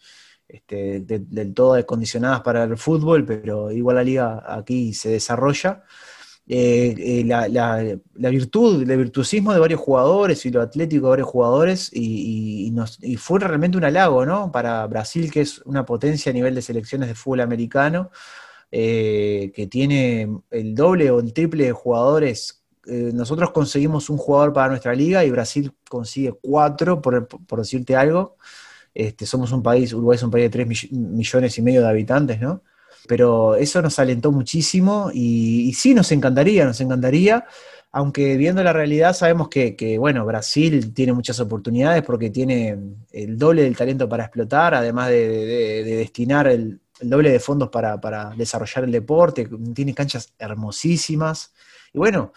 este, 0.48 1.02
del 1.02 1.54
todo 1.54 1.76
acondicionadas 1.76 2.42
para 2.42 2.66
el 2.66 2.78
fútbol, 2.78 3.26
pero 3.26 3.72
igual 3.72 3.96
la 3.96 4.04
liga 4.04 4.44
aquí 4.48 4.94
se 4.94 5.10
desarrolla. 5.10 5.84
Eh, 6.48 6.96
eh, 6.98 7.24
la, 7.26 8.30
virtud, 8.30 8.82
el 8.82 8.98
virtuosismo 8.98 9.54
de 9.54 9.60
varios 9.60 9.80
jugadores 9.80 10.46
y 10.46 10.52
lo 10.52 10.62
atlético 10.62 11.06
de 11.06 11.10
varios 11.12 11.30
jugadores, 11.30 11.90
y, 11.94 12.74
fue 13.18 13.40
realmente 13.40 13.78
un 13.78 13.86
halago, 13.86 14.26
¿no? 14.26 14.52
Para 14.52 14.86
Brasil, 14.88 15.32
que 15.32 15.42
es 15.42 15.60
una 15.60 15.86
potencia 15.86 16.32
a 16.32 16.34
nivel 16.34 16.56
de 16.56 16.62
selecciones 16.62 17.08
de 17.08 17.16
fútbol 17.16 17.42
americano, 17.42 18.12
eh, 18.72 19.52
que 19.54 19.68
tiene 19.68 20.30
el 20.50 20.76
doble 20.76 21.12
o 21.12 21.20
el 21.20 21.34
triple 21.34 21.66
de 21.66 21.72
jugadores 21.72 22.62
eh, 22.88 23.12
nosotros 23.14 23.52
conseguimos 23.52 24.10
un 24.10 24.18
jugador 24.18 24.54
para 24.54 24.70
nuestra 24.70 24.94
liga 24.96 25.24
y 25.24 25.30
Brasil 25.30 25.72
consigue 25.88 26.34
cuatro, 26.42 27.02
por, 27.02 27.28
decirte 27.58 27.96
algo. 27.96 28.38
Este, 28.94 29.26
somos 29.26 29.52
un 29.52 29.64
país, 29.64 29.94
Uruguay 29.94 30.16
es 30.18 30.24
un 30.24 30.32
país 30.32 30.46
de 30.46 30.50
3 30.50 30.92
millones 30.92 31.58
y 31.58 31.62
medio 31.62 31.82
de 31.82 31.90
habitantes, 31.90 32.42
¿no? 32.42 32.64
Pero 33.08 33.56
eso 33.56 33.82
nos 33.82 33.98
alentó 34.00 34.32
muchísimo 34.32 35.12
y, 35.14 35.74
sí, 35.74 35.94
nos 35.94 36.12
encantaría, 36.12 36.66
nos 36.66 36.82
encantaría, 36.82 37.46
aunque 37.92 38.36
viendo 38.38 38.64
la 38.64 38.74
realidad 38.74 39.14
sabemos 39.14 39.50
que, 39.50 39.98
bueno, 40.00 40.26
Brasil 40.26 40.94
tiene 40.94 41.14
muchas 41.14 41.40
oportunidades 41.40 42.04
porque 42.04 42.30
tiene 42.30 42.78
el 43.12 43.38
doble 43.38 43.64
del 43.64 43.76
talento 43.76 44.10
para 44.10 44.26
explotar, 44.26 44.76
además 44.76 45.10
de, 45.10 45.84
destinar 45.84 46.48
el, 46.48 46.81
doble 47.10 47.32
de 47.32 47.40
fondos 47.40 47.70
para, 47.70 48.00
para 48.00 48.32
desarrollar 48.32 48.84
el 48.86 48.92
deporte, 48.92 49.50
tiene 49.74 49.94
canchas 49.94 50.34
hermosísimas. 50.38 51.54
Y 51.94 51.98
bueno, 51.98 52.32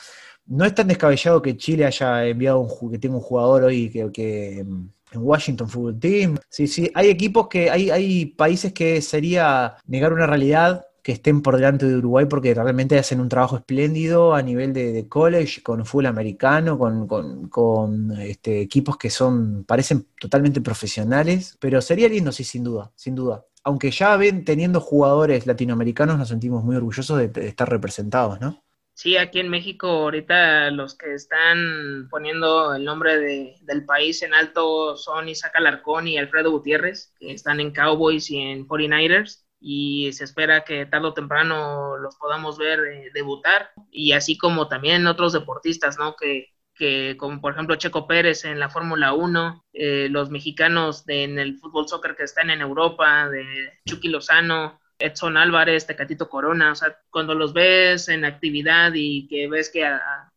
no 0.47 0.65
es 0.65 0.75
tan 0.75 0.89
descabellado 0.89 1.41
que 1.41 1.57
Chile 1.57 1.87
haya 1.87 2.27
enviado 2.27 2.61
un 2.61 2.91
que 2.91 2.99
tenga 2.99 3.17
un 3.17 3.23
jugador 3.23 3.65
hoy 3.65 3.91
que, 4.13 4.59
en 4.59 4.93
Washington 5.15 5.69
Football 5.69 6.01
Team. 6.01 6.39
Sí, 6.49 6.67
sí, 6.67 6.91
hay 6.95 7.09
equipos 7.09 7.49
que, 7.49 7.71
hay, 7.71 7.91
hay 7.91 8.27
países 8.27 8.73
que 8.73 9.01
sería 9.01 9.77
negar 9.87 10.13
una 10.13 10.27
realidad 10.27 10.85
que 11.05 11.13
estén 11.13 11.43
por 11.43 11.57
delante 11.57 11.87
de 11.87 11.99
Uruguay 11.99 12.25
porque 12.25 12.55
realmente 12.55 12.99
hacen 12.99 13.21
un 13.21 13.29
trabajo 13.29 13.57
espléndido 13.57 14.35
a 14.35 14.41
nivel 14.41 14.73
de, 14.73 15.07
college, 15.07 15.63
con 15.63 15.85
fútbol 15.85 16.07
americano, 16.07 16.79
con, 16.79 18.11
este, 18.19 18.63
equipos 18.63 18.97
que 18.97 19.11
son, 19.11 19.65
parecen 19.65 20.07
totalmente 20.19 20.63
profesionales, 20.63 21.59
pero 21.61 21.83
sería 21.83 22.09
lindo, 22.09 22.33
sí, 22.33 22.43
sin 22.43 22.65
duda, 22.65 22.91
sin 22.97 23.15
duda. 23.15 23.45
Aunque 23.65 23.91
ya 23.91 24.17
ven, 24.17 24.45
teniendo 24.45 24.81
jugadores 24.81 25.47
latinoamericanos, 25.47 26.19
nos 26.19 26.29
sentimos 26.29 26.63
muy 26.63 26.77
orgullosos 26.77 27.19
de 27.19 27.47
estar 27.49 27.69
representados, 27.69 28.41
¿no? 28.41 28.63
Sí, 28.95 29.17
aquí 29.17 29.41
en 29.41 29.49
México 29.49 29.89
ahorita 29.89 30.71
los 30.71 30.97
que 30.97 31.15
están 31.15 32.07
poniendo 32.11 32.73
el 32.75 32.85
nombre 32.85 33.19
de, 33.19 33.57
del 33.63 33.85
país 33.85 34.23
en 34.23 34.33
alto 34.33 34.97
son 34.97 35.29
Isaac 35.29 35.57
Alarcón 35.57 36.07
y 36.07 36.17
Alfredo 36.17 36.53
Gutiérrez, 36.53 37.13
que 37.19 37.33
están 37.33 37.59
en 37.59 37.73
Cowboys 37.73 38.31
y 38.31 38.39
en 38.39 38.69
49ers, 38.69 39.45
y 39.59 40.13
se 40.13 40.23
espera 40.23 40.63
que 40.63 40.87
tarde 40.87 41.09
o 41.09 41.15
temprano 41.15 41.97
los 41.97 42.15
podamos 42.17 42.57
ver 42.57 42.79
eh, 42.85 43.11
debutar, 43.13 43.71
y 43.91 44.13
así 44.13 44.39
como 44.39 44.69
también 44.69 45.09
otros 45.09 45.33
deportistas, 45.33 45.99
¿no? 45.99 46.15
Que, 46.15 46.54
que 46.75 47.17
como 47.17 47.41
por 47.41 47.53
ejemplo 47.53 47.77
Checo 47.77 48.07
Pérez 48.07 48.45
en 48.45 48.59
la 48.59 48.69
Fórmula 48.69 49.13
1, 49.13 49.65
eh, 49.73 50.09
los 50.11 50.31
mexicanos 50.31 51.05
en 51.09 51.39
el 51.39 51.59
fútbol 51.59 51.89
soccer 51.89 52.17
que 52.17 52.25
están 52.25 52.51
en 52.51 52.61
Europa, 52.61 53.29
de 53.29 53.45
Chucky 53.87 54.09
Lozano, 54.09 54.81
Edson 54.99 55.37
Álvarez, 55.37 55.87
Tecatito 55.87 56.29
Corona, 56.29 56.73
o 56.73 56.75
sea, 56.75 56.97
cuando 57.11 57.35
los 57.35 57.53
ves 57.53 58.09
en 58.09 58.25
actividad 58.25 58.93
y 58.95 59.27
que 59.29 59.49
ves 59.49 59.71
que 59.71 59.89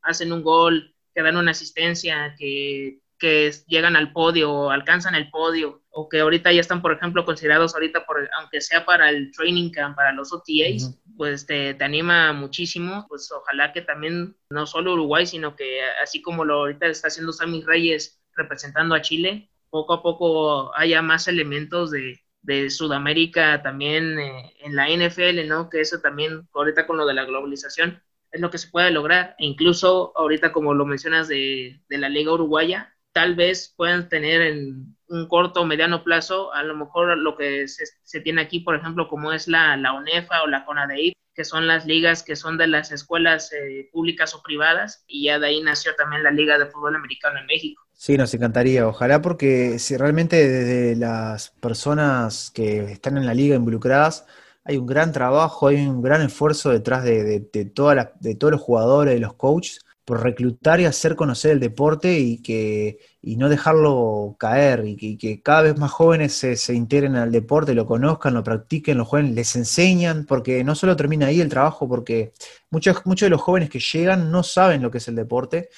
hacen 0.02 0.32
un 0.32 0.44
gol, 0.44 0.94
que 1.14 1.22
dan 1.22 1.38
una 1.38 1.52
asistencia, 1.52 2.36
que, 2.38 3.00
llegan 3.20 3.96
al 3.96 4.12
podio 4.12 4.52
o 4.52 4.70
alcanzan 4.70 5.16
el 5.16 5.30
podio, 5.30 5.82
o 5.90 6.08
que 6.08 6.20
ahorita 6.20 6.52
ya 6.52 6.62
están, 6.62 6.82
por 6.82 6.92
ejemplo, 6.92 7.26
considerados 7.26 7.74
ahorita, 7.74 8.06
por, 8.06 8.30
aunque 8.40 8.62
sea 8.62 8.86
para 8.86 9.10
el 9.10 9.32
training 9.32 9.72
camp, 9.72 9.96
para 9.96 10.12
los 10.12 10.32
OTAs, 10.32 11.00
pues 11.18 11.46
te, 11.46 11.74
te, 11.74 11.84
anima 11.84 12.34
muchísimo, 12.34 13.06
pues 13.10 13.32
ojalá 13.32 13.74
que 13.74 13.82
también, 13.82 14.36
no 14.50 14.66
solo 14.68 14.94
Uruguay, 14.94 15.26
sino 15.26 15.56
que 15.56 15.82
así 16.04 16.22
como 16.22 16.46
lo 16.46 16.56
ahorita 16.56 16.88
está 16.88 17.08
haciendo 17.08 17.34
Sammy 17.34 17.64
Reyes 17.64 18.22
representando 18.36 18.94
a 18.94 19.02
Chile, 19.02 19.50
poco 19.70 19.94
a 19.94 20.04
poco 20.04 20.76
haya 20.76 21.02
más 21.02 21.28
elementos 21.28 21.92
de, 21.92 22.20
de 22.48 22.70
Sudamérica 22.70 23.62
también 23.62 24.18
eh, 24.20 24.54
en 24.62 24.76
la 24.76 24.88
NFL, 24.88 25.48
¿no? 25.48 25.70
Que 25.70 25.82
eso 25.82 26.00
también, 26.00 26.48
ahorita 26.54 26.88
con 26.88 26.98
lo 26.98 27.06
de 27.06 27.14
la 27.14 27.26
globalización, 27.26 28.02
es 28.32 28.42
lo 28.42 28.50
que 28.50 28.58
se 28.58 28.70
puede 28.70 28.92
lograr. 28.92 29.36
E 29.38 29.46
incluso 29.46 30.14
ahorita, 30.16 30.54
como 30.54 30.74
lo 30.74 30.86
mencionas 30.86 31.28
de, 31.28 31.82
la 31.90 32.10
Liga 32.10 32.34
Uruguaya, 32.34 32.96
tal 33.18 33.34
vez 33.34 33.74
puedan 33.76 34.10
tener 34.10 34.44
en 34.44 34.96
un 35.10 35.28
corto 35.28 35.62
o 35.62 35.66
mediano 35.66 36.04
plazo, 36.04 36.54
a 36.54 36.62
lo 36.62 36.76
mejor 36.76 37.18
lo 37.18 37.36
que 37.36 37.68
se, 37.68 38.22
tiene 38.22 38.44
aquí, 38.44 38.60
por 38.60 38.76
ejemplo, 38.76 39.08
como 39.08 39.34
es 39.34 39.48
la, 39.48 39.76
la 39.76 39.94
ONEFA 39.94 40.44
o 40.44 40.48
la 40.48 40.66
CONADEIP, 40.66 41.16
que 41.34 41.44
son 41.44 41.66
las 41.66 41.88
ligas 41.88 42.22
que 42.22 42.36
son 42.36 42.60
de 42.60 42.68
las 42.68 42.92
escuelas 42.92 43.52
eh, 43.54 43.90
públicas 43.92 44.36
o 44.36 44.44
privadas, 44.44 45.04
y 45.08 45.24
ya 45.24 45.40
de 45.40 45.48
ahí 45.48 45.64
nació 45.64 45.96
también 45.96 46.22
la 46.22 46.30
Liga 46.30 46.60
de 46.60 46.68
Fútbol 46.68 46.96
Americano 46.96 47.40
en 47.40 47.48
México. 47.48 47.82
Sí, 47.92 48.18
nos 48.18 48.32
encantaría, 48.36 48.88
ojalá 48.88 49.20
porque 49.20 49.80
si 49.80 49.98
realmente 49.98 50.48
desde 50.48 50.96
las 50.96 51.50
personas 51.60 52.52
que 52.52 52.84
están 52.92 53.18
en 53.18 53.26
la 53.26 53.34
liga 53.34 53.56
involucradas 53.56 54.28
hay 54.64 54.78
un 54.78 54.86
gran 54.86 55.12
trabajo, 55.12 55.70
hay 55.70 55.88
un 55.88 56.04
gran 56.04 56.22
esfuerzo 56.22 56.70
detrás 56.70 57.04
de, 57.04 57.24
de, 57.24 57.40
de 57.40 57.66
todos 57.66 58.52
los 58.52 58.62
jugadores, 58.62 59.16
de 59.16 59.20
los 59.22 59.34
coaches, 59.34 59.80
por 60.08 60.24
reclutar 60.24 60.80
y 60.80 60.86
hacer 60.86 61.18
conocer 61.18 61.52
el 61.52 61.60
deporte 61.60 62.18
y, 62.18 62.42
que, 62.42 62.98
y 63.22 63.36
no 63.36 63.50
dejarlo 63.50 64.38
caer 64.40 64.86
y 64.86 65.18
que, 65.18 65.42
cada 65.42 65.64
vez 65.64 65.78
más 65.78 65.92
jóvenes 65.92 66.32
se, 66.32 66.56
se, 66.56 66.74
integren 66.74 67.18
al 67.18 67.30
deporte, 67.30 67.74
lo 67.74 67.86
conozcan, 67.86 68.34
lo 68.34 68.42
practiquen, 68.42 69.00
lo 69.00 69.04
jueguen, 69.04 69.36
les 69.36 69.58
enseñan, 69.58 70.26
porque 70.26 70.64
no 70.64 70.76
solo 70.76 70.96
termina 70.96 71.26
ahí 71.26 71.42
el 71.42 71.50
trabajo, 71.50 71.90
porque 71.90 72.32
muchos, 72.70 73.06
muchos 73.06 73.26
de 73.26 73.32
los 73.32 73.42
jóvenes 73.42 73.70
que 73.70 73.82
llegan 73.82 74.32
no 74.32 74.44
saben 74.44 74.82
lo 74.82 74.92
que 74.92 75.00
es 75.00 75.10
el 75.10 75.16
deporte 75.16 75.72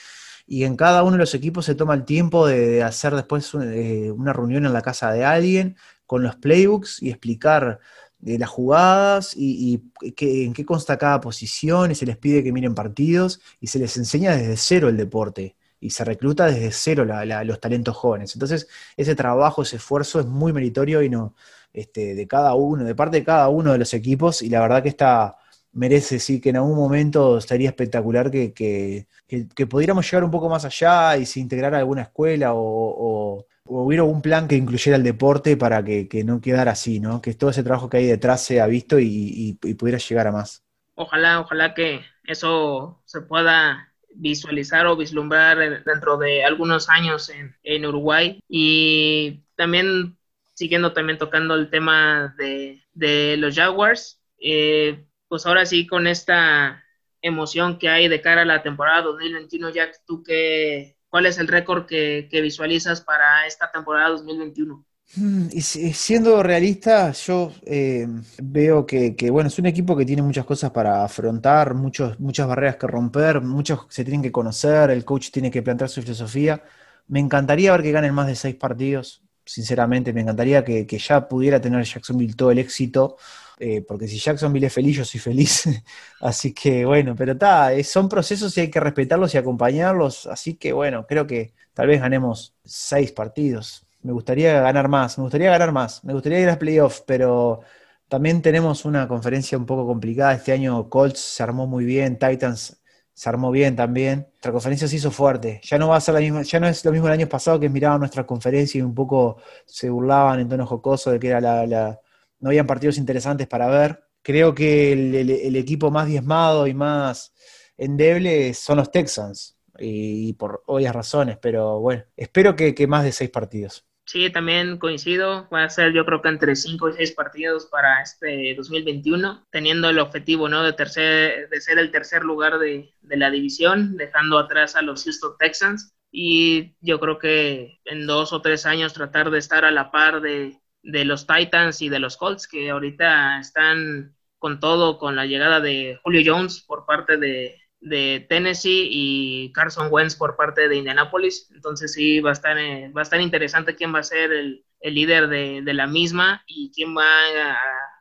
y 0.46 0.64
en 0.64 0.76
cada 0.76 1.02
uno 1.02 1.14
de 1.14 1.20
los 1.20 1.34
equipos 1.34 1.66
se 1.66 1.74
toma 1.74 1.96
el 1.96 2.06
tiempo 2.06 2.46
de, 2.46 2.84
hacer 2.84 3.16
después 3.16 3.52
eh, 3.56 4.12
una 4.12 4.32
reunión 4.32 4.64
en 4.68 4.74
la 4.74 4.84
casa 4.84 5.12
de 5.12 5.26
alguien 5.26 5.76
con 6.06 6.22
los 6.22 6.36
playbooks 6.36 7.02
y 7.02 7.10
explicar 7.10 7.80
de 8.20 8.38
las 8.38 8.49
jugadas 8.49 9.34
y, 9.36 9.82
en 10.01 10.53
qué 10.53 10.65
consta 10.65 10.97
cada 10.97 11.22
posición 11.22 11.91
y 11.91 11.95
se 11.95 12.05
les 12.05 12.17
pide 12.17 12.43
que 12.43 12.51
miren 12.51 12.76
partidos 12.76 13.41
y 13.59 13.67
se 13.67 13.80
les 13.80 13.95
enseña 13.97 14.36
desde 14.36 14.57
cero 14.57 14.89
el 14.89 14.97
deporte 14.97 15.55
y 15.80 15.91
se 15.91 16.03
recluta 16.03 16.47
desde 16.47 16.72
cero 16.72 17.05
los 17.05 17.59
talentos 17.61 17.95
jóvenes. 17.95 18.36
Entonces, 18.36 18.67
ese 18.97 19.15
trabajo, 19.15 19.61
ese 19.61 19.78
esfuerzo 19.78 20.20
es 20.20 20.26
muy 20.26 20.51
meritorio 20.51 21.01
y 21.01 21.09
no 21.09 21.36
este, 21.74 22.15
de 22.15 22.28
cada 22.28 22.55
uno, 22.55 22.84
de 22.84 22.95
parte 22.95 23.17
de 23.17 23.24
cada 23.24 23.49
uno 23.49 23.72
de 23.72 23.78
los 23.78 23.93
equipos, 23.93 24.41
y 24.41 24.49
la 24.49 24.61
verdad 24.61 24.84
que 24.84 24.89
está, 24.89 25.38
merece, 25.72 26.20
sí, 26.20 26.41
que 26.41 26.49
en 26.49 26.57
algún 26.57 26.76
momento 26.76 27.39
sería 27.41 27.70
espectacular 27.70 28.32
que, 28.32 28.53
que, 28.53 29.67
pudiéramos 29.67 30.09
llegar 30.09 30.24
un 30.24 30.32
poco 30.32 30.49
más 30.49 30.65
allá 30.65 31.17
y 31.17 31.26
se 31.26 31.39
integrara 31.39 31.78
alguna 31.78 32.03
escuela 32.03 32.51
o, 32.53 33.45
hubiera 33.65 34.03
un 34.03 34.22
plan 34.22 34.47
que 34.47 34.55
incluyera 34.55 34.97
el 34.97 35.03
deporte 35.03 35.55
para 35.55 35.84
que, 35.84 36.24
no 36.26 36.41
quedara 36.41 36.72
así, 36.72 36.99
¿no? 36.99 37.22
Que 37.22 37.34
todo 37.36 37.51
ese 37.51 37.63
trabajo 37.63 37.89
que 37.89 37.97
hay 37.97 38.05
detrás 38.07 38.43
sea 38.43 38.65
visto 38.67 38.97
y, 38.99 39.57
pudiera 39.78 39.99
llegar 39.99 40.28
a 40.28 40.32
más. 40.32 40.63
Ojalá, 40.95 41.39
ojalá 41.39 41.74
que 41.74 42.01
eso 42.26 43.01
se 43.05 43.22
pueda 43.22 43.93
visualizar 44.15 44.88
o 44.88 44.97
vislumbrar 44.97 45.84
dentro 45.86 46.17
de 46.17 46.43
algunos 46.43 46.89
años 46.89 47.30
en, 47.30 47.55
en 47.63 47.86
Uruguay 47.86 48.41
y 48.49 49.43
también 49.55 50.17
siguiendo 50.59 50.91
también 50.91 51.17
tocando 51.17 51.55
el 51.55 51.70
tema 51.70 52.36
de, 52.38 52.84
de 52.93 53.38
los 53.38 53.55
Jaguars, 53.55 54.20
eh, 54.41 55.05
pues 55.30 55.46
ahora 55.46 55.66
sí 55.66 55.88
con 55.88 56.08
esta 56.08 56.84
emoción 57.22 57.80
que 57.80 57.90
hay 57.90 58.10
de 58.10 58.22
cara 58.22 58.42
a 58.42 58.46
la 58.46 58.64
temporada 58.64 59.04
2021, 59.04 59.70
Jack, 59.70 60.02
¿tú 60.06 60.24
qué, 60.24 60.98
cuál 61.08 61.26
es 61.26 61.38
el 61.38 61.48
récord 61.48 61.86
que, 61.86 62.28
que 62.30 62.42
visualizas 62.42 63.02
para 63.02 63.48
esta 63.48 63.72
temporada 63.72 64.10
2021? 64.10 64.86
Mm, 65.16 65.48
y 65.52 65.62
siendo 65.62 66.44
realista, 66.44 67.12
yo 67.12 67.52
eh, 67.66 68.08
veo 68.44 68.86
que, 68.86 69.16
bueno, 69.32 69.48
es 69.48 69.58
un 69.58 69.66
equipo 69.66 69.98
que 69.98 70.06
tiene 70.06 70.22
muchas 70.22 70.46
cosas 70.46 70.70
para 70.72 71.04
afrontar, 71.04 71.74
muchos, 71.74 72.20
muchas 72.20 72.48
barreras 72.48 72.76
que 72.76 72.86
romper, 72.88 73.42
muchos 73.42 73.88
se 73.90 74.04
tienen 74.04 74.22
que 74.22 74.32
conocer, 74.32 74.92
el 74.92 75.06
coach 75.06 75.32
tiene 75.32 75.50
que 75.50 75.64
plantear 75.64 75.90
su 75.90 76.02
filosofía. 76.02 76.64
Me 77.08 77.20
encantaría 77.20 77.72
ver 77.72 77.82
que 77.82 77.92
ganen 77.92 78.14
más 78.14 78.28
de 78.28 78.36
seis 78.36 78.56
partidos, 78.56 79.24
sinceramente, 79.52 80.14
me 80.14 80.22
encantaría 80.22 80.64
que, 80.64 80.86
ya 80.86 81.28
pudiera 81.28 81.60
tener 81.62 81.84
Jacksonville 81.84 82.36
todo 82.36 82.52
el 82.52 82.60
éxito, 82.60 83.18
eh, 83.60 83.82
porque 83.82 84.08
si 84.08 84.18
Jacksonville 84.20 84.68
es 84.68 84.74
feliz, 84.74 84.97
yo 84.97 85.06
soy 85.06 85.20
feliz. 85.20 85.64
así 86.22 86.54
que 86.54 86.86
bueno, 86.86 87.16
pero 87.16 87.34
está, 87.34 87.72
son 87.84 88.10
procesos 88.10 88.58
y 88.58 88.62
hay 88.62 88.70
que 88.70 88.80
respetarlos 88.80 89.34
y 89.36 89.38
acompañarlos, 89.38 90.28
así 90.28 90.56
que 90.56 90.74
bueno, 90.74 91.06
creo 91.08 91.28
que 91.28 91.54
tal 91.74 91.88
vez 91.88 92.02
ganemos 92.02 92.54
seis 92.64 93.12
partidos 93.12 93.86
me 94.02 94.14
gustaría 94.14 94.62
ganar 94.62 94.88
más, 94.88 95.18
me 95.18 95.24
gustaría 95.24 95.50
ganar 95.52 95.72
más, 95.72 96.04
me 96.04 96.14
gustaría 96.14 96.39
ir 96.39 96.50
a 96.50 96.58
playoffs, 96.60 97.04
pero 97.06 97.62
también 98.08 98.41
tenemos 98.41 98.86
una 98.86 99.08
conferencia 99.08 99.58
un 99.58 99.66
poco 99.66 99.86
complicada. 99.86 100.34
Este 100.34 100.52
año 100.52 100.89
Colts 100.89 101.20
se 101.20 101.43
armó 101.43 101.68
muy 101.68 101.86
bien, 101.86 102.18
Titans 102.18 102.79
se 103.20 103.28
armó 103.28 103.51
bien 103.51 103.76
también. 103.76 104.28
Nuestra 104.32 104.53
conferencia 104.53 104.88
se 104.88 104.95
hizo 104.95 105.11
fuerte. 105.11 105.59
Ya 105.65 105.78
no 105.78 105.89
va 105.89 105.97
a 105.97 105.99
ser 105.99 106.13
la 106.13 106.22
misma, 106.22 106.41
ya 106.43 106.57
no 106.57 106.70
es 106.70 106.86
lo 106.86 106.91
mismo 106.93 107.07
el 107.07 107.13
año 107.13 107.28
pasado 107.28 107.59
que 107.59 107.67
miraban 107.67 107.99
nuestra 107.99 108.26
conferencia 108.26 108.80
y 108.80 108.82
un 108.82 108.95
poco 108.95 109.41
se 109.65 109.89
burlaban 109.89 110.39
en 110.39 110.47
tono 110.47 110.65
jocoso 110.65 111.11
de 111.11 111.20
que 111.20 111.28
era 111.28 111.41
la, 111.41 111.99
no 112.39 112.49
habían 112.49 112.65
partidos 112.65 112.97
interesantes 112.97 113.45
para 113.45 113.67
ver. 113.67 114.05
Creo 114.22 114.55
que 114.55 114.93
el, 114.93 115.55
equipo 115.57 115.91
más 115.91 116.07
diezmado 116.07 116.65
y 116.65 116.74
más 116.74 117.34
endeble 117.76 118.53
son 118.53 118.78
los 118.78 118.89
Texans. 118.89 119.57
Y, 119.78 120.32
por 120.34 120.63
obvias 120.67 120.95
razones, 120.95 121.38
pero 121.41 121.82
bueno, 121.82 122.03
espero 122.15 122.55
que 122.55 122.88
más 122.88 123.03
de 123.03 123.11
seis 123.11 123.30
partidos. 123.30 123.89
Sí, 124.10 124.32
también 124.32 124.80
coincido. 124.80 125.47
Va 125.53 125.66
a 125.66 125.70
ser 125.70 125.93
yo 125.93 126.03
creo 126.03 126.20
que 126.24 126.30
entre 126.30 126.55
5 126.55 126.89
y 126.89 126.93
6 126.93 127.12
partidos 127.12 127.68
para 127.68 128.01
este 128.01 128.55
2021, 128.55 129.45
teniendo 129.51 129.88
el 129.88 129.99
objetivo 129.99 130.49
¿no? 130.49 130.64
de, 130.64 130.74
tercer, 130.74 131.47
de 131.47 131.62
ser 131.62 131.78
el 131.78 131.91
tercer 131.91 132.24
lugar 132.24 132.57
de, 132.57 132.91
de 133.01 133.18
la 133.18 133.30
división, 133.30 133.97
dejando 133.97 134.39
atrás 134.39 134.76
a 134.76 134.82
los 134.82 135.03
Houston 135.03 135.34
Texans. 135.38 135.93
Y 136.12 136.76
yo 136.82 136.99
creo 136.99 137.20
que 137.20 137.82
en 137.86 138.07
dos 138.07 138.34
o 138.34 138.41
tres 138.41 138.66
años 138.66 138.93
tratar 138.93 139.30
de 139.30 139.38
estar 139.38 139.64
a 139.64 139.70
la 139.70 139.91
par 139.91 140.22
de, 140.22 140.60
de 140.82 141.05
los 141.05 141.28
Titans 141.28 141.80
y 141.84 141.89
de 141.89 141.99
los 141.99 142.18
Colts, 142.18 142.47
que 142.47 142.72
ahorita 142.72 143.39
están 143.39 144.16
con 144.39 144.60
todo, 144.60 144.97
con 144.97 145.16
la 145.16 145.28
llegada 145.28 145.60
de 145.60 145.99
Julio 146.01 146.24
Jones 146.26 146.62
por 146.62 146.88
parte 146.88 147.18
de, 147.18 147.62
de 147.82 148.26
Tennessee 148.28 148.88
y 148.92 149.52
Carson 149.54 149.88
Wentz 149.90 150.16
por 150.16 150.36
parte 150.36 150.68
de 150.68 150.78
Indianapolis. 150.78 151.50
Entonces 151.54 151.94
sí, 151.94 152.20
va 152.20 152.32
a 152.32 152.34
estar, 152.34 152.58
eh, 152.58 152.92
va 152.96 153.02
a 153.02 153.04
estar 153.04 153.22
interesante 153.22 153.76
quién 153.76 153.94
va 153.94 154.00
a 154.00 154.04
ser 154.04 154.32
el, 154.32 154.64
líder 154.82 155.28
de, 155.28 155.74
la 155.74 155.88
misma 155.88 156.44
y 156.48 156.72
quién 156.74 156.96
va 156.96 157.04
a 157.04 157.60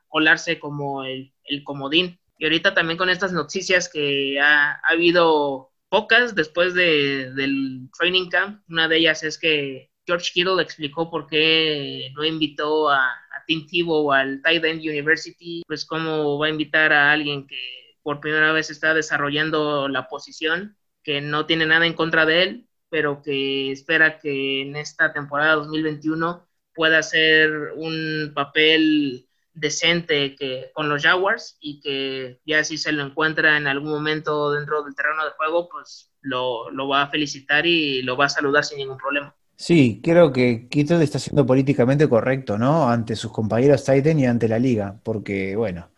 colarse 0.08 0.58
como 0.58 1.04
el, 1.04 1.32
comodín. 1.64 2.18
Y 2.38 2.44
ahorita 2.44 2.74
también 2.74 2.98
con 2.98 3.10
estas 3.10 3.32
noticias 3.32 3.88
que 3.88 4.38
ha, 4.40 4.80
habido 4.88 5.70
pocas 5.88 6.34
después 6.34 6.74
de, 6.74 7.32
del 7.34 7.88
training 7.98 8.28
camp. 8.28 8.62
Una 8.68 8.86
de 8.86 8.98
ellas 8.98 9.22
es 9.24 9.38
que 9.38 9.90
George 10.06 10.30
Kittle 10.32 10.62
explicó 10.62 11.10
por 11.10 11.26
qué 11.26 12.10
no 12.14 12.24
invitó 12.24 12.88
a, 12.88 13.06
a 13.08 13.44
Tim 13.46 13.66
al 14.12 14.40
Tight 14.42 14.64
University, 14.64 15.62
pues 15.66 15.84
cómo 15.84 16.38
va 16.38 16.46
a 16.46 16.50
invitar 16.50 16.92
a 16.92 17.10
alguien 17.12 17.46
que 17.46 17.87
por 18.02 18.20
primera 18.20 18.52
vez 18.52 18.70
está 18.70 18.94
desarrollando 18.94 19.88
la 19.88 20.08
posición, 20.08 20.76
que 21.02 21.20
no 21.20 21.46
tiene 21.46 21.66
nada 21.66 21.86
en 21.86 21.94
contra 21.94 22.26
de 22.26 22.42
él, 22.42 22.68
pero 22.90 23.22
que 23.22 23.72
espera 23.72 24.18
que 24.18 24.62
en 24.62 24.76
esta 24.76 25.12
temporada 25.12 25.54
2021 25.54 26.46
pueda 26.74 26.98
hacer 26.98 27.72
un 27.76 28.32
papel 28.34 29.26
decente 29.52 30.36
que, 30.36 30.70
con 30.72 30.88
los 30.88 31.02
Jaguars 31.02 31.56
y 31.60 31.80
que 31.80 32.40
ya 32.46 32.62
si 32.64 32.78
se 32.78 32.92
lo 32.92 33.04
encuentra 33.04 33.56
en 33.56 33.66
algún 33.66 33.90
momento 33.90 34.52
dentro 34.52 34.82
del 34.82 34.94
terreno 34.94 35.24
de 35.24 35.30
juego, 35.32 35.68
pues 35.68 36.12
lo, 36.20 36.70
lo 36.70 36.88
va 36.88 37.02
a 37.02 37.10
felicitar 37.10 37.66
y 37.66 38.02
lo 38.02 38.16
va 38.16 38.26
a 38.26 38.30
saludar 38.30 38.64
sin 38.64 38.78
ningún 38.78 38.98
problema. 38.98 39.34
Sí, 39.56 40.00
creo 40.04 40.32
que 40.32 40.68
Kittle 40.68 41.02
está 41.02 41.18
siendo 41.18 41.44
políticamente 41.44 42.08
correcto, 42.08 42.56
¿no? 42.58 42.88
Ante 42.88 43.16
sus 43.16 43.32
compañeros 43.32 43.84
Titan 43.84 44.20
y 44.20 44.26
ante 44.26 44.46
la 44.46 44.60
liga, 44.60 45.00
porque, 45.02 45.56
bueno, 45.56 45.90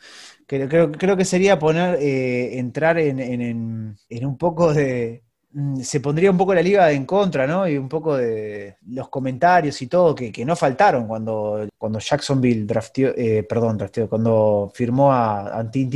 Creo, 0.51 0.91
creo, 0.91 1.17
que 1.17 1.25
sería 1.25 1.61
poner, 1.61 1.97
eh, 2.01 2.59
entrar 2.59 2.99
en, 2.99 3.21
en, 3.21 4.27
un 4.27 4.37
poco 4.37 4.75
de. 4.75 5.23
Mm, 5.53 5.81
se 5.81 6.01
pondría 6.01 6.31
un 6.33 6.39
poco 6.39 6.55
la 6.55 6.63
liga 6.63 6.91
en 6.91 7.07
contra, 7.07 7.47
¿no? 7.47 7.69
Y 7.69 7.79
un 7.79 7.89
poco 7.89 8.17
de 8.17 8.77
los 8.89 9.09
comentarios 9.09 9.81
y 9.81 9.87
todo 9.87 10.13
que, 10.13 10.45
no 10.45 10.57
faltaron 10.57 11.07
cuando, 11.07 11.69
cuando 11.79 12.01
Jacksonville 12.01 12.67
drafteó, 12.67 13.13
eh, 13.17 13.45
perdón, 13.45 13.79
drafteó, 13.79 14.09
cuando 14.09 14.73
firmó 14.75 15.13
a, 15.13 15.57
a 15.57 15.71
Tim 15.71 15.89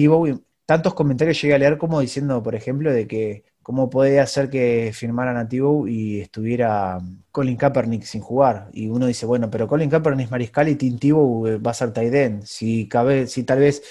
Tantos 0.66 0.94
comentarios 0.94 1.40
llegué 1.42 1.54
a 1.54 1.58
leer 1.58 1.76
como 1.76 2.00
diciendo, 2.00 2.40
por 2.42 2.54
ejemplo, 2.54 2.92
de 2.92 3.08
que 3.08 3.44
cómo 3.64 3.90
podía 3.90 4.26
ser 4.26 4.50
que 4.50 4.92
firmaran 4.94 5.36
a 5.36 5.48
Tebow 5.48 5.88
y 5.88 6.20
estuviera 6.20 7.00
Colin 7.32 7.56
Kaepernick 7.56 8.04
sin 8.04 8.20
jugar. 8.20 8.68
Y 8.72 8.88
uno 8.88 9.06
dice, 9.06 9.26
bueno, 9.26 9.50
pero 9.50 9.66
Colin 9.66 9.90
Kaepernick 9.90 10.26
es 10.26 10.30
mariscal 10.30 10.68
y 10.68 10.76
Tim 10.76 10.98
Tebow 10.98 11.46
eh, 11.48 11.58
va 11.58 11.72
a 11.72 11.74
ser 11.74 11.92
tight 11.92 12.14
end. 12.14 12.44
Si, 12.44 12.86
cabe, 12.88 13.26
si 13.26 13.42
tal 13.44 13.60
vez 13.60 13.82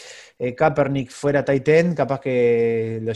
eh, 0.44 0.56
Kaepernick 0.56 1.10
fuera 1.10 1.46
Titan, 1.46 1.96
capaz 1.96 2.20
que 2.20 3.00
lo, 3.02 3.14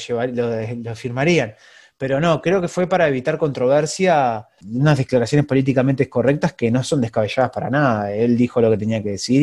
lo, 0.84 0.96
firmarían. 0.96 1.56
Pero 1.98 2.20
no, 2.20 2.42
creo 2.42 2.62
que 2.62 2.68
fue 2.68 2.88
para 2.88 3.08
evitar 3.08 3.38
controversia, 3.38 4.48
unas 4.66 4.98
declaraciones 4.98 5.46
políticamente 5.46 6.08
correctas 6.08 6.54
que 6.54 6.72
no 6.72 6.84
son 6.84 7.02
descabelladas 7.02 7.52
para 7.52 7.70
nada. 7.70 8.14
Él 8.14 8.38
dijo 8.38 8.62
lo 8.62 8.70
que 8.70 8.78
tenía 8.78 9.02
que 9.04 9.12
decir 9.12 9.42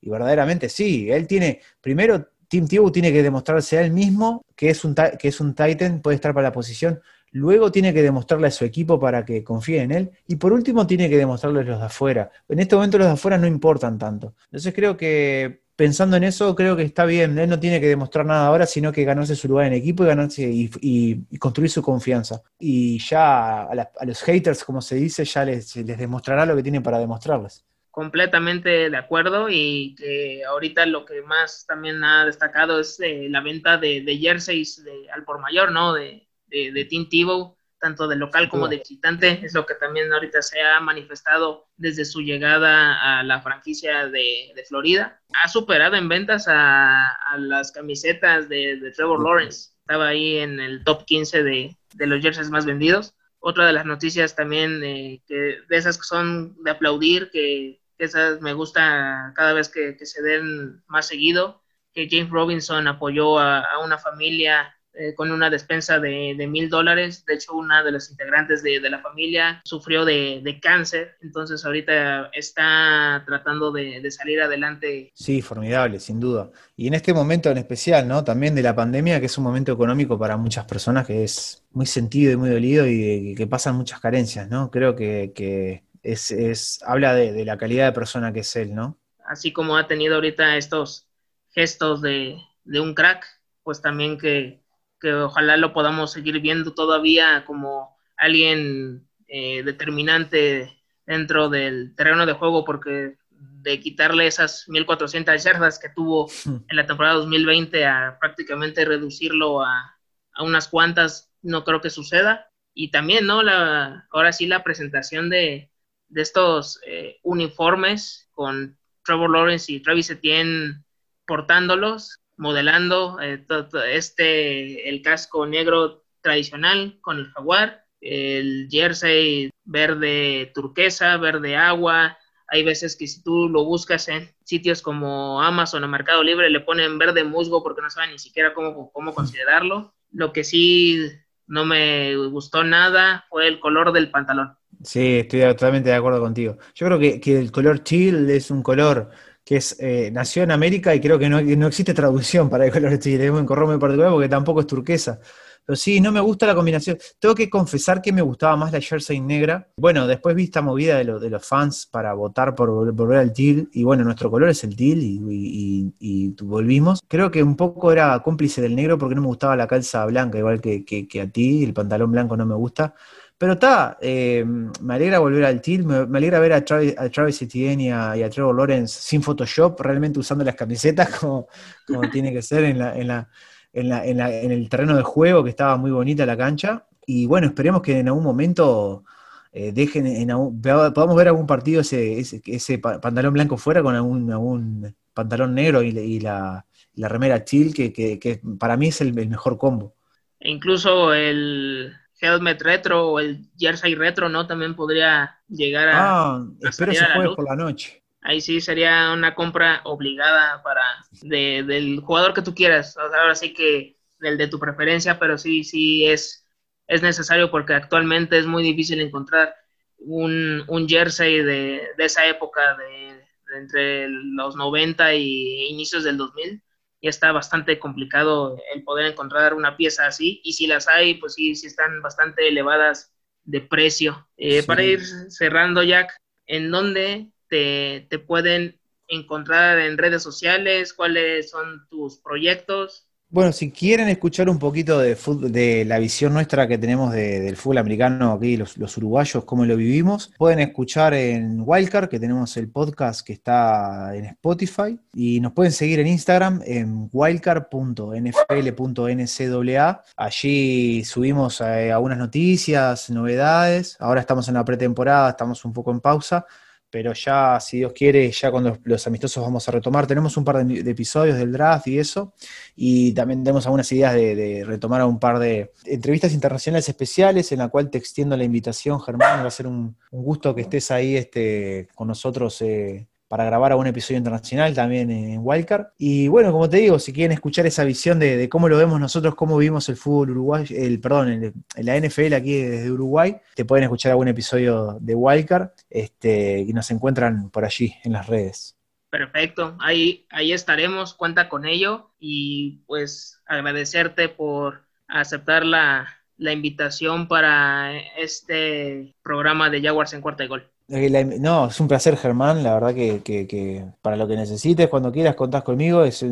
y, 0.00 0.08
verdaderamente 0.08 0.68
sí. 0.68 1.10
Él 1.10 1.26
tiene, 1.26 1.60
primero, 1.80 2.28
Tim 2.48 2.66
Tebow 2.66 2.90
tiene 2.90 3.12
que 3.12 3.22
demostrarse 3.22 3.78
a 3.78 3.82
él 3.82 3.92
mismo 3.92 4.42
que 4.56 4.70
es 4.70 4.84
un, 4.84 4.94
que 4.94 5.28
es 5.28 5.40
un 5.40 5.54
Titan, 5.54 6.00
puede 6.00 6.14
estar 6.14 6.32
para 6.32 6.48
la 6.48 6.52
posición. 6.52 7.00
Luego 7.32 7.70
tiene 7.70 7.92
que 7.92 8.02
demostrarle 8.02 8.46
a 8.46 8.50
su 8.50 8.64
equipo 8.64 8.98
para 8.98 9.24
que 9.24 9.44
confíe 9.44 9.82
en 9.82 9.92
él. 9.92 10.10
Y 10.26 10.36
por 10.36 10.52
último 10.52 10.86
tiene 10.86 11.10
que 11.10 11.18
demostrarle 11.18 11.60
a 11.60 11.64
los 11.64 11.78
de 11.80 11.86
afuera. 11.86 12.30
En 12.48 12.58
este 12.58 12.74
momento 12.74 12.96
los 12.96 13.08
de 13.08 13.12
afuera 13.12 13.36
no 13.36 13.46
importan 13.46 13.98
tanto. 13.98 14.34
Entonces 14.46 14.72
creo 14.74 14.96
que 14.96 15.67
pensando 15.78 16.16
en 16.16 16.24
eso, 16.24 16.56
creo 16.56 16.74
que 16.74 16.82
está 16.82 17.04
bien. 17.04 17.38
Él 17.38 17.48
no 17.48 17.60
tiene 17.60 17.80
que 17.80 17.86
demostrar 17.86 18.26
nada 18.26 18.48
ahora, 18.48 18.66
sino 18.66 18.90
que 18.92 19.04
ganarse 19.04 19.36
su 19.36 19.46
lugar 19.46 19.68
en 19.68 19.74
equipo 19.74 20.02
y 20.02 20.08
ganarse 20.08 20.42
y, 20.42 21.38
construir 21.38 21.70
su 21.70 21.82
confianza. 21.82 22.42
Y 22.58 22.98
ya 22.98 23.62
a, 23.62 24.04
los 24.04 24.20
haters, 24.22 24.64
como 24.64 24.82
se 24.82 24.96
dice, 24.96 25.24
ya 25.24 25.44
les, 25.44 25.76
les 25.76 25.96
demostrará 25.96 26.44
lo 26.44 26.56
que 26.56 26.64
tienen 26.64 26.82
para 26.82 26.98
demostrarles. 26.98 27.64
Completamente 27.92 28.90
de 28.90 28.96
acuerdo 28.96 29.48
y 29.48 29.94
que 29.94 30.44
ahorita 30.44 30.84
lo 30.84 31.04
que 31.04 31.22
más 31.22 31.64
también 31.64 32.02
ha 32.02 32.26
destacado 32.26 32.80
es 32.80 32.98
eh, 32.98 33.28
la 33.30 33.40
venta 33.40 33.78
de, 33.78 34.18
jerseys 34.20 34.84
al 35.12 35.22
por 35.22 35.38
mayor, 35.38 35.70
¿no? 35.70 35.94
De, 35.94 36.26
de, 36.48 36.72
de 36.72 36.84
Team 36.86 37.08
Tebow 37.08 37.57
tanto 37.78 38.08
de 38.08 38.16
local 38.16 38.48
como 38.48 38.68
de 38.68 38.78
visitante, 38.78 39.40
es 39.44 39.54
lo 39.54 39.66
que 39.66 39.74
también 39.74 40.12
ahorita 40.12 40.42
se 40.42 40.60
ha 40.60 40.80
manifestado 40.80 41.68
desde 41.76 42.04
su 42.04 42.20
llegada 42.20 43.18
a 43.18 43.22
la 43.22 43.40
franquicia 43.40 44.08
de, 44.08 44.52
Florida. 44.68 45.20
Ha 45.42 45.48
superado 45.48 45.96
en 45.96 46.08
ventas 46.08 46.46
a, 46.48 47.16
las 47.38 47.72
camisetas 47.72 48.48
de, 48.48 48.92
Trevor 48.94 49.22
Lawrence, 49.22 49.70
estaba 49.80 50.08
ahí 50.08 50.38
en 50.38 50.60
el 50.60 50.84
top 50.84 51.04
15 51.04 51.42
de, 51.42 51.76
los 51.98 52.20
jerseys 52.20 52.50
más 52.50 52.66
vendidos. 52.66 53.14
Otra 53.40 53.66
de 53.66 53.72
las 53.72 53.86
noticias 53.86 54.34
también 54.34 54.82
eh, 54.82 55.22
que 55.26 55.58
de 55.68 55.76
esas 55.76 55.96
que 55.96 56.04
son 56.04 56.62
de 56.64 56.72
aplaudir, 56.72 57.30
que, 57.30 57.80
esas 57.98 58.40
me 58.40 58.52
gusta 58.52 59.32
cada 59.34 59.52
vez 59.52 59.68
que, 59.68 59.96
se 60.06 60.22
den 60.22 60.82
más 60.86 61.08
seguido, 61.08 61.62
que 61.92 62.08
James 62.08 62.30
Robinson 62.30 62.86
apoyó 62.86 63.38
a, 63.40 63.60
a 63.60 63.78
una 63.80 63.98
familia 63.98 64.77
eh, 64.94 65.14
con 65.14 65.30
una 65.30 65.48
despensa 65.48 66.00
de 66.00 66.34
mil 66.48 66.68
dólares. 66.68 67.24
De 67.24 67.34
hecho, 67.34 67.54
una 67.54 67.84
de 67.84 67.92
los 67.92 68.10
integrantes 68.10 68.62
de, 68.64 68.80
la 68.80 68.98
familia 68.98 69.60
sufrió 69.64 70.04
de, 70.04 70.58
cáncer, 70.60 71.16
entonces 71.22 71.64
ahorita 71.64 72.30
está 72.32 73.22
tratando 73.24 73.70
de, 73.70 74.10
salir 74.10 74.40
adelante. 74.40 75.12
Sí, 75.14 75.40
formidable, 75.40 76.00
sin 76.00 76.18
duda. 76.18 76.50
Y 76.76 76.88
en 76.88 76.94
este 76.94 77.14
momento 77.14 77.48
en 77.50 77.58
especial, 77.58 78.08
¿no? 78.08 78.24
También 78.24 78.56
de 78.56 78.62
la 78.62 78.74
pandemia, 78.74 79.20
que 79.20 79.26
es 79.26 79.38
un 79.38 79.44
momento 79.44 79.70
económico 79.70 80.18
para 80.18 80.36
muchas 80.36 80.64
personas 80.64 81.06
que 81.06 81.22
es 81.22 81.64
muy 81.70 81.86
sentido 81.86 82.32
y 82.32 82.36
muy 82.36 82.50
dolido 82.50 82.84
y 82.88 83.36
que 83.36 83.46
pasan 83.46 83.76
muchas 83.76 84.00
carencias, 84.00 84.48
¿no? 84.48 84.70
Creo 84.70 84.96
que, 84.96 85.84
es, 86.02 86.82
habla 86.84 87.14
de, 87.14 87.32
de 87.32 87.44
la 87.44 87.56
calidad 87.56 87.86
de 87.86 87.92
persona 87.92 88.32
que 88.32 88.40
es 88.40 88.56
él, 88.56 88.74
¿no? 88.74 88.98
Así 89.24 89.52
como 89.52 89.76
ha 89.76 89.86
tenido 89.86 90.16
ahorita 90.16 90.56
estos 90.56 91.06
gestos 91.50 92.02
de, 92.02 92.38
de 92.64 92.80
un 92.80 92.94
crack, 92.94 93.24
pues 93.62 93.80
también 93.80 94.18
que, 94.18 94.60
que 95.00 95.12
ojalá 95.14 95.56
lo 95.56 95.72
podamos 95.72 96.12
seguir 96.12 96.40
viendo 96.40 96.74
todavía 96.74 97.44
como 97.44 97.96
alguien 98.16 99.08
eh, 99.28 99.62
determinante 99.62 100.82
dentro 101.06 101.48
del 101.48 101.94
terreno 101.94 102.26
de 102.26 102.32
juego, 102.34 102.64
porque 102.64 103.16
de 103.30 103.80
quitarle 103.80 104.26
esas 104.26 104.68
1400 104.68 105.42
yardas 105.42 105.78
que 105.78 105.88
tuvo 105.88 106.28
en 106.44 106.76
la 106.76 106.86
temporada 106.86 107.16
2020 107.16 107.86
a 107.86 108.16
prácticamente 108.20 108.84
reducirlo 108.84 109.62
a, 109.62 109.94
unas 110.40 110.68
cuantas, 110.68 111.32
no 111.42 111.64
creo 111.64 111.80
que 111.80 111.90
suceda. 111.90 112.50
Y 112.72 112.90
también, 112.92 113.26
¿no? 113.26 113.42
La, 113.42 114.06
ahora 114.12 114.32
sí 114.32 114.46
la 114.46 114.62
presentación 114.62 115.30
de, 115.30 115.70
estos 116.14 116.80
eh, 116.86 117.18
uniformes 117.22 118.28
con 118.32 118.78
Trevor 119.04 119.30
Lawrence 119.30 119.72
y 119.72 119.80
Travis 119.80 120.10
Etienne 120.10 120.84
portándolos, 121.26 122.20
modelando 122.38 123.18
eh, 123.20 123.44
este, 123.90 124.88
el 124.88 125.02
casco 125.02 125.46
negro 125.46 126.04
tradicional 126.22 126.98
con 127.00 127.18
el 127.18 127.26
jaguar, 127.32 127.84
el 128.00 128.68
jersey 128.70 129.50
verde 129.64 130.50
turquesa, 130.54 131.16
verde 131.18 131.56
agua, 131.56 132.16
hay 132.48 132.64
veces 132.64 132.96
que 132.96 133.06
si 133.06 133.22
tú 133.22 133.48
lo 133.48 133.64
buscas 133.64 134.08
en 134.08 134.30
sitios 134.44 134.80
como 134.80 135.42
Amazon 135.42 135.84
o 135.84 135.88
Mercado 135.88 136.22
Libre, 136.22 136.48
le 136.48 136.60
ponen 136.60 136.98
verde 136.98 137.22
musgo 137.22 137.62
porque 137.62 137.82
no 137.82 137.90
saben 137.90 138.12
ni 138.12 138.18
siquiera 138.18 138.54
cómo, 138.54 138.90
cómo 138.90 139.14
considerarlo. 139.14 139.94
Lo 140.12 140.32
que 140.32 140.44
sí 140.44 141.10
no 141.46 141.66
me 141.66 142.16
gustó 142.28 142.64
nada 142.64 143.26
fue 143.28 143.48
el 143.48 143.60
color 143.60 143.92
del 143.92 144.10
pantalón. 144.10 144.56
Sí, 144.82 145.18
estoy 145.18 145.40
totalmente 145.40 145.90
de 145.90 145.96
acuerdo 145.96 146.20
contigo. 146.20 146.56
Yo 146.74 146.86
creo 146.86 146.98
que, 146.98 147.20
que 147.20 147.38
el 147.38 147.52
color 147.52 147.82
chill 147.82 148.30
es 148.30 148.50
un 148.50 148.62
color 148.62 149.10
que 149.48 149.56
es, 149.56 149.76
eh, 149.80 150.10
nació 150.12 150.42
en 150.42 150.50
América 150.50 150.94
y 150.94 151.00
creo 151.00 151.18
que 151.18 151.30
no, 151.30 151.40
no, 151.40 151.68
existe 151.68 151.94
traducción 151.94 152.50
para 152.50 152.66
el 152.66 152.70
color 152.70 152.98
chill. 152.98 153.18
Es 153.18 153.30
un 153.30 153.46
color 153.46 153.66
muy 153.66 153.78
particular 153.78 154.12
porque 154.12 154.28
tampoco 154.28 154.60
es 154.60 154.66
turquesa. 154.66 155.20
Pero 155.64 155.74
sí, 155.74 156.02
no 156.02 156.12
me 156.12 156.20
gusta 156.20 156.46
la 156.46 156.54
combinación. 156.54 156.98
Tengo 157.18 157.34
que 157.34 157.48
confesar 157.48 158.02
que 158.02 158.12
me 158.12 158.20
gustaba 158.20 158.56
más 158.56 158.72
la 158.72 158.80
jersey 158.82 159.20
negra. 159.20 159.66
Bueno, 159.78 160.06
después 160.06 160.36
vi 160.36 160.44
esta 160.44 160.60
movida 160.60 160.98
de, 160.98 161.18
de 161.18 161.30
los 161.30 161.46
fans 161.46 161.86
para 161.90 162.12
votar 162.12 162.54
por 162.54 162.92
volver 162.92 163.16
al 163.16 163.32
teal. 163.32 163.70
Y 163.72 163.84
bueno, 163.84 164.04
nuestro 164.04 164.30
color 164.30 164.50
es 164.50 164.62
el 164.64 164.76
teal 164.76 164.98
y, 165.00 166.34
volvimos. 166.42 167.00
Creo 167.08 167.30
que 167.30 167.42
un 167.42 167.56
poco 167.56 167.90
era 167.90 168.22
cómplice 168.22 168.60
del 168.60 168.76
negro 168.76 168.98
porque 168.98 169.14
no 169.14 169.22
me 169.22 169.28
gustaba 169.28 169.56
la 169.56 169.66
calza 169.66 170.04
blanca, 170.04 170.36
igual 170.36 170.60
que, 170.60 171.20
a 171.22 171.26
ti. 171.26 171.64
El 171.64 171.72
pantalón 171.72 172.12
blanco 172.12 172.36
no 172.36 172.44
me 172.44 172.54
gusta. 172.54 172.94
Pero 173.38 173.52
está, 173.52 173.96
eh, 174.00 174.44
me 174.44 174.94
alegra 174.94 175.20
volver 175.20 175.44
al 175.44 175.62
teal, 175.62 175.84
me, 175.84 176.18
alegra 176.18 176.40
ver 176.40 176.52
a 176.54 176.64
Travis, 176.64 177.40
Etienne 177.40 177.84
y 177.84 177.90
a, 177.90 178.28
Trevor 178.28 178.56
Lawrence 178.56 179.00
sin 179.00 179.22
Photoshop, 179.22 179.80
realmente 179.80 180.18
usando 180.18 180.44
las 180.44 180.56
camisetas 180.56 181.08
como, 181.20 181.46
como 181.86 182.10
tiene 182.10 182.32
que 182.32 182.42
ser 182.42 182.64
en 182.64 182.78
la 182.78 183.28
en, 183.72 184.50
el 184.50 184.68
terreno 184.68 184.96
de 184.96 185.02
juego, 185.02 185.44
que 185.44 185.50
estaba 185.50 185.76
muy 185.76 185.90
bonita 185.90 186.26
la 186.26 186.36
cancha. 186.36 186.86
Y 187.06 187.26
bueno, 187.26 187.46
esperemos 187.46 187.82
que 187.82 187.98
en 187.98 188.08
algún 188.08 188.24
momento 188.24 189.04
eh, 189.52 189.72
dejen, 189.72 190.06
en 190.06 190.28
podamos 190.62 191.16
ver 191.16 191.28
algún 191.28 191.46
partido 191.46 191.80
ese, 191.80 192.20
ese, 192.20 192.78
pantalón 192.78 193.32
blanco 193.32 193.56
fuera 193.56 193.82
con 193.82 193.94
algún, 193.94 194.94
pantalón 195.14 195.54
negro 195.54 195.82
y, 195.82 196.20
la, 196.20 196.64
remera 196.96 197.44
chill, 197.44 197.72
que, 197.74 198.40
para 198.58 198.76
mí 198.76 198.88
es 198.88 199.00
el, 199.00 199.14
mejor 199.14 199.58
combo. 199.58 199.94
E 200.40 200.50
incluso 200.50 201.12
el 201.14 201.92
helmet 202.20 202.60
retro 202.62 203.08
o 203.08 203.20
el 203.20 203.48
jersey 203.58 203.94
retro, 203.94 204.28
¿no? 204.28 204.46
También 204.46 204.74
podría 204.74 205.38
llegar 205.48 205.88
a. 205.88 205.94
Ah, 205.96 206.46
espero 206.62 206.92
se 206.92 207.04
juegue 207.04 207.34
por 207.34 207.44
la 207.44 207.56
noche 207.56 208.02
ahí 208.28 208.40
sí 208.40 208.60
sería 208.60 209.12
una 209.12 209.34
compra 209.34 209.80
obligada 209.84 210.62
para 210.62 210.82
del 211.22 212.00
jugador 212.00 212.34
que 212.34 212.42
tú 212.42 212.54
quieras. 212.54 212.96
ahora 212.96 213.34
sí 213.34 213.54
que 213.54 213.96
del 214.18 214.36
de 214.36 214.48
tu 214.48 214.58
preferencia, 214.58 215.18
pero 215.18 215.38
sí, 215.38 215.64
sí 215.64 216.06
es, 216.06 216.46
es 216.86 217.02
necesario 217.02 217.50
porque 217.50 217.74
actualmente 217.74 218.38
es 218.38 218.46
muy 218.46 218.62
difícil 218.62 219.00
encontrar 219.00 219.54
un, 219.98 220.86
jersey 220.88 221.42
de, 221.42 221.88
esa 221.98 222.26
época, 222.26 222.76
de, 222.76 223.24
entre 223.56 224.08
los 224.08 224.56
90 224.56 225.14
y 225.14 225.68
inicios 225.68 226.04
del 226.04 226.16
2000. 226.16 226.62
Y 227.00 227.08
está 227.08 227.32
bastante 227.32 227.78
complicado 227.78 228.56
el 228.74 228.82
poder 228.84 229.06
encontrar 229.06 229.54
una 229.54 229.76
pieza 229.76 230.06
así. 230.06 230.40
Y 230.44 230.52
si 230.54 230.66
las 230.66 230.88
hay, 230.88 231.14
pues 231.14 231.34
sí, 231.34 231.54
sí 231.54 231.66
están 231.68 232.02
bastante 232.02 232.48
elevadas 232.48 233.14
de 233.44 233.60
precio. 233.60 234.28
Eh, 234.36 234.62
para 234.64 234.82
ir 234.84 235.00
cerrando, 235.28 235.82
Jack, 235.82 236.12
¿en 236.46 236.70
dónde 236.70 237.28
te, 237.48 238.06
te 238.10 238.18
pueden 238.18 238.80
encontrar 239.08 239.78
en 239.78 239.98
redes 239.98 240.22
sociales? 240.22 240.92
¿Cuáles 240.92 241.50
son 241.50 241.86
tus 241.88 242.18
proyectos? 242.18 243.07
Bueno, 243.30 243.52
si 243.52 243.70
quieren 243.70 244.08
escuchar 244.08 244.48
un 244.48 244.58
poquito 244.58 244.98
de, 245.00 245.14
de 245.50 245.84
la 245.84 245.98
visión 245.98 246.32
nuestra 246.32 246.66
que 246.66 246.78
tenemos 246.78 247.12
del 247.12 247.56
fútbol 247.56 247.76
americano 247.76 248.32
aquí, 248.32 248.56
los, 248.56 248.96
uruguayos, 248.96 249.44
cómo 249.44 249.66
lo 249.66 249.76
vivimos, 249.76 250.32
pueden 250.38 250.60
escuchar 250.60 251.12
en 251.12 251.62
Wildcard, 251.62 252.08
que 252.08 252.18
tenemos 252.18 252.56
el 252.56 252.70
podcast 252.70 253.20
que 253.20 253.34
está 253.34 254.16
en 254.16 254.24
Spotify, 254.24 254.98
y 255.12 255.40
nos 255.40 255.52
pueden 255.52 255.72
seguir 255.72 256.00
en 256.00 256.06
Instagram 256.06 256.62
en 256.64 257.10
wildcard.nfl.ncaa. 257.12 260.02
Allí 260.16 261.04
subimos 261.04 261.60
eh, 261.60 261.92
algunas 261.92 262.16
noticias, 262.16 263.10
novedades. 263.10 263.98
Ahora 264.00 264.22
estamos 264.22 264.48
en 264.48 264.54
la 264.54 264.64
pretemporada, 264.64 265.28
estamos 265.28 265.66
un 265.66 265.74
poco 265.74 265.90
en 265.90 266.00
pausa 266.00 266.46
pero 266.90 267.12
ya, 267.12 267.58
si 267.60 267.78
Dios 267.78 267.92
quiere, 267.92 268.30
ya 268.30 268.50
cuando 268.50 268.78
los 268.84 269.06
amistosos 269.06 269.42
vamos 269.42 269.68
a 269.68 269.72
retomar, 269.72 270.06
tenemos 270.06 270.36
un 270.36 270.44
par 270.44 270.64
de, 270.64 270.90
episodios 270.90 271.36
del 271.36 271.52
draft 271.52 271.86
y 271.88 271.98
eso, 271.98 272.34
y 272.76 273.12
también 273.12 273.44
tenemos 273.44 273.66
algunas 273.66 273.90
ideas 273.92 274.14
de, 274.14 274.64
retomar 274.66 275.02
a 275.02 275.06
un 275.06 275.18
par 275.18 275.38
de 275.38 275.72
entrevistas 275.84 276.32
internacionales 276.32 276.88
especiales, 276.88 277.52
en 277.52 277.58
la 277.58 277.68
cual 277.68 277.90
te 277.90 277.98
extiendo 277.98 278.36
la 278.36 278.44
invitación, 278.44 279.00
Germán, 279.00 279.42
va 279.42 279.48
a 279.48 279.50
ser 279.50 279.66
un, 279.66 279.96
gusto 280.10 280.54
que 280.54 280.62
estés 280.62 280.90
ahí 280.90 281.16
este, 281.16 281.88
con 281.94 282.08
nosotros 282.08 282.60
eh, 282.62 283.06
para 283.28 283.44
grabar 283.44 283.72
algún 283.72 283.86
episodio 283.86 284.18
internacional 284.18 284.74
también 284.74 285.10
en 285.10 285.40
Wildcard. 285.42 285.88
Y 285.98 286.28
bueno, 286.28 286.50
como 286.50 286.68
te 286.68 286.78
digo, 286.78 286.98
si 286.98 287.12
quieren 287.12 287.32
escuchar 287.32 287.66
esa 287.66 287.84
visión 287.84 288.18
de, 288.18 288.48
cómo 288.48 288.68
lo 288.68 288.78
vemos 288.78 288.98
nosotros, 288.98 289.34
cómo 289.34 289.58
vivimos 289.58 289.88
el 289.90 289.96
fútbol 289.96 290.30
uruguayo, 290.30 290.74
el, 290.76 290.98
perdón, 290.98 291.28
el, 291.28 291.52
la 291.76 291.96
NFL 291.98 292.32
aquí 292.32 292.54
desde 292.54 292.90
Uruguay, 292.90 293.36
te 293.54 293.64
pueden 293.64 293.84
escuchar 293.84 294.12
algún 294.12 294.28
episodio 294.28 294.96
de 295.00 295.14
Wildcard 295.14 295.70
este, 295.90 296.60
y 296.60 296.72
nos 296.72 296.90
encuentran 296.90 297.50
por 297.50 297.64
allí 297.64 297.94
en 298.02 298.14
las 298.14 298.26
redes. 298.26 298.74
Perfecto, 299.10 299.76
ahí, 299.80 300.26
ahí 300.30 300.52
estaremos, 300.52 301.14
cuenta 301.14 301.48
con 301.48 301.64
ello 301.64 302.10
y 302.18 302.82
pues 302.86 303.40
agradecerte 303.46 304.28
por 304.28 304.82
aceptar 305.06 305.64
la, 305.64 306.08
la 306.36 306.52
invitación 306.52 307.26
para 307.26 307.98
este 308.16 309.14
programa 309.22 309.70
de 309.70 309.82
Jaguars 309.82 310.12
en 310.12 310.20
cuarta 310.20 310.44
y 310.44 310.48
gol. 310.48 310.70
No, 310.88 311.66
es 311.66 311.80
un 311.80 311.88
placer, 311.88 312.16
Germán. 312.16 312.62
La 312.62 312.74
verdad 312.74 312.94
que, 312.94 313.84
para 314.00 314.16
lo 314.16 314.26
que 314.26 314.36
necesites, 314.36 314.88
cuando 314.88 315.12
quieras, 315.12 315.34
contás 315.34 315.62
conmigo. 315.62 316.02
Es 316.02 316.24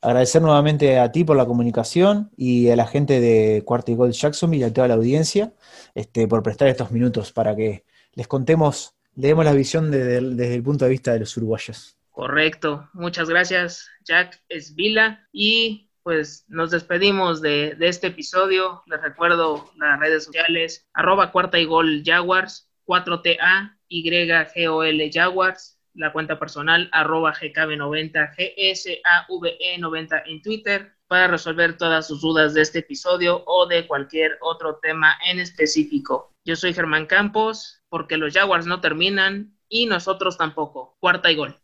agradecer 0.00 0.42
nuevamente 0.42 0.98
a 0.98 1.12
ti 1.12 1.22
por 1.22 1.36
la 1.36 1.46
comunicación 1.46 2.30
y 2.36 2.68
a 2.70 2.76
la 2.76 2.86
gente 2.86 3.20
de 3.20 3.62
Cuarto 3.64 3.92
y 3.92 3.94
Gol 3.94 4.10
Jacksonville 4.10 4.62
y 4.62 4.68
a 4.68 4.72
toda 4.72 4.88
la 4.88 4.94
audiencia 4.94 5.52
este, 5.94 6.26
por 6.26 6.42
prestar 6.42 6.66
estos 6.66 6.90
minutos 6.90 7.32
para 7.32 7.54
que 7.54 7.84
les 8.14 8.26
contemos, 8.26 8.96
le 9.14 9.28
demos 9.28 9.44
la 9.44 9.52
visión 9.52 9.92
desde 9.92 10.54
el 10.54 10.62
punto 10.64 10.84
de 10.84 10.90
vista 10.90 11.12
de 11.12 11.20
los 11.20 11.36
uruguayos. 11.36 11.96
Correcto. 12.10 12.88
Muchas 12.92 13.28
gracias, 13.28 13.88
Jack 14.04 14.42
Esvila. 14.48 15.28
Y 15.32 15.90
pues 16.02 16.44
nos 16.48 16.72
despedimos 16.72 17.40
de, 17.40 17.76
de 17.76 17.88
este 17.88 18.08
episodio. 18.08 18.82
Les 18.86 19.00
recuerdo 19.00 19.70
las 19.76 20.00
redes 20.00 20.24
sociales, 20.24 20.88
arroba 20.92 21.30
cuarta 21.30 21.60
y 21.60 21.64
gol 21.64 22.02
Jaguars, 22.04 22.68
4TA 22.86 23.76
YGOL 23.88 25.10
Jaguars, 25.12 25.78
la 25.94 26.12
cuenta 26.12 26.38
personal 26.38 26.88
arroba 26.92 27.34
GKB90 27.34 28.34
GSAVE90 28.36 30.22
en 30.26 30.42
Twitter 30.42 30.92
para 31.06 31.26
resolver 31.26 31.76
todas 31.76 32.06
sus 32.06 32.22
dudas 32.22 32.54
de 32.54 32.62
este 32.62 32.78
episodio 32.78 33.42
o 33.46 33.66
de 33.66 33.86
cualquier 33.86 34.38
otro 34.40 34.78
tema 34.80 35.18
en 35.26 35.40
específico. 35.40 36.32
Yo 36.44 36.56
soy 36.56 36.72
Germán 36.72 37.06
Campos, 37.06 37.82
porque 37.90 38.16
los 38.16 38.32
Jaguars 38.32 38.66
no 38.66 38.80
terminan 38.80 39.54
y 39.68 39.86
nosotros 39.86 40.38
tampoco. 40.38 40.96
Cuarta 41.00 41.30
y 41.30 41.36
gol. 41.36 41.58